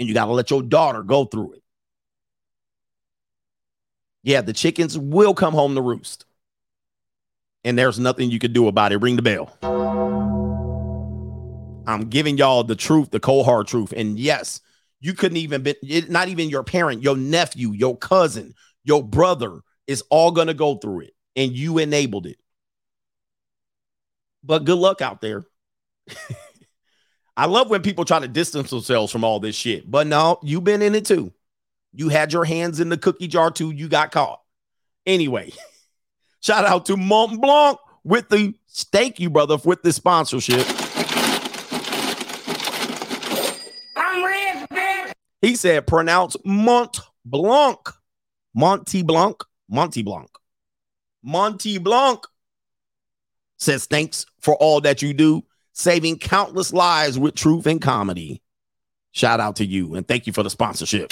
[0.02, 1.64] and you got to let your daughter go through it.
[4.24, 6.26] Yeah, the chickens will come home to roost.
[7.64, 8.98] And there's nothing you can do about it.
[8.98, 9.56] Ring the bell.
[11.88, 13.94] I'm giving y'all the truth, the cold hard truth.
[13.96, 14.62] And yes,
[15.00, 15.76] you couldn't even be
[16.10, 21.02] not even your parent, your nephew, your cousin, your brother is all to go through
[21.02, 21.14] it.
[21.36, 22.38] And you enabled it.
[24.44, 25.44] But good luck out there.
[27.38, 29.90] I love when people try to distance themselves from all this shit.
[29.90, 31.32] But no, you've been in it too.
[31.94, 33.72] You had your hands in the cookie jar too.
[33.72, 34.42] You got caught.
[35.06, 35.52] Anyway,
[36.42, 40.66] shout out to Mont Blanc with the thank you, brother, with the sponsorship.
[43.96, 45.14] I'm rich, bitch.
[45.42, 47.80] He said pronounce Mont Blanc.
[48.54, 49.42] Monty Blanc.
[49.70, 50.30] Monty Blanc.
[51.24, 52.20] Monty Blanc
[53.58, 58.42] says thanks for all that you do saving countless lives with truth and comedy.
[59.12, 61.12] Shout out to you and thank you for the sponsorship.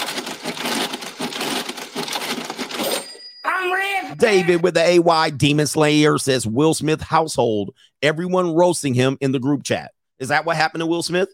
[4.19, 9.39] David with the AY Demon Slayer says Will Smith household, everyone roasting him in the
[9.39, 9.91] group chat.
[10.19, 11.29] Is that what happened to Will Smith?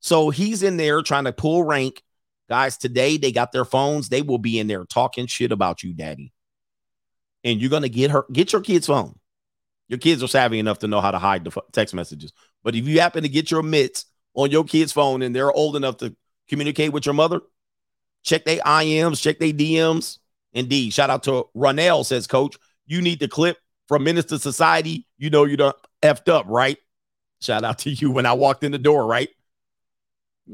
[0.00, 2.02] So he's in there trying to pull rank.
[2.48, 4.08] Guys, today they got their phones.
[4.08, 6.32] They will be in there talking shit about you, daddy.
[7.42, 9.18] And you're going to get her, get your kid's phone.
[9.88, 12.32] Your kids are savvy enough to know how to hide the text messages.
[12.62, 15.74] But if you happen to get your mitts on your kid's phone and they're old
[15.74, 16.14] enough to
[16.48, 17.40] communicate with your mother,
[18.22, 20.19] check their IMs, check their DMs.
[20.52, 20.92] Indeed.
[20.92, 22.56] Shout out to Ronell says, Coach,
[22.86, 23.56] you need the clip
[23.88, 25.06] from Menace II Society.
[25.18, 26.78] You know you done effed up, right?
[27.40, 29.28] Shout out to you when I walked in the door, right?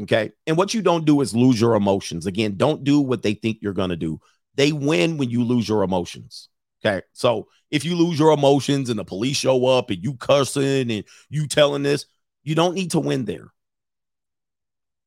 [0.03, 0.33] Okay.
[0.47, 2.27] And what you don't do is lose your emotions.
[2.27, 4.21] Again, don't do what they think you're going to do.
[4.55, 6.49] They win when you lose your emotions.
[6.85, 7.03] Okay.
[7.13, 11.05] So if you lose your emotions and the police show up and you cussing and
[11.31, 12.07] you telling this,
[12.45, 13.53] you don't need to win there.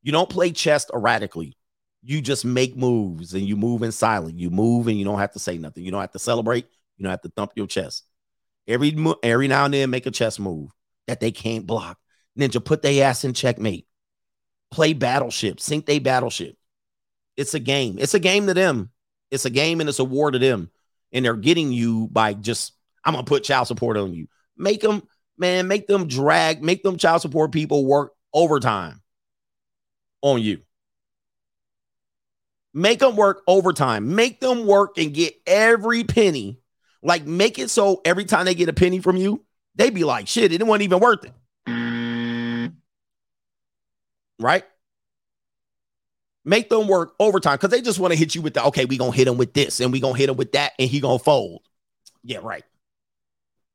[0.01, 1.56] You don't play chess erratically.
[2.02, 4.36] You just make moves and you move in silence.
[4.38, 5.84] You move and you don't have to say nothing.
[5.84, 6.68] You don't have to celebrate.
[6.98, 8.06] You don't have to thump your chest.
[8.68, 10.72] Every every now and then, make a chess move
[11.08, 11.98] that they can't block.
[12.38, 13.88] Ninja, put their ass in checkmate.
[14.72, 16.56] Play battleship, sink their battleship.
[17.36, 17.98] It's a game.
[18.00, 18.92] It's a game to them.
[19.32, 20.69] It's a game and it's a war to them
[21.11, 24.28] and they're getting you by just I'm gonna put child support on you.
[24.58, 25.03] Make them,
[25.38, 29.02] man, make them drag, make them child support people work overtime
[30.22, 30.60] on you.
[32.80, 34.16] Make them work overtime.
[34.16, 36.61] Make them work and get every penny.
[37.03, 39.43] Like make it so every time they get a penny from you,
[39.75, 41.33] they be like, shit, it wasn't even worth it.
[44.40, 44.64] Right?
[46.45, 48.98] Make them work overtime because they just want to hit you with the okay, we
[48.98, 51.19] gonna hit him with this and we gonna hit him with that, and he gonna
[51.19, 51.64] fold.
[52.24, 52.64] Yeah, right.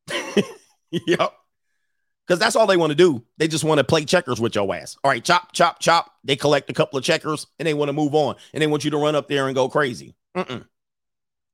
[0.90, 1.34] yep.
[2.26, 3.22] Because that's all they want to do.
[3.36, 4.96] They just want to play checkers with your ass.
[5.04, 6.10] All right, chop, chop, chop.
[6.24, 8.36] They collect a couple of checkers and they want to move on.
[8.54, 10.14] And they want you to run up there and go crazy.
[10.34, 10.66] Mm-mm.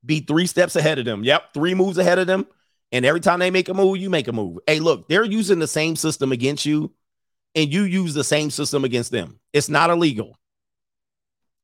[0.04, 1.24] Be three steps ahead of them.
[1.24, 2.46] Yep, three moves ahead of them.
[2.92, 4.58] And every time they make a move, you make a move.
[4.66, 6.92] Hey, look, they're using the same system against you
[7.54, 9.40] and you use the same system against them.
[9.52, 10.36] It's not illegal.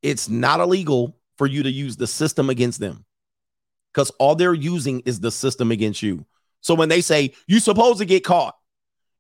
[0.03, 3.05] It's not illegal for you to use the system against them
[3.93, 6.25] because all they're using is the system against you.
[6.61, 8.56] So when they say you're supposed to get caught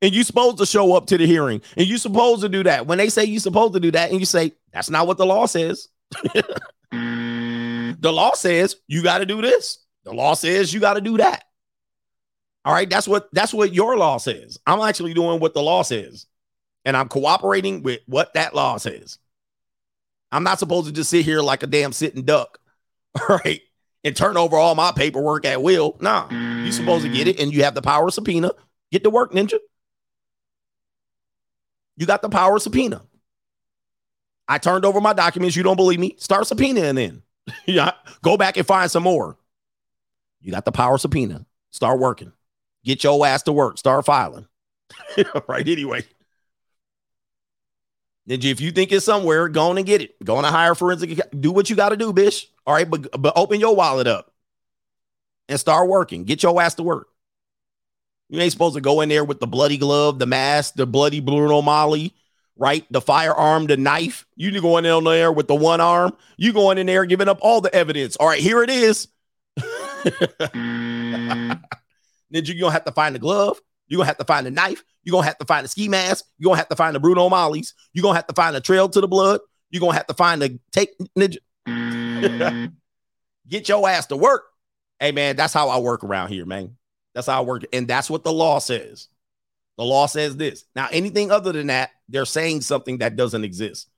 [0.02, 2.86] and you're supposed to show up to the hearing and you're supposed to do that,
[2.86, 5.26] when they say you're supposed to do that and you say that's not what the
[5.26, 5.88] law says,
[6.92, 8.00] mm.
[8.00, 9.78] the law says you got to do this.
[10.04, 11.44] The law says you got to do that.
[12.64, 14.58] All right, that's what that's what your law says.
[14.66, 16.26] I'm actually doing what the law says,
[16.84, 19.18] and I'm cooperating with what that law says.
[20.32, 22.58] I'm not supposed to just sit here like a damn sitting duck,
[23.20, 23.60] all right,
[24.02, 25.96] and turn over all my paperwork at will.
[26.00, 27.30] No, nah, you're supposed to get mm.
[27.30, 28.50] it, and you have the power of subpoena.
[28.90, 29.58] Get to work, ninja.
[31.96, 33.02] You got the power of subpoena.
[34.48, 35.56] I turned over my documents.
[35.56, 36.14] You don't believe me?
[36.18, 37.22] Start subpoenaing then.
[37.66, 37.92] yeah,
[38.22, 39.36] go back and find some more.
[40.40, 41.46] You got the power subpoena.
[41.70, 42.32] Start working.
[42.84, 43.78] Get your ass to work.
[43.78, 44.46] Start filing.
[45.48, 45.66] right.
[45.66, 46.04] Anyway.
[48.28, 50.22] Ninja, if you think it's somewhere, go on and get it.
[50.24, 51.20] Go on and hire forensic.
[51.38, 52.46] Do what you got to do, bitch.
[52.66, 54.32] All right, but but open your wallet up
[55.48, 56.24] and start working.
[56.24, 57.08] Get your ass to work.
[58.28, 61.20] You ain't supposed to go in there with the bloody glove, the mask, the bloody
[61.20, 62.12] Bruno Magli,
[62.56, 62.84] right?
[62.90, 64.26] The firearm, the knife.
[64.34, 66.16] You going in there with the one arm.
[66.36, 68.16] You going in there giving up all the evidence.
[68.16, 69.08] All right, here it is.
[69.58, 71.62] Mm.
[72.28, 73.60] Then you're gonna have to find the glove.
[73.86, 74.82] You're gonna have to find the knife.
[75.04, 76.24] You're gonna have to find the ski mask.
[76.38, 77.72] You're gonna have to find the Bruno Maglis.
[77.92, 79.40] You're gonna have to find the trail to the blood.
[79.70, 81.38] You're gonna have to find the take ninja.
[81.68, 82.72] Mm.
[83.48, 84.42] Get your ass to work.
[84.98, 86.76] Hey man, that's how I work around here, man.
[87.16, 87.64] That's how it works.
[87.72, 89.08] And that's what the law says.
[89.78, 90.66] The law says this.
[90.74, 93.88] Now, anything other than that, they're saying something that doesn't exist.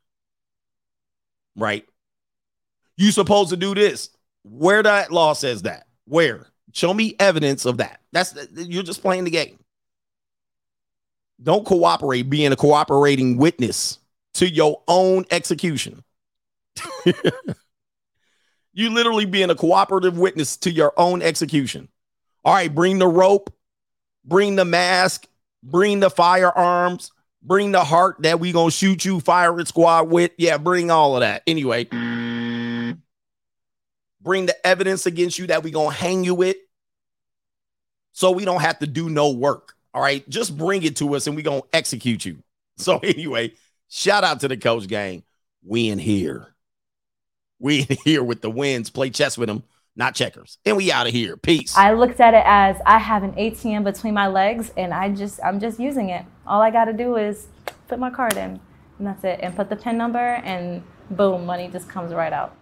[1.57, 1.85] Right?
[2.97, 4.11] You supposed to do this.
[4.45, 5.89] Where that law says that?
[6.05, 6.47] Where?
[6.73, 8.01] Show me evidence of that.
[8.13, 9.59] That's you're just playing the game.
[11.43, 13.99] Don't cooperate being a cooperating witness
[14.35, 16.05] to your own execution.
[18.73, 21.89] you literally being a cooperative witness to your own execution.
[22.45, 23.53] All right, bring the rope,
[24.25, 25.27] bring the mask,
[25.63, 30.31] bring the firearms, bring the heart that we gonna shoot you firing squad with.
[30.39, 31.43] Yeah, bring all of that.
[31.47, 33.03] Anyway, bring
[34.47, 36.57] the evidence against you that we gonna hang you with
[38.13, 39.75] so we don't have to do no work.
[39.95, 40.29] All right.
[40.29, 42.39] Just bring it to us and we gonna execute you.
[42.81, 43.55] So anyway,
[43.89, 45.25] shout out to the coach gang.
[45.65, 46.55] We in here.
[47.59, 48.89] We in here with the wins.
[48.89, 49.65] Play chess with them,
[49.99, 50.59] not checkers.
[50.65, 51.37] And we out of here.
[51.37, 51.77] Peace.
[51.77, 55.41] I looked at it as I have an ATM between my legs and I just
[55.45, 56.25] I'm just using it.
[56.47, 57.49] All I gotta do is
[57.89, 58.61] put my card in
[58.99, 59.41] and that's it.
[59.43, 62.58] And put the PIN number and boom, money just comes right out.